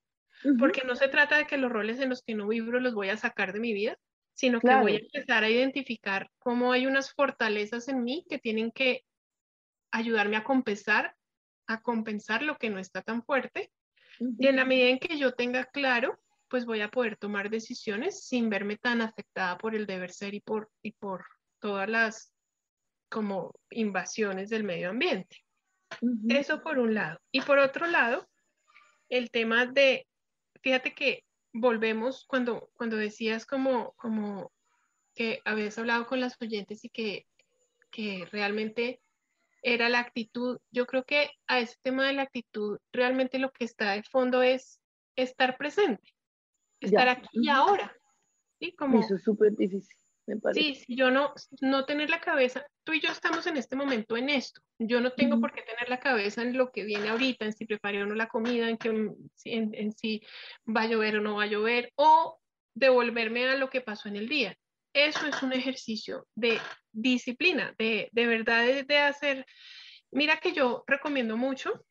porque 0.59 0.84
no 0.86 0.95
se 0.95 1.07
trata 1.07 1.38
de 1.38 1.45
que 1.45 1.57
los 1.57 1.71
roles 1.71 1.99
en 1.99 2.09
los 2.09 2.21
que 2.21 2.36
no 2.36 2.47
vibro 2.47 2.82
los 2.82 2.93
voy 2.93 3.09
a 3.09 3.17
sacar 3.17 3.53
de 3.53 3.61
mi 3.61 3.73
vida, 3.73 3.97
sino 4.34 4.59
que 4.59 4.75
voy 4.75 4.95
a 4.95 4.99
empezar 4.99 5.43
a 5.43 5.49
identificar 5.49 6.30
cómo 6.38 6.73
hay 6.73 6.86
unas 6.86 7.13
fortalezas 7.13 7.88
en 7.88 8.03
mí 8.03 8.25
que 8.30 8.39
tienen 8.39 8.71
que 8.71 9.03
ayudarme 9.91 10.36
a 10.36 10.43
compensar, 10.43 11.15
a 11.65 11.82
compensar 11.82 12.43
lo 12.43 12.57
que 12.57 12.69
no 12.69 12.80
está 12.80 13.01
tan 13.01 13.23
fuerte. 13.23 13.71
Y 14.20 14.47
en 14.47 14.55
la 14.55 14.65
medida 14.65 14.89
en 14.89 14.99
que 14.99 15.18
yo 15.18 15.34
tenga 15.34 15.65
claro, 15.65 16.20
pues 16.47 16.65
voy 16.65 16.82
a 16.82 16.89
poder 16.89 17.18
tomar 17.18 17.49
decisiones 17.49 18.26
sin 18.26 18.49
verme 18.49 18.78
tan 18.78 19.01
afectada 19.01 19.57
por 19.57 19.76
el 19.76 19.86
deber 19.86 20.11
ser 20.11 20.34
y 20.34 20.39
por, 20.39 20.70
y 20.82 20.91
por 20.93 21.26
todas 21.59 21.89
las 21.89 22.34
como 23.09 23.53
invasiones 23.70 24.49
del 24.49 24.63
medio 24.63 24.89
ambiente. 24.89 25.43
Eso 26.30 26.61
por 26.61 26.80
un 26.80 26.93
lado. 26.93 27.20
Y 27.32 27.41
por 27.41 27.59
otro 27.59 27.88
lado, 27.88 28.28
el 29.09 29.32
tema 29.32 29.65
de, 29.65 30.07
fíjate 30.61 30.93
que 30.93 31.24
volvemos 31.53 32.26
cuando, 32.28 32.70
cuando 32.76 32.97
decías 32.97 33.45
como, 33.45 33.93
como 33.93 34.51
que 35.15 35.41
habías 35.45 35.78
hablado 35.78 36.05
con 36.07 36.20
las 36.20 36.39
oyentes 36.41 36.84
y 36.84 36.89
que, 36.89 37.26
que 37.89 38.28
realmente 38.32 39.01
era 39.74 39.89
la 39.89 39.99
actitud. 39.99 40.59
Yo 40.72 40.86
creo 40.86 41.03
que 41.03 41.30
a 41.47 41.59
ese 41.59 41.76
tema 41.82 42.07
de 42.07 42.13
la 42.13 42.24
actitud, 42.24 42.80
realmente 42.93 43.38
lo 43.38 43.51
que 43.51 43.65
está 43.65 43.91
de 43.91 44.03
fondo 44.03 44.41
es 44.41 44.80
estar 45.15 45.57
presente, 45.57 46.13
estar 46.80 47.09
aquí 47.09 47.28
y 47.34 47.49
ahora. 47.49 47.93
¿sí? 48.59 48.74
Como, 48.74 48.99
Eso 48.99 49.15
es 49.15 49.24
súper 49.24 49.55
difícil. 49.55 49.95
Sí, 50.53 50.76
si 50.76 50.95
yo 50.95 51.09
no, 51.09 51.34
no 51.61 51.86
tener 51.86 52.09
la 52.09 52.20
cabeza, 52.20 52.65
tú 52.84 52.91
y 52.91 52.99
yo 52.99 53.09
estamos 53.09 53.47
en 53.47 53.55
este 53.55 53.78
momento 53.78 54.18
en 54.18 54.30
esto. 54.30 54.61
Yo 54.78 54.99
no 54.99 55.11
tengo 55.11 55.39
por 55.39 55.53
qué 55.53 55.61
tener 55.61 55.88
la 55.88 56.01
cabeza 56.01 56.41
en 56.41 56.57
lo 56.57 56.70
que 56.72 56.84
viene 56.84 57.09
ahorita, 57.09 57.45
en 57.45 57.53
si 57.53 57.65
preparé 57.65 58.03
o 58.03 58.05
no 58.05 58.13
la 58.13 58.28
comida, 58.28 58.70
en, 58.70 58.78
que, 58.78 58.89
en, 59.45 59.91
si 59.93 60.22
va 60.68 60.82
a 60.82 60.88
llover 60.88 61.18
o 61.18 61.22
no 61.22 61.36
va 61.36 61.43
a 61.43 61.47
llover, 61.47 61.93
o 61.95 62.41
devolverme 62.76 63.47
a 63.47 63.55
lo 63.55 63.70
que 63.70 63.80
pasó 63.80 64.09
en 64.09 64.18
el 64.18 64.28
día. 64.28 64.57
Eso 64.98 65.28
es 65.28 65.43
un 65.43 65.54
ejercicio 65.54 66.26
de 66.34 66.60
disciplina, 66.91 67.76
de, 67.78 68.10
de 68.14 68.26
verdad 68.26 68.66
de, 68.66 68.98
hacer. 68.98 69.45
Mira 70.10 70.38
que 70.38 70.54
yo 70.54 70.84
recomiendo 70.88 71.38
mucho 71.38 71.86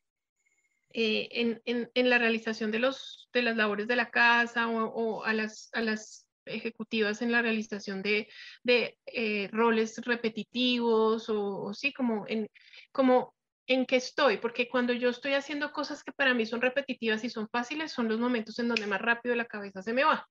eh, 0.93 1.29
en, 1.31 1.89
en, 1.95 2.11
la 2.11 2.19
realización 2.19 2.73
de, 2.73 2.81
los, 2.81 3.29
de 3.33 3.43
las 3.43 3.57
labores 3.57 3.87
de 3.87 3.95
la 3.95 4.11
casa 4.11 4.67
o, 4.67 4.87
o 4.87 5.25
a, 5.25 5.33
las, 5.35 5.71
a 5.73 5.83
las 5.83 6.27
ejecutivas 6.47 7.23
en 7.23 7.31
la 7.31 7.43
realización 7.43 8.03
de, 8.03 8.27
de 8.65 8.99
eh, 9.07 9.49
roles 9.53 9.99
repetitivos 9.99 11.29
o, 11.29 11.73
sí, 11.75 11.93
como 11.93 12.25
en, 12.27 12.49
como 12.91 13.37
en 13.69 13.87
qué 13.87 13.97
estoy, 13.97 14.39
porque 14.39 14.69
cuando 14.69 14.93
yo 14.93 15.11
estoy 15.11 15.35
haciendo 15.35 15.71
cosas 15.71 16.03
que 16.03 16.11
para 16.11 16.35
mí 16.35 16.45
son 16.45 16.61
repetitivas 16.61 17.23
y 17.23 17.31
son 17.31 17.49
fáciles, 17.51 17.93
son 17.93 18.09
los 18.09 18.19
momentos 18.19 18.59
en 18.59 18.67
donde 18.67 18.89
más 18.89 19.01
rápido 19.01 19.37
la 19.37 19.45
cabeza 19.45 19.81
se 19.81 19.93
me 19.93 20.03
va. 20.03 20.27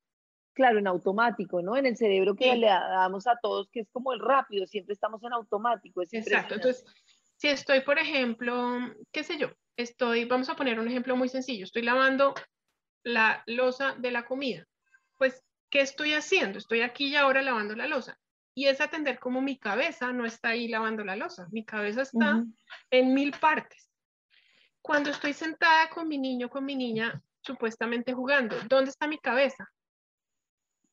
Claro, 0.56 0.80
en 0.80 0.88
automático, 0.88 1.62
¿no? 1.62 1.76
En 1.76 1.86
el 1.86 1.98
cerebro 1.98 2.34
que 2.34 2.56
le 2.56 2.68
damos 2.68 3.28
a 3.28 3.38
todos, 3.42 3.70
que 3.70 3.82
es 3.82 3.90
como 3.92 4.14
el 4.14 4.22
rápido, 4.22 4.66
siempre 4.66 4.94
estamos 4.94 5.22
en 5.24 5.34
automático. 5.34 6.02
Exacto, 6.02 6.56
entonces, 6.56 6.86
si 7.36 7.50
estoy, 7.50 7.82
por 7.82 8.00
ejemplo, 8.00 8.80
qué 9.12 9.26
sé 9.26 9.38
yo, 9.38 9.50
estoy, 9.76 10.24
vamos 10.24 10.48
a 10.48 10.56
poner 10.56 10.80
un 10.80 10.88
ejemplo 10.88 11.18
muy 11.18 11.28
sencillo, 11.28 11.66
estoy 11.66 11.82
lavando 11.82 12.34
la 13.04 13.44
losa 13.48 13.96
de 13.98 14.12
la 14.12 14.26
comida, 14.26 14.66
pues 15.18 15.44
¿qué 15.70 15.82
estoy 15.82 16.14
haciendo? 16.14 16.58
Estoy 16.58 16.82
aquí 16.82 17.08
y 17.08 17.16
ahora 17.16 17.42
lavando 17.42 17.76
la 17.76 17.88
losa. 17.88 18.18
Y 18.58 18.68
es 18.68 18.80
atender 18.80 19.20
como 19.20 19.42
mi 19.42 19.60
cabeza 19.60 20.14
no 20.14 20.26
está 20.26 20.50
ahí 20.50 20.70
lavando 20.70 21.04
la 21.04 21.18
losa, 21.18 21.50
mi 21.52 21.66
cabeza 21.66 22.04
está 22.04 22.46
en 22.92 23.14
mil 23.14 23.32
partes. 23.32 23.92
Cuando 24.82 25.10
estoy 25.10 25.34
sentada 25.34 25.90
con 25.90 26.08
mi 26.08 26.18
niño, 26.18 26.50
con 26.50 26.64
mi 26.64 26.78
niña, 26.78 27.22
supuestamente 27.42 28.14
jugando, 28.14 28.56
¿dónde 28.70 28.92
está 28.92 29.06
mi 29.06 29.18
cabeza? 29.18 29.70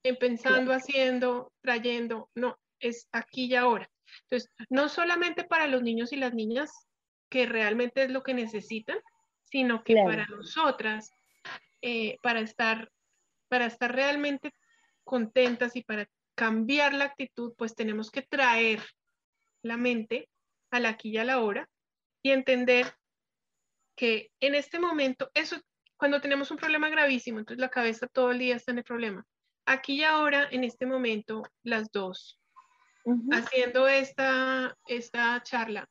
En 0.05 0.16
pensando, 0.16 0.72
haciendo, 0.72 1.53
trayendo, 1.61 2.30
no, 2.34 2.59
es 2.80 3.09
aquí 3.12 3.46
y 3.46 3.55
ahora. 3.55 3.88
Entonces, 4.24 4.50
no 4.68 4.88
solamente 4.88 5.44
para 5.44 5.66
los 5.66 5.82
niños 5.82 6.12
y 6.12 6.16
las 6.16 6.34
niñas, 6.34 6.70
que 7.30 7.46
realmente 7.46 8.05
es 8.05 8.11
lo 8.11 8.22
que 8.22 8.34
necesitan, 8.34 8.98
sino 9.44 9.82
que 9.84 9.94
para 9.94 10.26
nosotras, 10.26 11.11
eh, 11.80 12.16
para 12.22 12.40
estar 12.40 12.90
para 13.53 13.66
estar 13.66 13.94
realmente 13.94 14.55
contentas 15.05 15.76
y 15.76 15.82
para 15.82 16.09
cambiar 16.34 16.94
la 16.94 17.05
actitud, 17.05 17.53
pues 17.59 17.74
tenemos 17.74 18.11
que 18.11 18.22
traer 18.22 18.80
la 19.62 19.76
mente 19.76 20.30
a 20.70 20.80
la 20.80 20.88
aquí 20.88 21.11
y 21.11 21.18
a 21.18 21.24
la 21.24 21.38
hora 21.38 21.68
y 22.22 22.30
entender 22.30 22.94
que 23.94 24.30
en 24.40 24.55
este 24.55 24.78
momento, 24.78 25.30
eso, 25.34 25.61
cuando 25.98 26.22
tenemos 26.22 26.50
un 26.50 26.57
problema 26.57 26.88
gravísimo, 26.88 27.40
entonces 27.40 27.61
la 27.61 27.68
cabeza 27.68 28.07
todo 28.07 28.30
el 28.30 28.38
día 28.38 28.57
está 28.57 28.72
en 28.72 28.78
el 28.78 28.84
problema. 28.84 29.26
Aquí 29.66 30.00
y 30.00 30.04
ahora, 30.04 30.48
en 30.50 30.64
este 30.64 30.86
momento, 30.86 31.42
las 31.62 31.90
dos, 31.92 32.40
haciendo 33.30 33.86
esta, 33.86 34.76
esta 34.86 35.42
charla, 35.42 35.88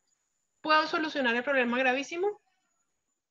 ¿puedo 0.61 0.87
solucionar 0.87 1.35
el 1.35 1.43
problema 1.43 1.77
gravísimo? 1.77 2.41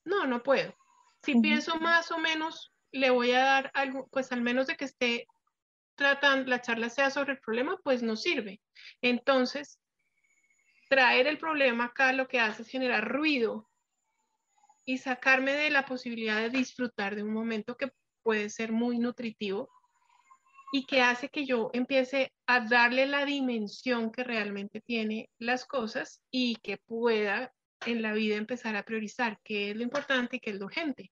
No, 0.04 0.26
no 0.26 0.42
puedo. 0.42 0.74
Si 1.22 1.38
pienso 1.40 1.76
más 1.76 2.10
o 2.10 2.18
menos, 2.18 2.72
le 2.92 3.10
voy 3.10 3.32
a 3.32 3.44
dar 3.44 3.70
algo, 3.74 4.08
pues 4.10 4.32
al 4.32 4.40
menos 4.40 4.66
de 4.66 4.76
que 4.76 4.86
esté 4.86 5.26
tratan, 5.94 6.48
la 6.48 6.62
charla 6.62 6.88
sea 6.88 7.10
sobre 7.10 7.32
el 7.32 7.40
problema, 7.40 7.78
pues 7.84 8.02
no 8.02 8.16
sirve. 8.16 8.62
Entonces, 9.02 9.78
traer 10.88 11.26
el 11.26 11.38
problema 11.38 11.84
acá 11.84 12.12
lo 12.14 12.26
que 12.26 12.40
hace 12.40 12.62
es 12.62 12.68
generar 12.68 13.06
ruido 13.06 13.68
y 14.86 14.96
sacarme 14.96 15.52
de 15.52 15.68
la 15.68 15.84
posibilidad 15.84 16.40
de 16.40 16.48
disfrutar 16.48 17.14
de 17.14 17.22
un 17.22 17.34
momento 17.34 17.76
que 17.76 17.92
puede 18.22 18.48
ser 18.48 18.72
muy 18.72 18.98
nutritivo 18.98 19.70
y 20.72 20.84
que 20.86 21.00
hace 21.02 21.28
que 21.28 21.46
yo 21.46 21.70
empiece 21.72 22.32
a 22.46 22.60
darle 22.60 23.06
la 23.06 23.24
dimensión 23.24 24.10
que 24.12 24.24
realmente 24.24 24.80
tiene 24.80 25.28
las 25.38 25.66
cosas 25.66 26.20
y 26.30 26.56
que 26.56 26.78
pueda 26.78 27.52
en 27.86 28.02
la 28.02 28.12
vida 28.12 28.36
empezar 28.36 28.76
a 28.76 28.84
priorizar 28.84 29.38
qué 29.42 29.70
es 29.70 29.76
lo 29.76 29.82
importante 29.82 30.36
y 30.36 30.40
qué 30.40 30.50
es 30.50 30.58
lo 30.58 30.66
urgente. 30.66 31.10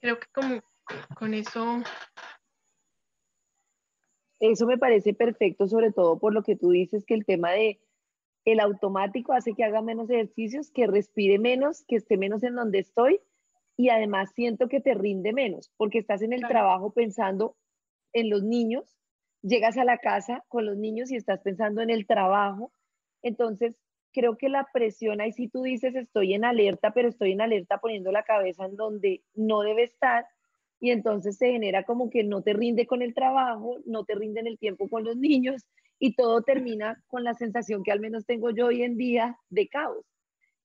Creo 0.00 0.18
que 0.20 0.26
como 0.32 0.62
con 1.16 1.34
eso 1.34 1.82
eso 4.38 4.66
me 4.66 4.78
parece 4.78 5.14
perfecto, 5.14 5.66
sobre 5.66 5.92
todo 5.92 6.18
por 6.18 6.32
lo 6.32 6.42
que 6.42 6.56
tú 6.56 6.70
dices, 6.70 7.04
que 7.04 7.14
el 7.14 7.24
tema 7.24 7.52
de 7.52 7.80
el 8.44 8.60
automático 8.60 9.32
hace 9.32 9.54
que 9.54 9.64
haga 9.64 9.82
menos 9.82 10.08
ejercicios, 10.08 10.70
que 10.70 10.86
respire 10.86 11.38
menos, 11.38 11.84
que 11.88 11.96
esté 11.96 12.16
menos 12.16 12.44
en 12.44 12.54
donde 12.54 12.78
estoy 12.78 13.20
y 13.76 13.90
además 13.90 14.32
siento 14.34 14.68
que 14.68 14.80
te 14.80 14.94
rinde 14.94 15.32
menos, 15.32 15.70
porque 15.76 15.98
estás 15.98 16.22
en 16.22 16.32
el 16.32 16.42
trabajo 16.42 16.92
pensando 16.92 17.56
en 18.12 18.30
los 18.30 18.42
niños, 18.42 18.96
llegas 19.42 19.76
a 19.76 19.84
la 19.84 19.98
casa 19.98 20.44
con 20.48 20.64
los 20.64 20.76
niños 20.76 21.10
y 21.10 21.16
estás 21.16 21.40
pensando 21.40 21.82
en 21.82 21.90
el 21.90 22.06
trabajo. 22.06 22.72
Entonces, 23.22 23.76
creo 24.12 24.38
que 24.38 24.48
la 24.48 24.66
presión, 24.72 25.20
ahí 25.20 25.32
si 25.32 25.48
tú 25.48 25.62
dices 25.62 25.94
estoy 25.94 26.34
en 26.34 26.44
alerta, 26.44 26.92
pero 26.94 27.08
estoy 27.08 27.32
en 27.32 27.42
alerta 27.42 27.78
poniendo 27.78 28.10
la 28.12 28.22
cabeza 28.22 28.64
en 28.64 28.76
donde 28.76 29.22
no 29.34 29.60
debe 29.60 29.82
estar, 29.82 30.26
y 30.80 30.90
entonces 30.90 31.36
se 31.36 31.52
genera 31.52 31.84
como 31.84 32.10
que 32.10 32.24
no 32.24 32.42
te 32.42 32.52
rinde 32.52 32.86
con 32.86 33.02
el 33.02 33.14
trabajo, 33.14 33.78
no 33.86 34.04
te 34.04 34.14
rinde 34.14 34.40
en 34.40 34.46
el 34.46 34.58
tiempo 34.58 34.88
con 34.88 35.04
los 35.04 35.16
niños 35.16 35.64
y 35.98 36.14
todo 36.14 36.42
termina 36.42 37.02
con 37.06 37.24
la 37.24 37.34
sensación 37.34 37.82
que 37.82 37.92
al 37.92 38.00
menos 38.00 38.26
tengo 38.26 38.50
yo 38.50 38.66
hoy 38.66 38.82
en 38.82 38.96
día 38.96 39.38
de 39.48 39.68
caos, 39.68 40.04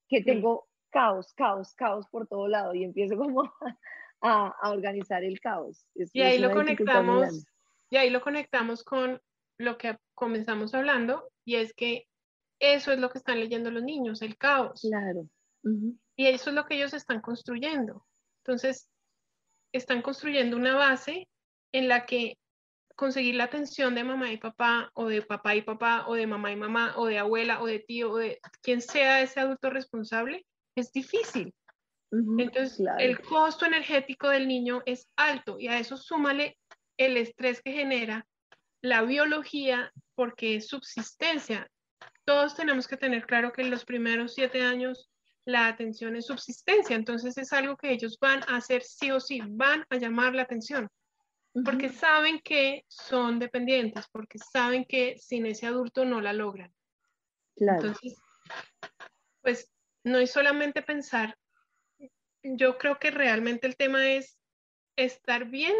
que 0.09 0.21
tengo 0.21 0.67
caos, 0.91 1.33
caos, 1.33 1.73
caos 1.73 2.05
por 2.09 2.27
todo 2.27 2.47
lado 2.47 2.75
y 2.75 2.83
empiezo 2.83 3.17
como 3.17 3.51
a, 4.21 4.69
organizar 4.69 5.23
el 5.23 5.39
caos. 5.39 5.85
y 5.95 6.21
ahí 6.21 6.37
lo 6.37 6.51
conectamos, 6.51 7.45
y 7.89 7.97
ahí 7.97 8.09
lo 8.09 8.21
conectamos 8.21 8.83
con 8.83 9.19
lo 9.57 9.77
que 9.77 9.97
comenzamos 10.13 10.73
hablando 10.73 11.29
y 11.45 11.55
es 11.55 11.73
que 11.73 12.07
eso 12.59 12.91
es 12.91 12.99
lo 12.99 13.09
que 13.09 13.17
están 13.17 13.39
leyendo 13.39 13.71
los 13.71 13.83
niños, 13.83 14.21
el 14.21 14.37
caos. 14.37 14.81
Claro. 14.81 15.27
Y 16.15 16.27
eso 16.27 16.51
es 16.51 16.55
lo 16.55 16.65
que 16.65 16.75
ellos 16.75 16.93
están 16.93 17.19
construyendo. 17.21 18.05
Entonces, 18.43 18.87
están 19.71 20.01
construyendo 20.01 20.57
una 20.57 20.75
base 20.75 21.27
en 21.71 21.87
la 21.87 22.05
que 22.05 22.37
conseguir 22.95 23.35
la 23.35 23.45
atención 23.45 23.95
de 23.95 24.03
mamá 24.03 24.31
y 24.31 24.37
papá, 24.37 24.91
o 24.93 25.07
de 25.07 25.23
papá 25.23 25.55
y 25.55 25.63
papá, 25.63 26.05
o 26.07 26.13
de 26.13 26.27
mamá 26.27 26.51
y 26.51 26.55
mamá, 26.55 26.93
o 26.97 27.07
de 27.07 27.17
abuela, 27.17 27.61
o 27.61 27.65
de 27.65 27.79
tío, 27.79 28.11
o 28.11 28.17
de 28.17 28.39
quien 28.61 28.81
sea 28.81 29.21
ese 29.21 29.39
adulto 29.39 29.71
responsable, 29.71 30.45
es 30.75 30.91
difícil. 30.91 31.53
Entonces, 32.11 32.85
el 32.99 33.21
costo 33.21 33.65
energético 33.65 34.27
del 34.29 34.47
niño 34.47 34.81
es 34.85 35.07
alto 35.15 35.57
y 35.57 35.69
a 35.69 35.79
eso 35.79 35.95
súmale 35.95 36.57
el 36.97 37.15
estrés 37.15 37.61
que 37.61 37.71
genera 37.71 38.27
la 38.81 39.03
biología 39.03 39.93
porque 40.15 40.55
es 40.55 40.67
subsistencia. 40.67 41.69
Todos 42.25 42.55
tenemos 42.55 42.87
que 42.87 42.97
tener 42.97 43.25
claro 43.25 43.53
que 43.53 43.61
en 43.61 43.71
los 43.71 43.85
primeros 43.85 44.33
siete 44.33 44.61
años 44.61 45.09
la 45.45 45.67
atención 45.67 46.15
es 46.15 46.27
subsistencia, 46.27 46.95
entonces 46.95 47.37
es 47.37 47.51
algo 47.53 47.75
que 47.75 47.91
ellos 47.91 48.17
van 48.19 48.43
a 48.47 48.57
hacer 48.57 48.83
sí 48.83 49.09
o 49.11 49.19
sí, 49.19 49.41
van 49.47 49.85
a 49.89 49.97
llamar 49.97 50.35
la 50.35 50.43
atención, 50.43 50.87
porque 51.65 51.89
saben 51.89 52.39
que 52.41 52.85
son 52.87 53.39
dependientes, 53.39 54.05
porque 54.11 54.37
saben 54.37 54.85
que 54.85 55.17
sin 55.17 55.45
ese 55.47 55.65
adulto 55.65 56.05
no 56.05 56.21
la 56.21 56.33
logran. 56.33 56.71
Entonces, 57.55 58.15
pues 59.41 59.71
no 60.03 60.17
es 60.19 60.31
solamente 60.31 60.81
pensar, 60.81 61.37
yo 62.43 62.77
creo 62.77 62.99
que 62.99 63.11
realmente 63.11 63.67
el 63.67 63.75
tema 63.75 64.09
es 64.09 64.37
estar 64.95 65.45
bien, 65.45 65.75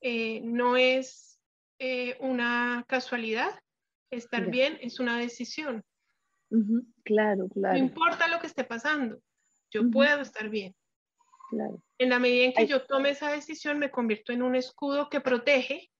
eh, 0.00 0.40
no 0.42 0.76
es 0.76 1.40
eh, 1.78 2.16
una 2.20 2.84
casualidad, 2.88 3.50
estar 4.10 4.50
bien 4.50 4.78
es 4.80 5.00
una 5.00 5.18
decisión. 5.18 5.84
Claro, 7.04 7.48
claro. 7.48 7.78
No 7.78 7.84
importa 7.84 8.28
lo 8.28 8.40
que 8.40 8.46
esté 8.46 8.64
pasando, 8.64 9.20
yo 9.70 9.90
puedo 9.90 10.20
estar 10.20 10.48
bien. 10.48 10.74
Claro. 11.50 11.82
En 11.98 12.10
la 12.10 12.18
medida 12.18 12.46
en 12.46 12.52
que 12.54 12.66
yo 12.66 12.84
tome 12.86 13.10
esa 13.10 13.30
decisión, 13.30 13.78
me 13.78 13.90
convierto 13.90 14.32
en 14.32 14.42
un 14.42 14.56
escudo 14.56 15.08
que 15.08 15.20
protege 15.20 15.90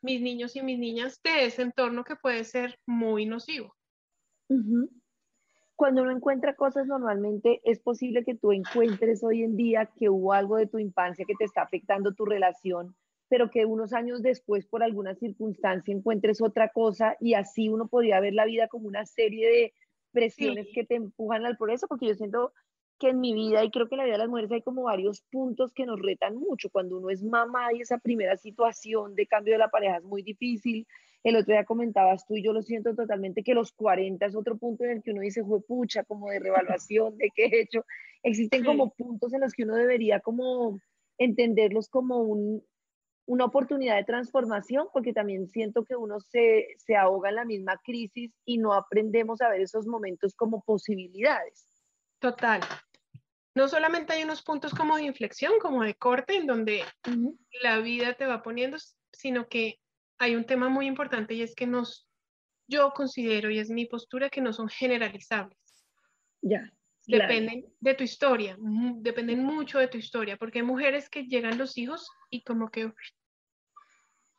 mis 0.00 0.20
niños 0.20 0.56
y 0.56 0.62
mis 0.62 0.78
niñas 0.78 1.20
de 1.22 1.46
ese 1.46 1.62
entorno 1.62 2.04
que 2.04 2.16
puede 2.16 2.44
ser 2.44 2.78
muy 2.86 3.26
nocivo. 3.26 3.74
Cuando 5.76 6.02
uno 6.02 6.12
encuentra 6.12 6.54
cosas, 6.54 6.86
normalmente 6.86 7.60
es 7.64 7.80
posible 7.80 8.24
que 8.24 8.34
tú 8.34 8.52
encuentres 8.52 9.24
hoy 9.24 9.42
en 9.42 9.56
día 9.56 9.90
que 9.98 10.08
hubo 10.08 10.32
algo 10.32 10.56
de 10.56 10.66
tu 10.66 10.78
infancia 10.78 11.24
que 11.26 11.34
te 11.34 11.44
está 11.44 11.62
afectando 11.62 12.14
tu 12.14 12.24
relación, 12.24 12.94
pero 13.28 13.50
que 13.50 13.66
unos 13.66 13.92
años 13.92 14.22
después, 14.22 14.66
por 14.66 14.84
alguna 14.84 15.16
circunstancia, 15.16 15.92
encuentres 15.92 16.40
otra 16.40 16.68
cosa 16.68 17.16
y 17.18 17.34
así 17.34 17.68
uno 17.68 17.88
podría 17.88 18.20
ver 18.20 18.34
la 18.34 18.44
vida 18.44 18.68
como 18.68 18.86
una 18.86 19.04
serie 19.04 19.48
de 19.48 19.74
presiones 20.12 20.68
que 20.72 20.84
te 20.84 20.94
empujan 20.94 21.44
al 21.44 21.56
progreso, 21.56 21.88
porque 21.88 22.06
yo 22.06 22.14
siento 22.14 22.52
que 23.00 23.08
en 23.08 23.20
mi 23.20 23.34
vida 23.34 23.64
y 23.64 23.70
creo 23.70 23.88
que 23.88 23.96
en 23.96 23.98
la 23.98 24.04
vida 24.04 24.14
de 24.14 24.18
las 24.18 24.28
mujeres 24.28 24.52
hay 24.52 24.62
como 24.62 24.84
varios 24.84 25.22
puntos 25.32 25.72
que 25.72 25.86
nos 25.86 26.00
retan 26.00 26.36
mucho. 26.36 26.70
Cuando 26.70 26.98
uno 26.98 27.10
es 27.10 27.24
mamá 27.24 27.72
y 27.72 27.80
esa 27.80 27.98
primera 27.98 28.36
situación 28.36 29.16
de 29.16 29.26
cambio 29.26 29.54
de 29.54 29.58
la 29.58 29.70
pareja 29.70 29.96
es 29.96 30.04
muy 30.04 30.22
difícil. 30.22 30.86
El 31.24 31.36
otro 31.36 31.54
día 31.54 31.64
comentabas 31.64 32.26
tú 32.26 32.36
y 32.36 32.42
yo 32.44 32.52
lo 32.52 32.62
siento 32.62 32.94
totalmente 32.94 33.42
que 33.42 33.54
los 33.54 33.72
40 33.72 34.26
es 34.26 34.36
otro 34.36 34.58
punto 34.58 34.84
en 34.84 34.90
el 34.90 35.02
que 35.02 35.10
uno 35.10 35.22
dice, 35.22 35.42
fue 35.42 35.62
pucha, 35.62 36.04
como 36.04 36.28
de 36.28 36.38
revaluación, 36.38 37.16
de 37.16 37.30
qué 37.34 37.46
he 37.46 37.60
hecho. 37.62 37.84
Existen 38.22 38.62
como 38.62 38.92
puntos 38.92 39.32
en 39.32 39.40
los 39.40 39.54
que 39.54 39.64
uno 39.64 39.74
debería 39.74 40.20
como 40.20 40.78
entenderlos 41.16 41.88
como 41.88 42.18
un, 42.18 42.62
una 43.26 43.46
oportunidad 43.46 43.96
de 43.96 44.04
transformación, 44.04 44.88
porque 44.92 45.14
también 45.14 45.48
siento 45.48 45.84
que 45.84 45.96
uno 45.96 46.20
se, 46.20 46.68
se 46.76 46.94
ahoga 46.94 47.30
en 47.30 47.36
la 47.36 47.44
misma 47.46 47.80
crisis 47.82 48.32
y 48.44 48.58
no 48.58 48.74
aprendemos 48.74 49.40
a 49.40 49.48
ver 49.48 49.62
esos 49.62 49.86
momentos 49.86 50.34
como 50.34 50.62
posibilidades. 50.62 51.66
Total. 52.18 52.60
No 53.54 53.68
solamente 53.68 54.12
hay 54.12 54.24
unos 54.24 54.42
puntos 54.42 54.74
como 54.74 54.96
de 54.96 55.04
inflexión, 55.04 55.52
como 55.60 55.84
de 55.84 55.94
corte, 55.94 56.36
en 56.36 56.46
donde 56.46 56.82
la 57.62 57.78
vida 57.78 58.14
te 58.14 58.26
va 58.26 58.42
poniendo, 58.42 58.76
sino 59.12 59.48
que 59.48 59.78
hay 60.18 60.36
un 60.36 60.44
tema 60.44 60.68
muy 60.68 60.86
importante 60.86 61.34
y 61.34 61.42
es 61.42 61.54
que 61.54 61.66
nos, 61.66 62.08
yo 62.66 62.92
considero, 62.92 63.50
y 63.50 63.58
es 63.58 63.70
mi 63.70 63.86
postura, 63.86 64.30
que 64.30 64.40
no 64.40 64.52
son 64.52 64.68
generalizables. 64.68 65.58
Ya. 66.40 66.72
Dependen 67.06 67.66
de 67.80 67.94
tu 67.94 68.02
historia, 68.02 68.56
dependen 68.58 69.44
mucho 69.44 69.78
de 69.78 69.88
tu 69.88 69.98
historia, 69.98 70.38
porque 70.38 70.60
hay 70.60 70.64
mujeres 70.64 71.10
que 71.10 71.24
llegan 71.24 71.58
los 71.58 71.76
hijos 71.76 72.08
y 72.30 72.42
como 72.44 72.70
que 72.70 72.92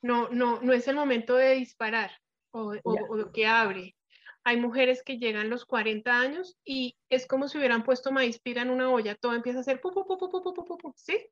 no, 0.01 0.29
no, 0.29 0.59
no 0.61 0.73
es 0.73 0.87
el 0.87 0.95
momento 0.95 1.35
de 1.35 1.55
disparar 1.55 2.11
o, 2.51 2.73
o, 2.83 3.31
que 3.31 3.45
abre. 3.45 3.95
Hay 4.43 4.57
mujeres 4.57 5.03
que 5.03 5.17
llegan 5.17 5.49
los 5.49 5.65
40 5.65 6.19
años 6.19 6.57
y 6.63 6.95
es 7.09 7.27
como 7.27 7.47
si 7.47 7.57
hubieran 7.59 7.83
puesto 7.83 8.11
maíz 8.11 8.39
pira 8.39 8.63
en 8.63 8.71
una 8.71 8.89
olla, 8.89 9.15
todo 9.15 9.33
empieza 9.33 9.59
a 9.59 9.63
ser 9.63 9.79
pu, 9.79 9.91
pu, 9.91 10.05
pu, 10.07 10.93
¿sí? 10.95 11.27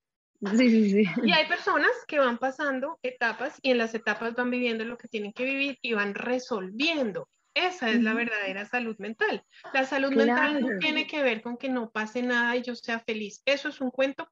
Sí, 0.52 0.70
sí, 0.70 0.90
sí. 0.92 1.04
Y 1.24 1.32
hay 1.32 1.48
personas 1.48 1.92
que 2.08 2.20
van 2.20 2.38
pasando 2.38 3.00
etapas 3.02 3.60
y 3.62 3.72
en 3.72 3.78
las 3.78 3.96
etapas 3.96 4.36
van 4.36 4.50
viviendo 4.50 4.84
lo 4.84 4.98
que 4.98 5.08
tienen 5.08 5.34
que 5.34 5.46
vivir 5.46 5.78
y 5.82 5.94
van 5.94 6.14
resolviendo. 6.14 7.30
Esa 7.54 7.90
es 7.92 8.02
la 8.02 8.14
verdadera 8.14 8.66
salud 8.66 8.96
mental. 8.98 9.44
La 9.74 9.86
salud 9.86 10.12
mental 10.12 10.60
no 10.60 10.80
tiene 10.80 11.06
que 11.06 11.22
ver 11.22 11.44
con 11.44 11.58
que 11.58 11.70
no 11.70 11.92
pase 11.92 12.24
nada 12.24 12.56
y 12.56 12.64
yo 12.64 12.76
sea 12.76 13.00
feliz. 13.00 13.44
Eso 13.46 13.70
es 13.70 13.80
un 13.80 13.92
cuento 13.92 14.28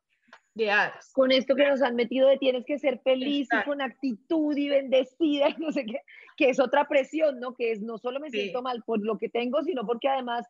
de 0.55 0.71
hadas. 0.71 1.11
Con 1.13 1.31
esto 1.31 1.55
que 1.55 1.67
nos 1.67 1.81
han 1.81 1.95
metido 1.95 2.27
de 2.27 2.37
tienes 2.37 2.65
que 2.65 2.79
ser 2.79 2.99
feliz 3.03 3.47
y 3.51 3.63
con 3.63 3.81
actitud 3.81 4.57
y 4.57 4.69
bendecida 4.69 5.49
y 5.49 5.55
no 5.59 5.71
sé 5.71 5.85
qué, 5.85 5.99
que 6.35 6.49
es 6.49 6.59
otra 6.59 6.87
presión, 6.87 7.39
¿no? 7.39 7.53
Que 7.53 7.71
es 7.71 7.81
no 7.81 7.99
solo 7.99 8.19
me 8.19 8.31
siento 8.31 8.61
mal 8.61 8.83
por 8.83 9.01
lo 9.03 9.17
que 9.17 9.29
tengo, 9.29 9.61
sino 9.63 9.85
porque 9.85 10.09
además 10.09 10.47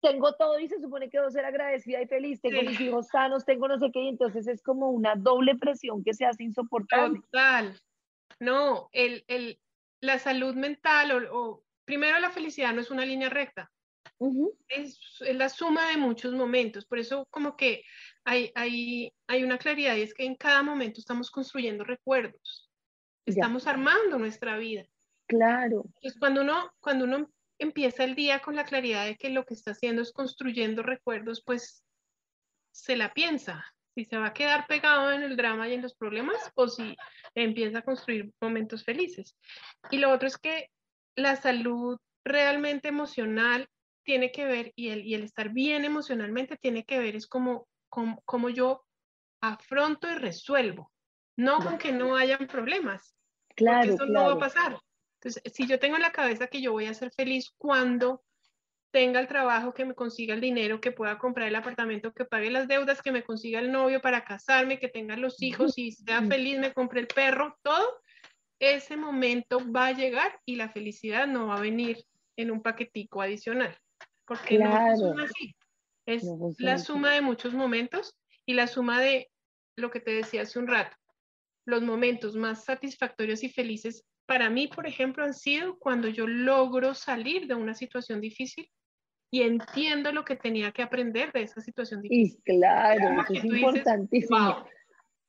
tengo 0.00 0.34
todo 0.34 0.58
y 0.58 0.68
se 0.68 0.80
supone 0.80 1.10
que 1.10 1.18
debo 1.18 1.30
ser 1.30 1.44
agradecida 1.44 2.02
y 2.02 2.06
feliz, 2.06 2.40
tengo 2.40 2.62
mis 2.62 2.80
hijos 2.80 3.08
sanos, 3.08 3.44
tengo 3.44 3.68
no 3.68 3.78
sé 3.78 3.90
qué, 3.92 4.00
y 4.00 4.08
entonces 4.08 4.46
es 4.46 4.62
como 4.62 4.90
una 4.90 5.14
doble 5.14 5.56
presión 5.56 6.02
que 6.02 6.14
se 6.14 6.24
hace 6.24 6.44
insoportable. 6.44 7.20
Total. 7.20 7.78
No, 8.38 8.88
el, 8.92 9.24
el, 9.28 9.58
la 10.00 10.18
salud 10.18 10.54
mental 10.54 11.28
o 11.30 11.62
primero 11.84 12.18
la 12.20 12.30
felicidad 12.30 12.72
no 12.72 12.80
es 12.80 12.90
una 12.90 13.04
línea 13.04 13.28
recta. 13.28 13.70
es, 14.68 14.98
la 15.34 15.48
suma 15.48 15.88
de 15.88 15.96
muchos 15.96 16.32
momentos. 16.32 16.86
Por 16.86 16.98
eso 16.98 17.26
como 17.30 17.56
que 17.56 17.82
hay, 18.24 18.50
hay, 18.54 19.12
hay, 19.26 19.44
una 19.44 19.58
claridad 19.58 19.96
y 19.96 20.02
es 20.02 20.14
que 20.14 20.24
en 20.24 20.36
cada 20.36 20.62
momento 20.62 21.00
estamos 21.00 21.30
construyendo 21.30 21.84
recuerdos. 21.84 22.70
Estamos 23.26 23.66
armando 23.66 24.18
nuestra 24.18 24.56
vida. 24.56 24.84
Claro. 25.26 25.84
Entonces 25.96 26.18
cuando 26.18 26.40
uno, 26.42 26.72
cuando 26.80 27.04
uno 27.04 27.30
empieza 27.60 28.04
el 28.04 28.14
día 28.14 28.40
con 28.40 28.56
la 28.56 28.64
claridad 28.64 29.04
de 29.04 29.16
que 29.16 29.30
lo 29.30 29.44
que 29.44 29.54
está 29.54 29.72
haciendo 29.72 30.02
es 30.02 30.12
construyendo 30.12 30.82
recuerdos, 30.82 31.42
pues 31.44 31.84
se 32.72 32.96
la 32.96 33.12
piensa, 33.12 33.64
si 33.94 34.04
se 34.04 34.16
va 34.16 34.28
a 34.28 34.32
quedar 34.32 34.66
pegado 34.66 35.12
en 35.12 35.22
el 35.22 35.36
drama 35.36 35.68
y 35.68 35.74
en 35.74 35.82
los 35.82 35.94
problemas 35.94 36.36
o 36.54 36.68
si 36.68 36.96
empieza 37.34 37.78
a 37.78 37.82
construir 37.82 38.32
momentos 38.40 38.84
felices. 38.84 39.36
Y 39.90 39.98
lo 39.98 40.10
otro 40.10 40.26
es 40.26 40.38
que 40.38 40.68
la 41.16 41.36
salud 41.36 41.98
realmente 42.24 42.88
emocional 42.88 43.68
tiene 44.04 44.32
que 44.32 44.44
ver, 44.46 44.72
y 44.74 44.88
el, 44.88 45.04
y 45.04 45.14
el 45.14 45.24
estar 45.24 45.50
bien 45.50 45.84
emocionalmente 45.84 46.56
tiene 46.56 46.84
que 46.84 46.98
ver, 46.98 47.16
es 47.16 47.26
como, 47.26 47.68
como, 47.88 48.48
yo 48.48 48.84
afronto 49.42 50.10
y 50.10 50.14
resuelvo, 50.14 50.90
no 51.36 51.58
con 51.58 51.78
que 51.78 51.92
no 51.92 52.16
hayan 52.16 52.46
problemas. 52.46 53.14
Claro. 53.54 53.80
Porque 53.80 53.94
eso 53.94 54.06
no 54.06 54.26
va 54.26 54.32
a 54.32 54.38
pasar. 54.38 54.80
Entonces, 55.22 55.42
si 55.52 55.66
yo 55.66 55.78
tengo 55.78 55.96
en 55.96 56.02
la 56.02 56.12
cabeza 56.12 56.46
que 56.46 56.62
yo 56.62 56.72
voy 56.72 56.86
a 56.86 56.94
ser 56.94 57.12
feliz 57.12 57.50
cuando 57.58 58.22
tenga 58.90 59.20
el 59.20 59.28
trabajo, 59.28 59.74
que 59.74 59.84
me 59.84 59.94
consiga 59.94 60.34
el 60.34 60.40
dinero, 60.40 60.80
que 60.80 60.92
pueda 60.92 61.18
comprar 61.18 61.46
el 61.46 61.54
apartamento, 61.54 62.12
que 62.12 62.24
pague 62.24 62.50
las 62.50 62.66
deudas, 62.66 63.02
que 63.02 63.12
me 63.12 63.22
consiga 63.22 63.60
el 63.60 63.70
novio 63.70 64.00
para 64.00 64.24
casarme, 64.24 64.78
que 64.78 64.88
tenga 64.88 65.16
los 65.16 65.42
hijos 65.42 65.76
y 65.76 65.92
sea 65.92 66.22
feliz, 66.22 66.58
me 66.58 66.72
compre 66.72 67.00
el 67.00 67.06
perro, 67.06 67.56
todo, 67.62 68.00
ese 68.58 68.96
momento 68.96 69.60
va 69.70 69.88
a 69.88 69.92
llegar 69.92 70.40
y 70.44 70.56
la 70.56 70.70
felicidad 70.70 71.26
no 71.26 71.48
va 71.48 71.56
a 71.56 71.60
venir 71.60 72.04
en 72.36 72.50
un 72.50 72.62
paquetico 72.62 73.20
adicional, 73.20 73.76
porque 74.24 74.58
no 74.58 74.72
funciona 74.72 75.24
así. 75.24 75.54
Es 76.06 76.24
la 76.58 76.78
suma 76.78 77.12
de 77.12 77.20
muchos 77.20 77.52
momentos 77.52 78.16
y 78.46 78.54
la 78.54 78.66
suma 78.66 79.00
de 79.00 79.30
lo 79.76 79.90
que 79.90 80.00
te 80.00 80.12
decía 80.12 80.42
hace 80.42 80.58
un 80.58 80.66
rato. 80.66 80.96
Los 81.66 81.82
momentos 81.82 82.34
más 82.34 82.64
satisfactorios 82.64 83.44
y 83.44 83.50
felices 83.50 84.04
para 84.30 84.48
mí, 84.48 84.68
por 84.68 84.86
ejemplo, 84.86 85.24
han 85.24 85.34
sido 85.34 85.76
cuando 85.80 86.06
yo 86.06 86.24
logro 86.24 86.94
salir 86.94 87.48
de 87.48 87.56
una 87.56 87.74
situación 87.74 88.20
difícil 88.20 88.70
y 89.28 89.42
entiendo 89.42 90.12
lo 90.12 90.24
que 90.24 90.36
tenía 90.36 90.70
que 90.70 90.82
aprender 90.82 91.32
de 91.32 91.42
esa 91.42 91.60
situación 91.60 92.00
difícil. 92.00 92.38
Y 92.38 92.42
claro, 92.42 93.24
es 93.28 93.44
importantísimo 93.44 94.64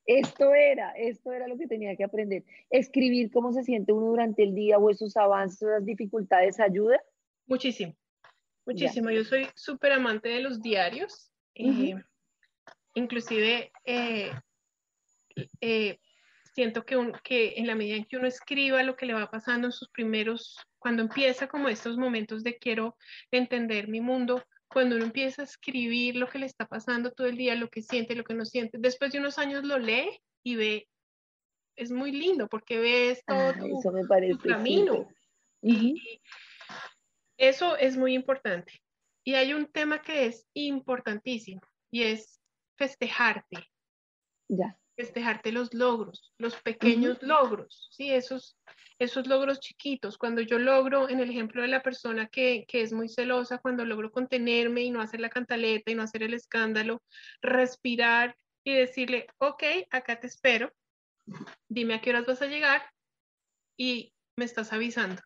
esto 0.05 0.53
era, 0.53 0.91
esto 0.91 1.31
era 1.31 1.47
lo 1.47 1.57
que 1.57 1.65
tenía 1.65 1.95
que 1.95 2.03
aprender. 2.03 2.43
Escribir 2.69 3.31
cómo 3.31 3.53
se 3.53 3.63
siente 3.63 3.91
uno 3.91 4.05
durante 4.05 4.43
el 4.43 4.53
día 4.53 4.77
o 4.77 4.91
esos 4.91 5.17
avances, 5.17 5.63
esas 5.63 5.83
dificultades, 5.83 6.59
¿ayuda? 6.59 7.01
Muchísimo, 7.47 7.95
muchísimo. 8.67 9.09
Yo 9.09 9.23
soy 9.23 9.47
súper 9.55 9.93
amante 9.93 10.29
de 10.29 10.41
los 10.41 10.61
diarios. 10.61 11.31
Eh, 11.55 11.95
inclusive 12.93 13.71
eh, 13.83 14.31
eh, 15.59 15.97
siento 16.53 16.83
que, 16.83 17.11
que 17.23 17.53
en 17.57 17.67
la 17.67 17.75
medida 17.75 17.95
en 17.97 18.05
que 18.05 18.17
uno 18.17 18.27
escriba 18.27 18.83
lo 18.83 18.95
que 18.95 19.05
le 19.05 19.13
va 19.13 19.29
pasando 19.29 19.67
en 19.67 19.71
sus 19.71 19.89
primeros, 19.89 20.57
cuando 20.79 21.03
empieza 21.03 21.47
como 21.47 21.69
estos 21.69 21.97
momentos 21.97 22.43
de 22.43 22.57
quiero 22.57 22.95
entender 23.31 23.87
mi 23.87 24.01
mundo, 24.01 24.43
cuando 24.67 24.95
uno 24.95 25.05
empieza 25.05 25.41
a 25.41 25.45
escribir 25.45 26.15
lo 26.15 26.27
que 26.27 26.39
le 26.39 26.45
está 26.45 26.65
pasando 26.65 27.11
todo 27.11 27.27
el 27.27 27.37
día, 27.37 27.55
lo 27.55 27.69
que 27.69 27.81
siente, 27.81 28.15
lo 28.15 28.23
que 28.23 28.33
no 28.33 28.45
siente, 28.45 28.77
después 28.79 29.11
de 29.11 29.19
unos 29.19 29.37
años 29.37 29.63
lo 29.63 29.77
lee 29.77 30.21
y 30.43 30.55
ve 30.55 30.87
es 31.75 31.91
muy 31.91 32.11
lindo 32.11 32.47
porque 32.47 32.79
ves 32.79 33.23
todo 33.25 33.37
Ah, 33.49 33.55
tu, 33.57 33.79
eso 33.79 33.91
me 33.91 34.05
parece 34.05 34.37
camino. 34.47 34.93
súper. 34.93 35.15
y, 35.61 35.75
Ujú. 35.75 35.87
y 35.97 36.21
eso 37.37 37.77
es 37.77 37.97
muy 37.97 38.13
importante. 38.13 38.73
Y 39.23 39.35
hay 39.35 39.53
un 39.53 39.65
tema 39.67 40.01
que 40.01 40.25
es 40.25 40.47
importantísimo 40.53 41.61
y 41.91 42.03
es 42.03 42.39
festejarte, 42.77 43.69
Ya. 44.47 44.77
Festejarte 45.01 45.51
los 45.51 45.73
logros, 45.73 46.31
los 46.37 46.55
pequeños 46.61 47.17
logros, 47.23 47.89
¿sí? 47.91 48.11
Esos, 48.11 48.55
esos 48.99 49.25
logros 49.25 49.59
chiquitos. 49.59 50.15
Cuando 50.15 50.41
yo 50.41 50.59
logro, 50.59 51.09
en 51.09 51.19
el 51.19 51.31
ejemplo 51.31 51.63
de 51.63 51.67
la 51.67 51.81
persona 51.81 52.27
que, 52.27 52.65
que 52.67 52.81
es 52.81 52.93
muy 52.93 53.09
celosa, 53.09 53.57
cuando 53.57 53.83
logro 53.83 54.11
contenerme 54.11 54.81
y 54.81 54.91
no 54.91 55.01
hacer 55.01 55.19
la 55.19 55.29
cantaleta 55.29 55.89
y 55.89 55.95
no 55.95 56.03
hacer 56.03 56.21
el 56.21 56.35
escándalo, 56.35 57.01
respirar 57.41 58.35
y 58.63 58.73
decirle, 58.73 59.25
ok, 59.39 59.63
acá 59.89 60.19
te 60.19 60.27
espero, 60.27 60.71
dime 61.67 61.95
a 61.95 62.01
qué 62.01 62.11
horas 62.11 62.27
vas 62.27 62.43
a 62.43 62.47
llegar 62.47 62.83
y 63.75 64.13
me 64.37 64.45
estás 64.45 64.71
avisando. 64.71 65.19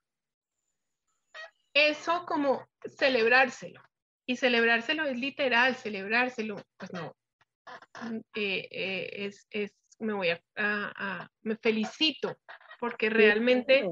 Eso 1.74 2.26
como 2.26 2.66
celebrárselo. 2.98 3.82
Y 4.26 4.38
celebrárselo 4.38 5.04
es 5.04 5.20
literal, 5.20 5.76
celebrárselo, 5.76 6.56
pues 6.78 6.94
no, 6.94 7.14
eh, 8.36 8.68
eh, 8.72 9.09
es, 9.26 9.47
es, 9.51 9.74
me 9.99 10.13
voy 10.13 10.30
a, 10.30 10.41
a- 10.55 10.93
a- 11.24 11.30
me 11.43 11.55
felicito, 11.57 12.38
porque 12.80 13.09
realmente 13.09 13.84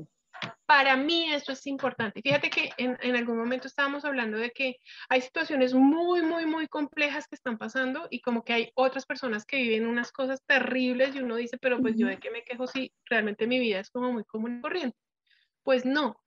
para 0.65 0.97
mí 0.97 1.31
esto 1.33 1.51
es 1.53 1.65
importante. 1.67 2.21
Fíjate 2.21 2.49
que 2.49 2.69
en, 2.77 2.97
en 3.01 3.15
algún 3.15 3.37
momento 3.37 3.67
estábamos 3.67 4.03
hablando 4.03 4.37
de 4.37 4.51
que 4.51 4.75
hay 5.09 5.21
situaciones 5.21 5.73
muy, 5.73 6.21
muy, 6.21 6.45
muy 6.45 6.67
complejas 6.67 7.27
que 7.27 7.35
están 7.35 7.57
pasando 7.57 8.07
y 8.09 8.21
como 8.21 8.43
que 8.43 8.53
hay 8.53 8.71
otras 8.75 9.05
personas 9.05 9.45
que 9.45 9.57
viven 9.57 9.87
unas 9.87 10.11
cosas 10.11 10.41
terribles 10.45 11.15
y 11.15 11.19
uno 11.19 11.35
dice, 11.37 11.57
pero 11.57 11.79
pues 11.79 11.95
yo 11.97 12.07
de 12.07 12.19
qué 12.19 12.31
me 12.31 12.43
quejo 12.43 12.67
si 12.67 12.91
realmente 13.05 13.47
mi 13.47 13.59
vida 13.59 13.79
es 13.79 13.89
como 13.89 14.11
muy 14.11 14.23
común 14.25 14.57
y 14.57 14.61
corriente. 14.61 14.97
Pues 15.63 15.85
no. 15.85 16.22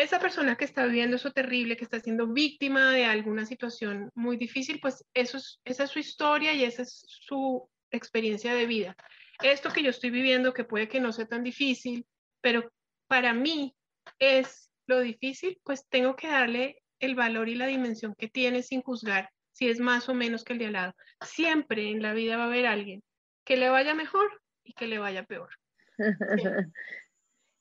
Esa 0.00 0.18
persona 0.18 0.56
que 0.56 0.64
está 0.64 0.86
viviendo 0.86 1.16
eso 1.16 1.30
terrible, 1.30 1.76
que 1.76 1.84
está 1.84 2.00
siendo 2.00 2.26
víctima 2.26 2.90
de 2.90 3.04
alguna 3.04 3.44
situación 3.44 4.10
muy 4.14 4.38
difícil, 4.38 4.80
pues 4.80 5.04
eso 5.12 5.36
es, 5.36 5.60
esa 5.66 5.84
es 5.84 5.90
su 5.90 5.98
historia 5.98 6.54
y 6.54 6.64
esa 6.64 6.80
es 6.82 7.04
su 7.06 7.68
experiencia 7.90 8.54
de 8.54 8.64
vida. 8.64 8.96
Esto 9.42 9.70
que 9.70 9.82
yo 9.82 9.90
estoy 9.90 10.08
viviendo, 10.08 10.54
que 10.54 10.64
puede 10.64 10.88
que 10.88 11.00
no 11.00 11.12
sea 11.12 11.26
tan 11.26 11.44
difícil, 11.44 12.06
pero 12.40 12.72
para 13.08 13.34
mí 13.34 13.76
es 14.18 14.70
lo 14.86 15.00
difícil, 15.00 15.60
pues 15.64 15.86
tengo 15.90 16.16
que 16.16 16.28
darle 16.28 16.82
el 16.98 17.14
valor 17.14 17.50
y 17.50 17.54
la 17.54 17.66
dimensión 17.66 18.14
que 18.16 18.28
tiene 18.28 18.62
sin 18.62 18.80
juzgar 18.80 19.28
si 19.52 19.68
es 19.68 19.80
más 19.80 20.08
o 20.08 20.14
menos 20.14 20.44
que 20.44 20.54
el 20.54 20.60
de 20.60 20.66
al 20.66 20.72
lado. 20.72 20.94
Siempre 21.20 21.90
en 21.90 22.00
la 22.00 22.14
vida 22.14 22.38
va 22.38 22.44
a 22.44 22.46
haber 22.46 22.64
alguien 22.64 23.02
que 23.44 23.58
le 23.58 23.68
vaya 23.68 23.94
mejor 23.94 24.40
y 24.64 24.72
que 24.72 24.86
le 24.86 24.98
vaya 24.98 25.24
peor. 25.24 25.50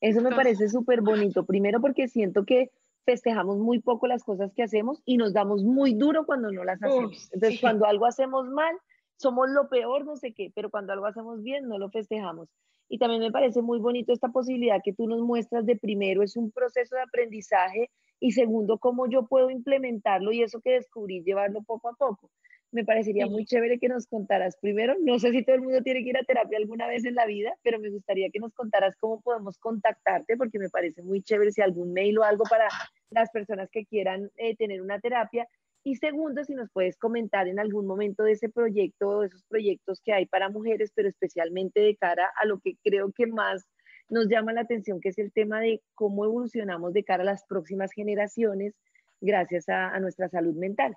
Eso 0.01 0.21
me 0.21 0.31
parece 0.31 0.69
súper 0.69 1.01
bonito. 1.01 1.45
Primero 1.45 1.81
porque 1.81 2.07
siento 2.07 2.45
que 2.45 2.71
festejamos 3.05 3.57
muy 3.57 3.79
poco 3.79 4.07
las 4.07 4.23
cosas 4.23 4.53
que 4.53 4.63
hacemos 4.63 5.01
y 5.05 5.17
nos 5.17 5.33
damos 5.33 5.63
muy 5.63 5.93
duro 5.93 6.25
cuando 6.25 6.51
no 6.51 6.63
las 6.63 6.81
hacemos. 6.81 7.29
Entonces, 7.33 7.59
cuando 7.59 7.85
algo 7.85 8.05
hacemos 8.05 8.47
mal, 8.49 8.75
somos 9.17 9.49
lo 9.49 9.67
peor, 9.67 10.05
no 10.05 10.15
sé 10.15 10.33
qué, 10.33 10.51
pero 10.55 10.69
cuando 10.69 10.93
algo 10.93 11.05
hacemos 11.05 11.43
bien, 11.43 11.67
no 11.67 11.77
lo 11.77 11.89
festejamos. 11.89 12.49
Y 12.87 12.97
también 12.97 13.21
me 13.21 13.31
parece 13.31 13.61
muy 13.61 13.79
bonito 13.79 14.13
esta 14.13 14.29
posibilidad 14.29 14.81
que 14.83 14.93
tú 14.93 15.07
nos 15.07 15.21
muestras 15.21 15.65
de 15.65 15.75
primero, 15.75 16.23
es 16.23 16.37
un 16.37 16.51
proceso 16.51 16.95
de 16.95 17.01
aprendizaje 17.01 17.91
y 18.19 18.31
segundo, 18.31 18.79
cómo 18.79 19.07
yo 19.07 19.27
puedo 19.27 19.49
implementarlo 19.49 20.31
y 20.31 20.41
eso 20.41 20.61
que 20.61 20.71
descubrí, 20.71 21.21
llevarlo 21.23 21.61
poco 21.63 21.89
a 21.89 21.93
poco. 21.93 22.31
Me 22.71 22.85
parecería 22.85 23.25
Sí. 23.25 23.31
muy 23.31 23.45
chévere 23.45 23.79
que 23.79 23.87
nos 23.89 24.05
contaras 24.07 24.55
primero, 24.57 24.95
no 25.01 25.17
sé 25.17 25.31
si 25.31 25.43
todo 25.43 25.55
el 25.55 25.61
mundo 25.63 25.81
tiene 25.81 26.03
que 26.03 26.09
ir 26.09 26.17
a 26.17 26.23
terapia 26.23 26.57
alguna 26.59 26.87
vez 26.87 27.03
en 27.05 27.15
la 27.15 27.25
vida, 27.25 27.55
pero 27.63 27.79
me 27.79 27.89
gustaría 27.89 28.29
que 28.29 28.39
nos 28.39 28.53
contaras 28.53 28.95
cómo 28.97 29.21
podemos 29.21 29.57
contactarte, 29.57 30.37
porque 30.37 30.59
me 30.59 30.69
parece 30.69 31.01
muy 31.01 31.23
chévere 31.23 31.51
si 31.51 31.61
algún 31.61 31.93
mail 31.93 32.19
o 32.19 32.23
algo 32.23 32.43
para 32.49 32.67
las 33.09 33.31
personas 33.31 33.69
que 33.71 33.85
quieran 33.85 34.29
eh, 34.37 34.55
tener 34.55 34.81
una 34.83 34.99
terapia. 34.99 35.47
Y 35.83 35.95
segundo, 35.95 36.43
si 36.43 36.53
nos 36.53 36.69
puedes 36.71 36.97
comentar 36.97 37.47
en 37.47 37.57
algún 37.59 37.87
momento 37.87 38.23
de 38.23 38.33
ese 38.33 38.49
proyecto 38.49 39.07
o 39.09 39.21
de 39.21 39.27
esos 39.27 39.43
proyectos 39.45 40.01
que 40.03 40.13
hay 40.13 40.25
para 40.27 40.49
mujeres, 40.49 40.91
pero 40.93 41.09
especialmente 41.09 41.79
de 41.79 41.95
cara 41.95 42.29
a 42.39 42.45
lo 42.45 42.59
que 42.59 42.75
creo 42.83 43.11
que 43.13 43.25
más 43.27 43.65
nos 44.09 44.27
llama 44.27 44.53
la 44.53 44.61
atención, 44.61 44.99
que 44.99 45.09
es 45.09 45.17
el 45.17 45.31
tema 45.31 45.59
de 45.61 45.81
cómo 45.95 46.25
evolucionamos 46.25 46.93
de 46.93 47.03
cara 47.03 47.23
a 47.23 47.25
las 47.25 47.45
próximas 47.45 47.91
generaciones 47.93 48.75
gracias 49.21 49.69
a, 49.69 49.89
a 49.89 49.99
nuestra 49.99 50.29
salud 50.29 50.55
mental. 50.55 50.95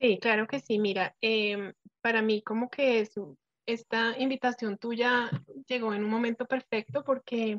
Sí, 0.00 0.18
claro 0.20 0.46
que 0.46 0.60
sí. 0.60 0.78
Mira, 0.78 1.16
em, 1.20 1.72
para 2.00 2.22
mí 2.22 2.42
como 2.42 2.68
que 2.68 3.00
es, 3.00 3.12
esta 3.66 4.18
invitación 4.18 4.76
tuya 4.78 5.30
llegó 5.66 5.94
en 5.94 6.04
un 6.04 6.10
momento 6.10 6.46
perfecto 6.46 7.02
porque 7.04 7.58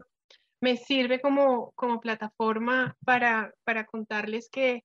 me 0.61 0.77
sirve 0.77 1.19
como, 1.19 1.71
como 1.71 1.99
plataforma 1.99 2.95
para, 3.05 3.53
para 3.63 3.86
contarles 3.86 4.49
que 4.49 4.83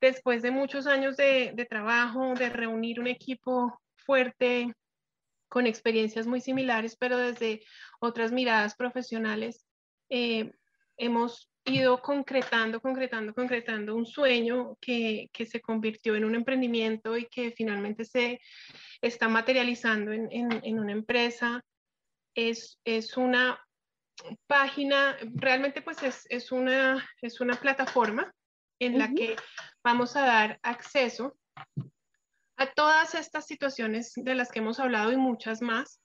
después 0.00 0.42
de 0.42 0.50
muchos 0.50 0.86
años 0.86 1.16
de, 1.16 1.52
de 1.54 1.64
trabajo, 1.66 2.34
de 2.34 2.50
reunir 2.50 3.00
un 3.00 3.06
equipo 3.06 3.80
fuerte, 3.96 4.72
con 5.50 5.66
experiencias 5.66 6.26
muy 6.26 6.40
similares, 6.40 6.96
pero 6.96 7.18
desde 7.18 7.60
otras 8.00 8.30
miradas 8.32 8.76
profesionales, 8.76 9.66
eh, 10.08 10.52
hemos 10.96 11.49
ido 11.64 12.00
concretando, 12.00 12.80
concretando, 12.80 13.34
concretando 13.34 13.94
un 13.94 14.06
sueño 14.06 14.76
que, 14.80 15.28
que, 15.32 15.46
se 15.46 15.60
convirtió 15.60 16.16
en 16.16 16.24
un 16.24 16.34
emprendimiento 16.34 17.16
y 17.16 17.26
que 17.26 17.52
finalmente 17.52 18.04
se 18.04 18.40
está 19.00 19.28
materializando 19.28 20.12
en, 20.12 20.28
en, 20.30 20.60
en 20.64 20.78
una 20.78 20.92
empresa. 20.92 21.62
Es, 22.34 22.78
es, 22.84 23.16
una 23.16 23.60
página, 24.46 25.16
realmente 25.34 25.82
pues 25.82 26.02
es, 26.02 26.26
es, 26.30 26.52
una, 26.52 27.08
es 27.20 27.40
una 27.40 27.54
plataforma 27.54 28.32
en 28.78 28.94
uh 28.94 28.96
-huh. 28.96 28.98
la 28.98 29.14
que 29.14 29.36
vamos 29.82 30.16
a 30.16 30.22
dar 30.22 30.58
acceso 30.62 31.36
a 32.56 32.72
todas 32.72 33.14
estas 33.14 33.46
situaciones 33.46 34.12
de 34.16 34.34
las 34.34 34.50
que 34.50 34.58
hemos 34.58 34.80
hablado 34.80 35.12
y 35.12 35.16
muchas 35.16 35.62
más. 35.62 36.00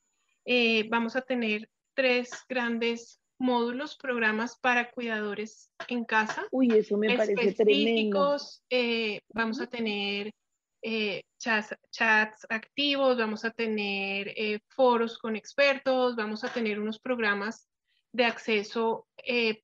Eh, 0.46 0.88
vamos 0.90 1.16
a 1.16 1.22
tener 1.22 1.70
tres 1.94 2.30
grandes 2.48 3.20
módulos, 3.46 3.96
programas 3.96 4.58
para 4.58 4.92
cuidadores 4.92 5.70
en 5.88 6.04
casa. 6.04 6.46
Uy, 6.52 6.72
eso 6.72 6.98
me 6.98 7.16
parece 7.16 7.54
tremendo. 7.54 8.38
Eh, 8.70 9.22
vamos 9.30 9.62
a 9.62 9.68
tener 9.68 10.34
eh, 10.82 11.24
chats, 11.38 11.76
chats, 11.92 12.46
activos, 12.50 13.18
vamos 13.18 13.46
a 13.46 13.52
tener 13.52 14.34
eh, 14.36 14.60
foros 14.70 15.18
con 15.18 15.36
expertos, 15.36 16.16
vamos 16.16 16.44
a 16.44 16.52
tener 16.52 16.80
unos 16.80 17.00
programas 17.00 17.68
de 18.12 18.26
acceso 18.26 19.08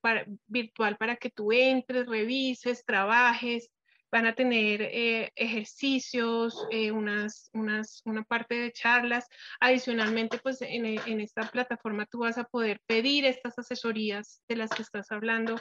para, 0.01 0.25
virtual 0.47 0.97
para 0.97 1.15
que 1.15 1.29
tú 1.29 1.51
entres, 1.51 2.05
revises, 2.05 2.85
trabajes. 2.85 3.69
Van 4.11 4.25
a 4.25 4.35
tener 4.35 4.81
eh, 4.81 5.31
ejercicios, 5.35 6.67
eh, 6.69 6.91
unas, 6.91 7.49
unas, 7.53 8.01
una 8.05 8.23
parte 8.23 8.55
de 8.55 8.71
charlas. 8.71 9.27
Adicionalmente, 9.59 10.37
pues 10.39 10.61
en, 10.61 10.85
en 10.85 11.21
esta 11.21 11.49
plataforma 11.49 12.05
tú 12.05 12.19
vas 12.19 12.37
a 12.37 12.43
poder 12.43 12.81
pedir 12.85 13.25
estas 13.25 13.57
asesorías 13.57 14.43
de 14.49 14.57
las 14.57 14.69
que 14.71 14.81
estás 14.81 15.11
hablando, 15.11 15.55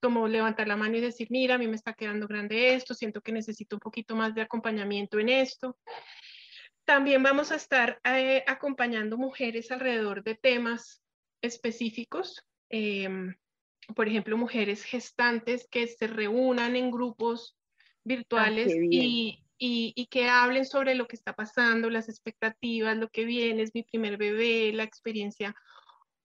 como 0.00 0.28
levantar 0.28 0.66
la 0.66 0.76
mano 0.76 0.96
y 0.96 1.00
decir, 1.00 1.28
mira, 1.30 1.56
a 1.56 1.58
mí 1.58 1.68
me 1.68 1.76
está 1.76 1.92
quedando 1.92 2.26
grande 2.26 2.74
esto, 2.74 2.94
siento 2.94 3.20
que 3.20 3.32
necesito 3.32 3.76
un 3.76 3.80
poquito 3.80 4.16
más 4.16 4.34
de 4.34 4.42
acompañamiento 4.42 5.18
en 5.18 5.28
esto. 5.28 5.76
También 6.86 7.22
vamos 7.22 7.52
a 7.52 7.56
estar 7.56 8.00
eh, 8.04 8.42
acompañando 8.46 9.18
mujeres 9.18 9.70
alrededor 9.70 10.24
de 10.24 10.34
temas 10.34 11.02
específicos, 11.42 12.42
eh, 12.70 13.08
por 13.94 14.08
ejemplo, 14.08 14.36
mujeres 14.36 14.84
gestantes 14.84 15.68
que 15.70 15.86
se 15.86 16.06
reúnan 16.06 16.76
en 16.76 16.90
grupos 16.90 17.56
virtuales 18.04 18.72
ah, 18.72 18.78
y, 18.90 19.44
y, 19.58 19.92
y, 19.94 20.06
que 20.06 20.28
hablen 20.28 20.64
sobre 20.64 20.94
lo 20.94 21.06
que 21.06 21.16
está 21.16 21.34
pasando, 21.34 21.90
las 21.90 22.08
expectativas, 22.08 22.96
lo 22.96 23.08
que 23.08 23.24
viene, 23.24 23.62
es 23.62 23.74
mi 23.74 23.82
primer 23.82 24.16
bebé, 24.16 24.72
la 24.72 24.84
experiencia, 24.84 25.54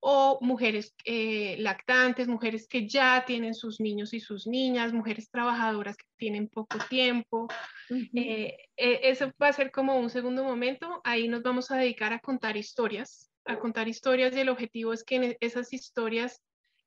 o 0.07 0.37
mujeres 0.41 0.93
eh, 1.03 1.55
lactantes, 1.57 2.27
mujeres 2.27 2.67
que 2.67 2.87
ya 2.87 3.25
tienen 3.25 3.55
sus 3.55 3.79
niños 3.79 4.13
y 4.13 4.19
sus 4.19 4.45
niñas, 4.45 4.93
mujeres 4.93 5.31
trabajadoras 5.31 5.97
que 5.97 6.05
tienen 6.15 6.47
poco 6.47 6.77
tiempo. 6.89 7.47
Uh 7.89 7.95
-huh. 7.95 8.09
eh, 8.13 8.55
eso 8.75 9.31
va 9.41 9.47
a 9.47 9.53
ser 9.53 9.71
como 9.71 9.97
un 9.97 10.11
segundo 10.11 10.43
momento, 10.43 11.01
ahí 11.03 11.27
nos 11.27 11.41
vamos 11.41 11.71
a 11.71 11.77
dedicar 11.77 12.13
a 12.13 12.19
contar 12.19 12.55
historias, 12.55 13.31
a 13.45 13.57
contar 13.57 13.87
historias 13.87 14.35
y 14.35 14.41
el 14.41 14.49
objetivo 14.49 14.93
es 14.93 15.03
que 15.03 15.37
esas 15.39 15.73
historias 15.73 16.39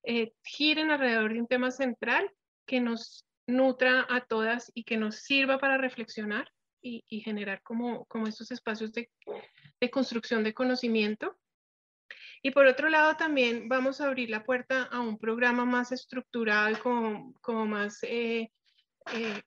eh, 0.04 0.32
giren 0.44 0.92
alrededor 0.92 1.32
de 1.32 1.40
un 1.40 1.48
tema 1.48 1.72
central 1.72 2.30
que 2.66 2.80
nos 2.80 3.24
nutra 3.48 4.06
a 4.08 4.20
todas 4.20 4.70
y 4.74 4.84
que 4.84 4.98
nos 4.98 5.16
sirva 5.16 5.58
para 5.58 5.78
reflexionar 5.78 6.52
y, 6.80 7.20
generar 7.20 7.60
como, 7.62 8.06
estos 8.26 8.52
espacios 8.52 8.92
de, 8.92 9.10
construcción 9.90 10.44
de 10.44 10.54
conocimiento. 10.54 11.36
Y 12.40 12.52
por 12.52 12.66
otro 12.66 12.88
lado, 12.88 13.16
también 13.16 13.68
vamos 13.68 14.00
a 14.00 14.06
abrir 14.06 14.30
la 14.30 14.44
puerta 14.44 14.84
a 14.84 15.00
un 15.00 15.18
programa 15.18 15.64
más 15.64 15.90
estructurado 15.90 16.70
y 16.70 16.76
como, 16.76 17.34
como 17.40 17.66
más 17.66 17.98
eh, 18.02 18.52
eh, 19.12 19.42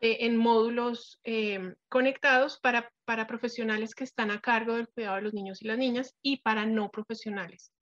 en 0.00 0.36
módulos 0.36 1.20
eh, 1.22 1.74
conectados 1.88 2.58
para, 2.58 2.90
para 3.04 3.28
profesionales 3.28 3.94
que 3.94 4.04
están 4.04 4.32
a 4.32 4.40
cargo 4.40 4.74
del 4.74 4.88
cuidado 4.88 5.16
de 5.16 5.22
los 5.22 5.34
niños 5.34 5.62
y 5.62 5.68
las 5.68 5.78
niñas 5.78 6.16
y 6.22 6.38
para 6.38 6.66
no 6.66 6.90
profesionales 6.90 7.72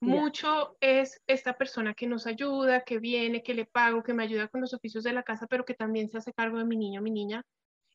Mucho 0.00 0.76
es 0.80 1.20
esta 1.26 1.54
persona 1.54 1.92
que 1.92 2.06
nos 2.06 2.26
ayuda, 2.26 2.84
que 2.84 2.98
viene, 2.98 3.42
que 3.42 3.54
le 3.54 3.66
pago, 3.66 4.02
que 4.02 4.14
me 4.14 4.22
ayuda 4.22 4.48
con 4.48 4.60
los 4.60 4.72
oficios 4.72 5.02
de 5.02 5.12
la 5.12 5.24
casa, 5.24 5.46
pero 5.48 5.64
que 5.64 5.74
también 5.74 6.08
se 6.08 6.18
hace 6.18 6.32
cargo 6.32 6.58
de 6.58 6.64
mi 6.64 6.76
niño, 6.76 7.02
mi 7.02 7.10
niña. 7.10 7.42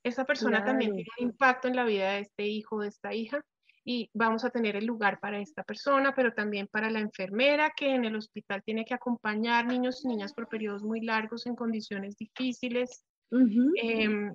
Esa 0.04 0.26
persona 0.26 0.66
también 0.66 0.94
tiene 0.94 1.10
un 1.18 1.28
impacto 1.30 1.70
en 1.70 1.78
la 1.78 1.86
vida 1.86 2.12
de 2.12 2.20
este 2.20 2.46
hijo, 2.46 2.82
de 2.82 2.90
esta 2.90 3.14
hija, 3.14 3.42
y 3.86 4.10
vamos 4.14 4.44
a 4.44 4.50
tener 4.50 4.76
el 4.76 4.86
lugar 4.86 5.20
para 5.22 5.40
esta 5.40 5.64
persona, 5.64 6.14
pero 6.14 6.34
también 6.34 6.68
para 6.68 6.90
la 6.90 7.00
enfermera 7.00 7.72
que 7.76 7.96
en 7.96 8.04
el 8.04 8.16
hospital 8.18 8.64
tiene 8.64 8.84
que 8.84 8.94
acompañar 8.94 9.66
niños 9.66 10.04
y 10.04 10.10
niñas 10.10 10.34
por 10.34 10.50
periodos 10.50 10.84
muy 10.84 11.02
largos 11.02 11.46
en 11.46 11.56
condiciones 11.56 12.18
difíciles. 12.18 13.06
Em, 13.32 14.34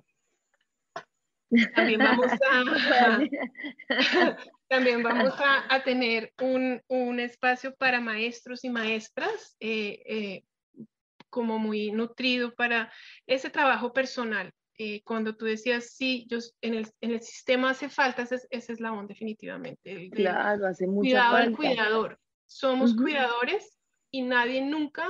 también 1.75 1.99
vamos 1.99 2.31
a, 2.31 3.19
también 4.69 5.01
vamos 5.01 5.33
a, 5.39 5.83
tener 5.83 6.31
un, 6.41 6.81
un, 6.87 7.19
espacio 7.19 7.75
para 7.75 7.99
maestros 7.99 8.63
y 8.63 8.69
maestras 8.69 9.55
eh, 9.59 10.01
eh, 10.05 10.43
como 11.29 11.57
muy 11.57 11.91
nutrido 11.91 12.53
para 12.53 12.91
ese 13.25 13.49
trabajo 13.49 13.91
personal. 13.91 14.51
Eh, 14.77 15.01
cuando 15.03 15.35
tú 15.35 15.45
decías, 15.45 15.95
sí, 15.95 16.25
yo, 16.29 16.37
en, 16.61 16.75
el, 16.75 16.87
en 17.01 17.11
el 17.11 17.21
sistema 17.21 17.71
hace 17.71 17.89
falta 17.89 18.21
ese, 18.21 18.39
ese 18.51 18.73
eslabón 18.73 19.07
definitivamente. 19.07 20.09
claro, 20.11 20.67
hace 20.67 20.85
mucho 20.85 21.01
Cuidado 21.01 21.35
al 21.35 21.55
cuidador. 21.55 22.19
Somos 22.45 22.95
cuidadores 22.95 23.77
y 24.11 24.21
nadie 24.21 24.61
nunca 24.61 25.05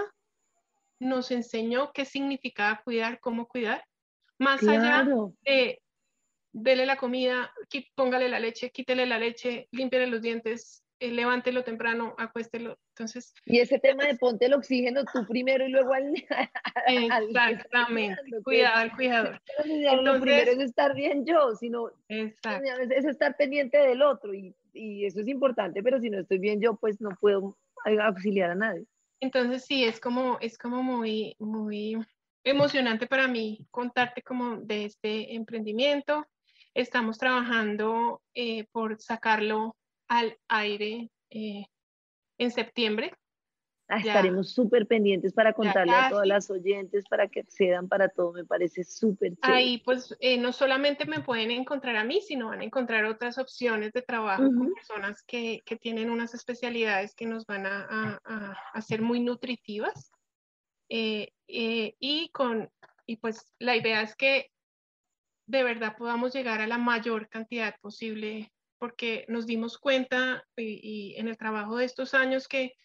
nos 1.00 1.32
enseñó 1.32 1.92
qué 1.94 2.06
significaba 2.06 2.82
cuidar, 2.84 3.20
cómo 3.20 3.48
cuidar. 3.48 3.84
Más 4.38 4.64
allá 4.64 5.06
de 5.44 5.82
dele 6.52 6.86
la 6.86 6.98
comida, 6.98 7.52
póngale 7.96 8.30
la 8.30 8.40
leche, 8.40 8.72
quítele 8.72 9.06
la 9.06 9.20
leche, 9.20 9.68
límpiale 9.72 10.08
los 10.08 10.22
dientes, 10.22 10.84
eh, 11.00 11.12
levántelo 11.12 11.64
temprano, 11.64 12.14
acuéstelo. 12.18 12.78
Entonces, 12.94 13.34
y 13.46 13.60
ese 13.60 13.80
tema 13.80 14.06
de 14.06 14.16
ponte 14.16 14.46
el 14.46 14.54
oxígeno 14.54 15.04
tú 15.06 15.26
primero 15.28 15.66
y 15.66 15.70
luego 15.70 15.94
al. 15.94 16.14
Exactamente, 16.88 18.22
cuidado 18.44 18.78
al 18.78 18.96
cuidador. 18.96 19.42
lo 20.04 20.20
primero 20.20 20.52
es 20.52 20.60
estar 20.60 20.94
bien 20.94 21.26
yo, 21.26 21.56
sino 21.56 21.92
exacto. 22.10 22.70
es 22.90 23.06
estar 23.06 23.38
pendiente 23.38 23.78
del 23.78 24.02
otro 24.02 24.34
y, 24.34 24.54
y 24.74 25.06
eso 25.06 25.22
es 25.22 25.28
importante, 25.28 25.82
pero 25.82 26.00
si 26.00 26.10
no 26.10 26.20
estoy 26.20 26.40
bien 26.40 26.60
yo, 26.60 26.76
pues 26.76 27.00
no 27.00 27.12
puedo 27.22 27.58
auxiliar 27.86 28.52
a 28.52 28.56
nadie. 28.56 28.86
Entonces 29.22 29.66
sí, 29.66 29.84
es 29.84 30.00
como, 30.00 30.38
es 30.42 30.58
como 30.58 30.82
muy, 30.82 31.36
muy 31.40 31.98
emocionante 32.44 33.08
para 33.08 33.28
mí 33.28 33.68
contarte 33.72 34.22
como 34.22 34.58
de 34.58 34.86
este 34.86 35.36
emprendimiento. 35.36 36.26
Estamos 36.74 37.18
trabajando 37.18 38.22
eh, 38.34 38.66
por 38.72 39.02
sacarlo 39.02 39.76
al 40.08 40.38
aire 40.48 41.10
eh, 41.30 41.66
en 42.38 42.52
septiembre. 42.52 43.14
Ah, 43.92 43.98
estaremos 43.98 44.52
súper 44.52 44.86
pendientes 44.86 45.34
para 45.34 45.54
contarle 45.54 45.96
a 45.96 46.10
todas 46.10 46.28
las 46.28 46.52
oyentes 46.52 47.06
para 47.10 47.28
que 47.28 47.40
accedan 47.40 47.88
para 47.88 48.08
todo, 48.08 48.34
me 48.34 48.46
parece 48.46 48.84
súper 48.84 49.36
chévere. 49.36 49.58
Ahí 49.58 49.78
pues 49.80 50.16
eh, 50.20 50.38
no 50.38 50.54
solamente 50.54 51.06
me 51.06 51.22
pueden 51.22 51.50
encontrar 51.50 51.96
a 51.96 52.04
mí, 52.04 52.22
sino 52.22 52.50
van 52.50 52.62
a 52.62 52.66
encontrar 52.66 53.06
otras 53.06 53.40
opciones 53.40 53.92
de 53.94 54.04
trabajo 54.04 54.44
con 54.44 54.72
personas 54.76 55.24
que, 55.24 55.62
que, 55.66 55.76
tienen 55.76 56.12
unas 56.12 56.36
especialidades 56.36 57.16
que 57.16 57.26
nos 57.26 57.48
van 57.48 57.66
a, 57.66 58.20
a, 58.24 58.58
a 58.74 58.82
ser 58.82 59.02
muy 59.02 59.22
nutritivas. 59.22 60.12
Eh, 60.90 61.32
y, 61.48 62.30
con, 62.30 62.70
y 63.06 63.18
pues 63.18 63.54
la 63.60 63.76
idea 63.76 64.02
es 64.02 64.16
que 64.16 64.52
de 65.50 65.64
verdad 65.64 65.96
podamos 65.98 66.32
llegar 66.32 66.62
a 66.62 66.68
la 66.68 66.78
mayor 66.78 67.28
cantidad 67.28 67.76
posible 67.82 68.54
porque 68.78 69.26
nos 69.28 69.48
dimos 69.48 69.80
cuenta 69.80 70.44
y, 70.56 71.16
en 71.18 71.28
el 71.28 71.38
trabajo 71.38 71.78
de 71.78 71.86
estos 71.86 72.14
años 72.14 72.48
que 72.48 72.76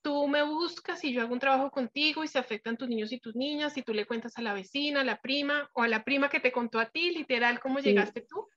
tú 0.00 0.28
me 0.28 0.44
buscas 0.44 1.02
y 1.02 1.12
yo 1.12 1.20
hago 1.20 1.32
un 1.32 1.40
trabajo 1.40 1.72
contigo 1.72 2.22
y 2.22 2.28
se 2.28 2.38
afectan 2.38 2.76
tus 2.76 2.88
niños 2.88 3.12
y 3.12 3.18
tus 3.18 3.34
niñas 3.34 3.76
y 3.76 3.82
tú 3.82 3.92
le 3.92 4.06
cuentas 4.06 4.38
a 4.38 4.42
la 4.42 4.54
vecina, 4.54 5.00
a 5.00 5.04
la 5.04 5.20
prima 5.20 5.68
o 5.74 5.82
a 5.82 5.88
la 5.88 6.04
prima 6.04 6.28
que 6.28 6.38
te 6.38 6.52
contó 6.52 6.78
a 6.78 6.90
ti, 6.90 7.10
literal, 7.10 7.58
cómo 7.58 7.80
llegaste 7.80 8.20
tú. 8.20 8.48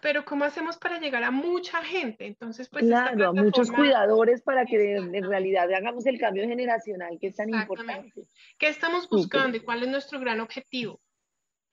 Pero 0.00 0.24
¿cómo 0.24 0.44
hacemos 0.44 0.78
para 0.78 1.00
llegar 1.00 1.24
a 1.24 1.32
mucha 1.32 1.82
gente? 1.82 2.24
Entonces, 2.24 2.68
pues... 2.68 2.84
Claro, 2.84 3.30
a 3.30 3.32
muchos 3.32 3.72
cuidadores 3.72 4.42
para 4.42 4.64
que 4.64 4.94
en 4.94 5.24
realidad 5.24 5.68
hagamos 5.72 6.06
el 6.06 6.20
cambio 6.20 6.46
generacional 6.46 7.18
que 7.20 7.26
es 7.26 7.36
tan 7.36 7.50
importante. 7.50 8.28
¿Qué 8.58 8.68
estamos 8.68 9.08
buscando 9.08 9.56
y 9.56 9.60
cuál 9.60 9.82
es 9.82 9.88
nuestro 9.88 10.20
gran 10.20 10.38
objetivo? 10.38 11.00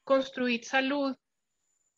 Construir 0.06 0.64
salud, 0.64 1.18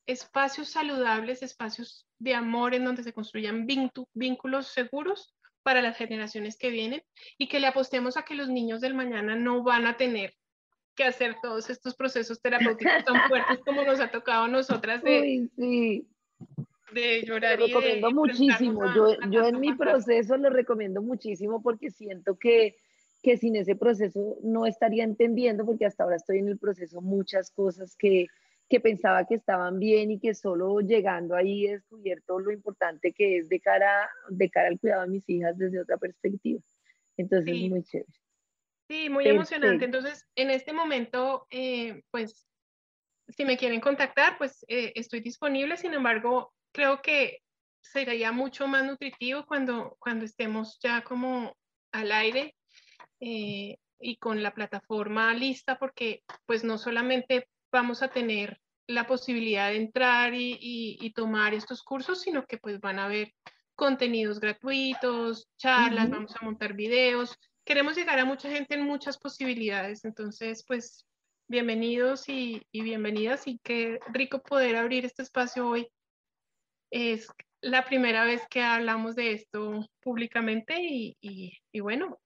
espacios 0.08 0.70
saludables, 0.70 1.44
espacios 1.44 2.08
de 2.18 2.34
amor 2.34 2.74
en 2.74 2.86
donde 2.86 3.04
se 3.04 3.14
construyan 3.14 3.68
vínculos 4.14 4.68
seguros 4.70 5.36
para 5.62 5.82
las 5.82 5.98
generaciones 5.98 6.58
que 6.58 6.70
vienen 6.70 7.04
y 7.38 7.50
que 7.50 7.60
le 7.60 7.68
apostemos 7.68 8.18
a 8.18 8.24
que 8.24 8.36
los 8.36 8.50
niños 8.50 8.82
del 8.82 8.94
mañana 8.94 9.36
no 9.36 9.64
van 9.64 9.86
a 9.86 9.98
tener 9.98 10.34
que 10.96 11.04
hacer 11.04 11.36
todos 11.42 11.70
estos 11.70 11.96
procesos 11.96 12.42
terapéuticos 12.42 13.04
tan 13.06 13.28
fuertes 13.28 13.60
como 13.66 13.84
nos 13.84 14.00
ha 14.00 14.10
tocado 14.10 14.46
a 14.46 14.48
nosotras 14.48 15.04
de, 15.04 15.50
sí. 15.58 16.08
de 16.94 17.24
llorar. 17.24 17.60
Lo 17.60 17.68
recomiendo 17.68 18.12
muchísimo. 18.12 18.94
yo, 18.96 19.16
yo 19.30 19.46
en 19.46 19.60
mi 19.60 19.74
proceso 19.76 20.38
lo 20.38 20.50
recomiendo 20.50 21.02
muchísimo 21.02 21.62
porque 21.62 21.92
siento 21.92 22.40
que, 22.40 22.78
que 23.22 23.38
sin 23.38 23.56
ese 23.56 23.76
proceso 23.76 24.38
no 24.44 24.66
estaría 24.66 25.04
entendiendo, 25.04 25.66
porque 25.66 25.86
hasta 25.86 26.04
ahora 26.04 26.18
estoy 26.18 26.40
en 26.40 26.48
el 26.48 26.58
proceso 26.58 27.02
muchas 27.02 27.52
cosas 27.52 27.96
que, 27.98 28.28
que 28.70 28.80
pensaba 28.80 29.26
que 29.26 29.36
estaban 29.36 29.80
bien 29.80 30.12
y 30.12 30.20
que 30.20 30.34
solo 30.34 30.80
llegando 30.82 31.36
ahí 31.36 31.68
he 31.68 31.72
descubierto 31.74 32.40
lo 32.40 32.52
importante 32.52 33.14
que 33.14 33.38
es 33.38 33.50
de 33.50 33.60
cara, 33.60 34.10
de 34.30 34.50
cara 34.50 34.68
al 34.68 34.80
cuidado 34.80 35.04
de 35.04 35.10
mis 35.10 35.30
hijas 35.30 35.58
desde 35.58 35.82
otra 35.82 35.98
perspectiva. 35.98 36.62
Entonces, 37.18 37.56
es 37.56 37.70
muy 37.70 37.84
chévere. 37.84 38.14
Sí, 38.90 39.10
muy 39.10 39.28
emocionante. 39.28 39.86
Entonces, 39.86 40.26
en 40.36 40.50
este 40.50 40.72
momento, 40.72 41.46
eh, 41.50 42.04
pues, 42.12 42.48
si 43.28 43.44
me 43.44 43.58
quieren 43.58 43.82
contactar, 43.82 44.38
pues 44.38 44.64
eh, 44.70 44.94
estoy 44.96 45.20
disponible. 45.20 45.76
Sin 45.76 45.94
embargo, 45.94 46.54
creo 46.72 47.02
que 47.02 47.42
sería 47.82 48.32
mucho 48.32 48.68
más 48.68 48.86
nutritivo 48.86 49.46
cuando, 49.46 49.98
cuando 50.00 50.24
estemos 50.24 50.80
ya 50.82 51.04
como 51.04 51.56
al 51.92 52.12
aire 52.12 52.56
eh, 53.20 53.78
y 54.00 54.18
con 54.18 54.44
la 54.44 54.54
plataforma 54.54 55.34
lista, 55.34 55.78
porque 55.80 56.24
pues 56.46 56.64
no 56.64 56.78
solamente 56.78 57.48
vamos 57.72 58.04
a 58.04 58.10
tener 58.10 58.60
la 58.88 59.06
posibilidad 59.06 59.70
de 59.70 59.78
entrar 59.78 60.34
y, 60.36 61.12
tomar 61.16 61.54
estos 61.54 61.84
cursos, 61.84 62.22
sino 62.22 62.46
que 62.46 62.58
pues 62.58 62.80
van 62.80 63.00
a 63.00 63.06
haber 63.06 63.34
contenidos 63.76 64.40
gratuitos, 64.40 65.50
charlas, 65.58 66.10
vamos 66.10 66.36
a 66.36 66.46
montar 66.46 66.74
videos. 66.74 67.38
Queremos 67.66 67.96
llegar 67.96 68.20
a 68.20 68.26
mucha 68.26 68.50
gente 68.50 68.76
en 68.76 68.84
muchas 68.84 69.18
posibilidades, 69.18 70.06
entonces 70.06 70.64
pues 70.68 71.06
bienvenidos 71.48 72.30
y, 72.30 72.66
bienvenidas 72.72 73.48
y 73.48 73.60
qué 73.64 74.00
rico 74.14 74.42
poder 74.42 74.76
abrir 74.76 75.06
este 75.06 75.24
espacio 75.24 75.68
hoy. 75.68 75.88
Es 76.92 77.28
la 77.62 77.84
primera 77.84 78.24
vez 78.26 78.44
que 78.50 78.62
hablamos 78.62 79.16
de 79.16 79.34
esto 79.34 79.86
públicamente 80.02 80.76
y, 80.80 81.18
y 81.20 81.80
bueno, 81.80 82.20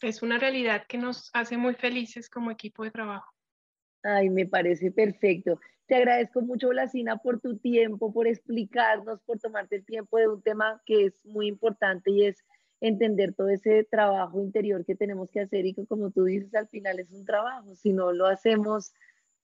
es 0.00 0.22
una 0.22 0.38
realidad 0.38 0.84
que 0.88 0.98
nos 0.98 1.30
hace 1.32 1.56
muy 1.56 1.74
felices 1.74 2.30
como 2.30 2.50
equipo 2.50 2.84
de 2.84 2.90
trabajo. 2.90 3.32
Ay, 4.02 4.30
me 4.30 4.46
parece 4.46 4.90
perfecto. 4.90 5.60
Te 5.86 5.96
agradezco 5.96 6.42
mucho, 6.42 6.68
Blasina, 6.68 7.16
por 7.16 7.40
tu 7.40 7.56
tiempo, 7.58 8.12
por 8.12 8.26
explicarnos, 8.26 9.20
por 9.22 9.38
tomarte 9.38 9.76
el 9.76 9.84
tiempo 9.84 10.18
de 10.18 10.28
un 10.28 10.42
tema 10.42 10.80
que 10.84 11.06
es 11.06 11.24
muy 11.24 11.48
importante 11.48 12.10
y 12.10 12.26
es 12.26 12.44
entender 12.80 13.34
todo 13.34 13.48
ese 13.48 13.84
trabajo 13.84 14.40
interior 14.40 14.84
que 14.84 14.94
tenemos 14.94 15.30
que 15.30 15.40
hacer 15.40 15.66
y 15.66 15.74
que 15.74 15.86
como 15.86 16.10
tú 16.10 16.24
dices, 16.24 16.54
al 16.54 16.68
final 16.68 17.00
es 17.00 17.10
un 17.10 17.24
trabajo. 17.24 17.74
Si 17.74 17.92
no 17.92 18.12
lo 18.12 18.26
hacemos, 18.26 18.92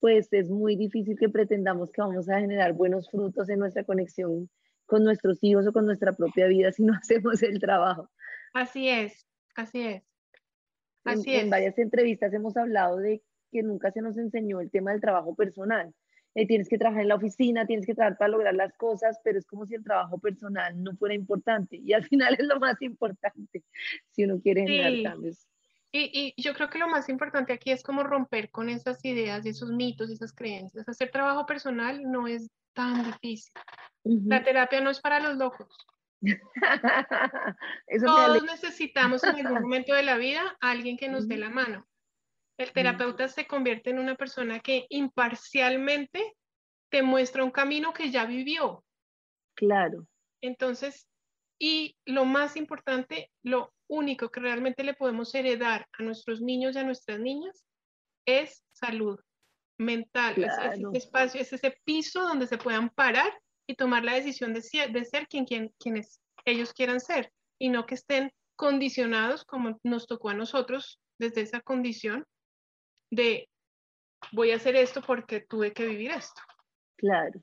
pues 0.01 0.33
es 0.33 0.51
muy 0.51 0.77
difícil 0.77 1.19
que 1.19 1.29
pretendamos 1.29 1.91
que 1.91 2.03
vamos 2.03 2.29
a 2.29 2.39
generar 2.39 2.75
buenos 2.75 3.11
frutos 3.11 3.49
en 3.49 3.59
nuestra 3.59 3.85
conexión 3.85 4.51
con 4.87 5.03
nuestros 5.03 5.39
hijos 5.43 5.67
o 5.67 5.73
con 5.73 5.87
nuestra 5.87 6.13
propia 6.13 6.47
vida 6.47 6.71
si 6.73 6.85
no 6.85 6.93
hacemos 7.03 7.43
el 7.43 7.59
trabajo. 7.59 8.11
Así 8.53 8.89
es, 8.89 9.27
así 9.57 9.81
es. 9.81 10.14
Así 11.05 11.35
en, 11.35 11.41
en 11.43 11.51
varias 11.51 11.79
entrevistas 11.79 12.33
hemos 12.33 12.57
hablado 12.57 12.99
de 12.99 13.23
que 13.51 13.63
nunca 13.63 13.91
se 13.93 14.03
nos 14.03 14.19
enseñó 14.19 14.61
el 14.61 14.71
tema 14.71 14.93
del 14.93 15.01
trabajo 15.01 15.35
personal. 15.35 15.95
Eh, 16.35 16.47
tienes 16.49 16.69
que 16.69 16.79
trabajar 16.79 17.03
en 17.03 17.09
la 17.09 17.15
oficina, 17.15 17.65
tienes 17.65 17.87
que 17.87 17.95
trabajar 17.95 18.19
para 18.19 18.31
lograr 18.33 18.55
las 18.55 18.75
cosas, 18.75 19.21
pero 19.23 19.39
es 19.39 19.47
como 19.47 19.67
si 19.67 19.77
el 19.77 19.85
trabajo 19.85 20.19
personal 20.19 20.83
no 20.83 20.97
fuera 20.97 21.15
importante 21.15 21.77
y 21.77 21.93
al 21.93 22.05
final 22.09 22.37
es 22.39 22.47
lo 22.47 22.59
más 22.59 22.81
importante 22.83 23.63
si 24.11 24.25
uno 24.25 24.41
quiere 24.41 24.63
generar 24.63 25.13
cambios. 25.13 25.47
Y, 25.93 26.35
y, 26.37 26.43
yo 26.43 26.55
creo 26.55 26.71
que 26.71 26.81
lo 26.81 26.89
más 26.89 27.09
importante 27.09 27.53
aquí 27.53 27.71
es 27.71 27.85
como 27.85 28.03
romper 28.03 28.51
con 28.51 28.69
esas 28.69 29.05
ideas 29.05 29.47
esos 29.47 29.71
mitos 29.71 30.11
esas 30.11 30.33
creencias. 30.33 30.89
Hacer 30.89 31.13
trabajo 31.13 31.47
personal 31.47 32.03
no 32.03 32.27
es 32.27 32.51
tan 32.73 33.05
difícil. 33.05 33.53
La 34.03 34.43
terapia 34.43 34.81
no 34.81 34.91
es 34.91 35.01
para 35.01 35.21
los 35.21 35.37
locos. 35.37 35.69
Todos 38.05 38.43
necesitamos 38.45 39.23
en 39.25 39.47
algún 39.47 39.63
momento 39.63 39.95
de 39.95 40.03
la 40.03 40.17
vida 40.17 40.57
a 40.61 40.71
alguien 40.71 40.97
que 40.97 41.09
nos 41.09 41.29
dé 41.29 41.37
la 41.37 41.51
mano. 41.51 41.87
El 42.59 42.73
terapeuta 42.73 43.29
se 43.29 43.47
convierte 43.47 43.91
en 43.91 43.99
una 43.99 44.15
persona 44.15 44.61
que 44.61 44.87
imparcialmente 44.89 46.37
te 46.91 47.03
muestra 47.03 47.43
un 47.43 47.51
camino 47.51 47.93
que 47.93 48.11
ya 48.11 48.25
vivió. 48.27 48.85
Claro. 49.57 50.07
Entonces, 50.41 51.09
Y 51.59 51.97
lo 52.05 52.25
más 52.25 52.57
importante, 52.57 53.31
lo 53.43 53.73
único 53.89 54.29
que 54.31 54.41
realmente 54.41 54.83
le 54.85 54.95
podemos 54.95 55.35
heredar 55.35 55.87
a 55.99 56.03
nuestros 56.03 56.41
niños 56.41 56.75
y 56.75 56.79
a 56.79 56.85
nuestras 56.85 57.21
niñas 57.21 57.65
es 58.27 58.65
salud 58.73 59.19
mental. 59.79 60.35
Es, 60.37 60.53
ese 60.59 60.99
espacio, 60.99 61.41
es 61.41 61.53
ese 61.53 61.77
piso 61.85 62.23
donde 62.23 62.47
se 62.47 62.59
puedan 62.59 62.91
parar 62.91 63.33
y 63.67 63.77
tomar 63.77 64.05
la 64.05 64.15
decisión 64.15 64.53
de, 64.53 64.61
de 64.61 65.05
ser 65.05 65.27
quien, 65.27 65.45
quien, 65.45 65.73
quienes 65.79 66.21
ellos 66.45 66.73
quieran 66.73 67.01
ser 67.01 67.31
y 67.59 67.69
no 67.69 67.87
que 67.87 67.95
estén 67.95 68.31
condicionados 68.57 69.45
como 69.45 69.79
nos 69.83 70.07
tocó 70.07 70.31
a 70.31 70.35
nosotros 70.35 71.01
desde 71.19 71.43
esa 71.43 71.61
condición 71.61 72.25
de 73.11 73.49
voy 74.33 74.51
a 74.53 74.57
hacer 74.57 74.77
esto 74.77 75.03
porque 75.03 75.41
tuve 75.41 75.73
que 75.73 75.87
vivir 75.87 76.11
esto. 76.11 76.41
Claro. 76.97 77.41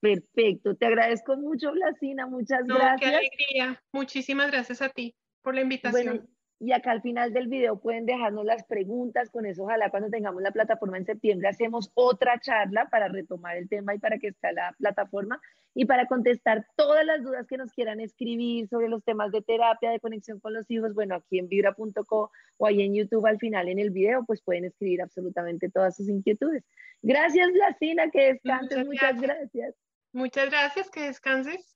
Perfecto. 0.00 0.76
Te 0.76 0.86
agradezco 0.86 1.36
mucho, 1.36 1.72
Blasina. 1.72 2.26
Muchas 2.26 2.64
gracias. 2.64 3.00
Qué 3.00 3.16
alegría. 3.16 3.82
Muchísimas 3.92 4.50
gracias 4.50 4.82
a 4.82 4.88
ti 4.88 5.14
por 5.42 5.54
la 5.54 5.62
invitación. 5.62 6.28
Y 6.60 6.72
acá 6.72 6.92
al 6.92 7.02
final 7.02 7.32
del 7.32 7.48
video 7.48 7.80
pueden 7.80 8.06
dejarnos 8.06 8.44
las 8.44 8.64
preguntas, 8.64 9.30
con 9.30 9.44
eso 9.44 9.64
ojalá 9.64 9.90
cuando 9.90 10.08
tengamos 10.08 10.40
la 10.40 10.52
plataforma 10.52 10.96
en 10.96 11.04
septiembre 11.04 11.48
hacemos 11.48 11.90
otra 11.94 12.38
charla 12.40 12.88
para 12.90 13.08
retomar 13.08 13.56
el 13.56 13.68
tema 13.68 13.94
y 13.94 13.98
para 13.98 14.18
que 14.18 14.28
esté 14.28 14.52
la 14.52 14.72
plataforma 14.78 15.40
y 15.74 15.84
para 15.86 16.06
contestar 16.06 16.66
todas 16.76 17.04
las 17.04 17.22
dudas 17.22 17.46
que 17.48 17.56
nos 17.56 17.72
quieran 17.72 18.00
escribir 18.00 18.68
sobre 18.68 18.88
los 18.88 19.02
temas 19.04 19.32
de 19.32 19.42
terapia, 19.42 19.90
de 19.90 20.00
conexión 20.00 20.38
con 20.38 20.54
los 20.54 20.70
hijos, 20.70 20.94
bueno, 20.94 21.16
aquí 21.16 21.38
en 21.38 21.48
vibra.co 21.48 22.30
o 22.56 22.66
ahí 22.66 22.82
en 22.82 22.94
YouTube 22.94 23.26
al 23.26 23.38
final 23.38 23.68
en 23.68 23.80
el 23.80 23.90
video, 23.90 24.24
pues 24.24 24.40
pueden 24.40 24.64
escribir 24.64 25.02
absolutamente 25.02 25.68
todas 25.70 25.96
sus 25.96 26.08
inquietudes. 26.08 26.64
Gracias, 27.02 27.52
Blasina, 27.52 28.10
que 28.10 28.34
descanses, 28.34 28.86
muchas 28.86 29.20
gracias. 29.20 29.74
Muchas 30.12 30.48
gracias, 30.48 30.90
que 30.90 31.00
descanses. 31.02 31.74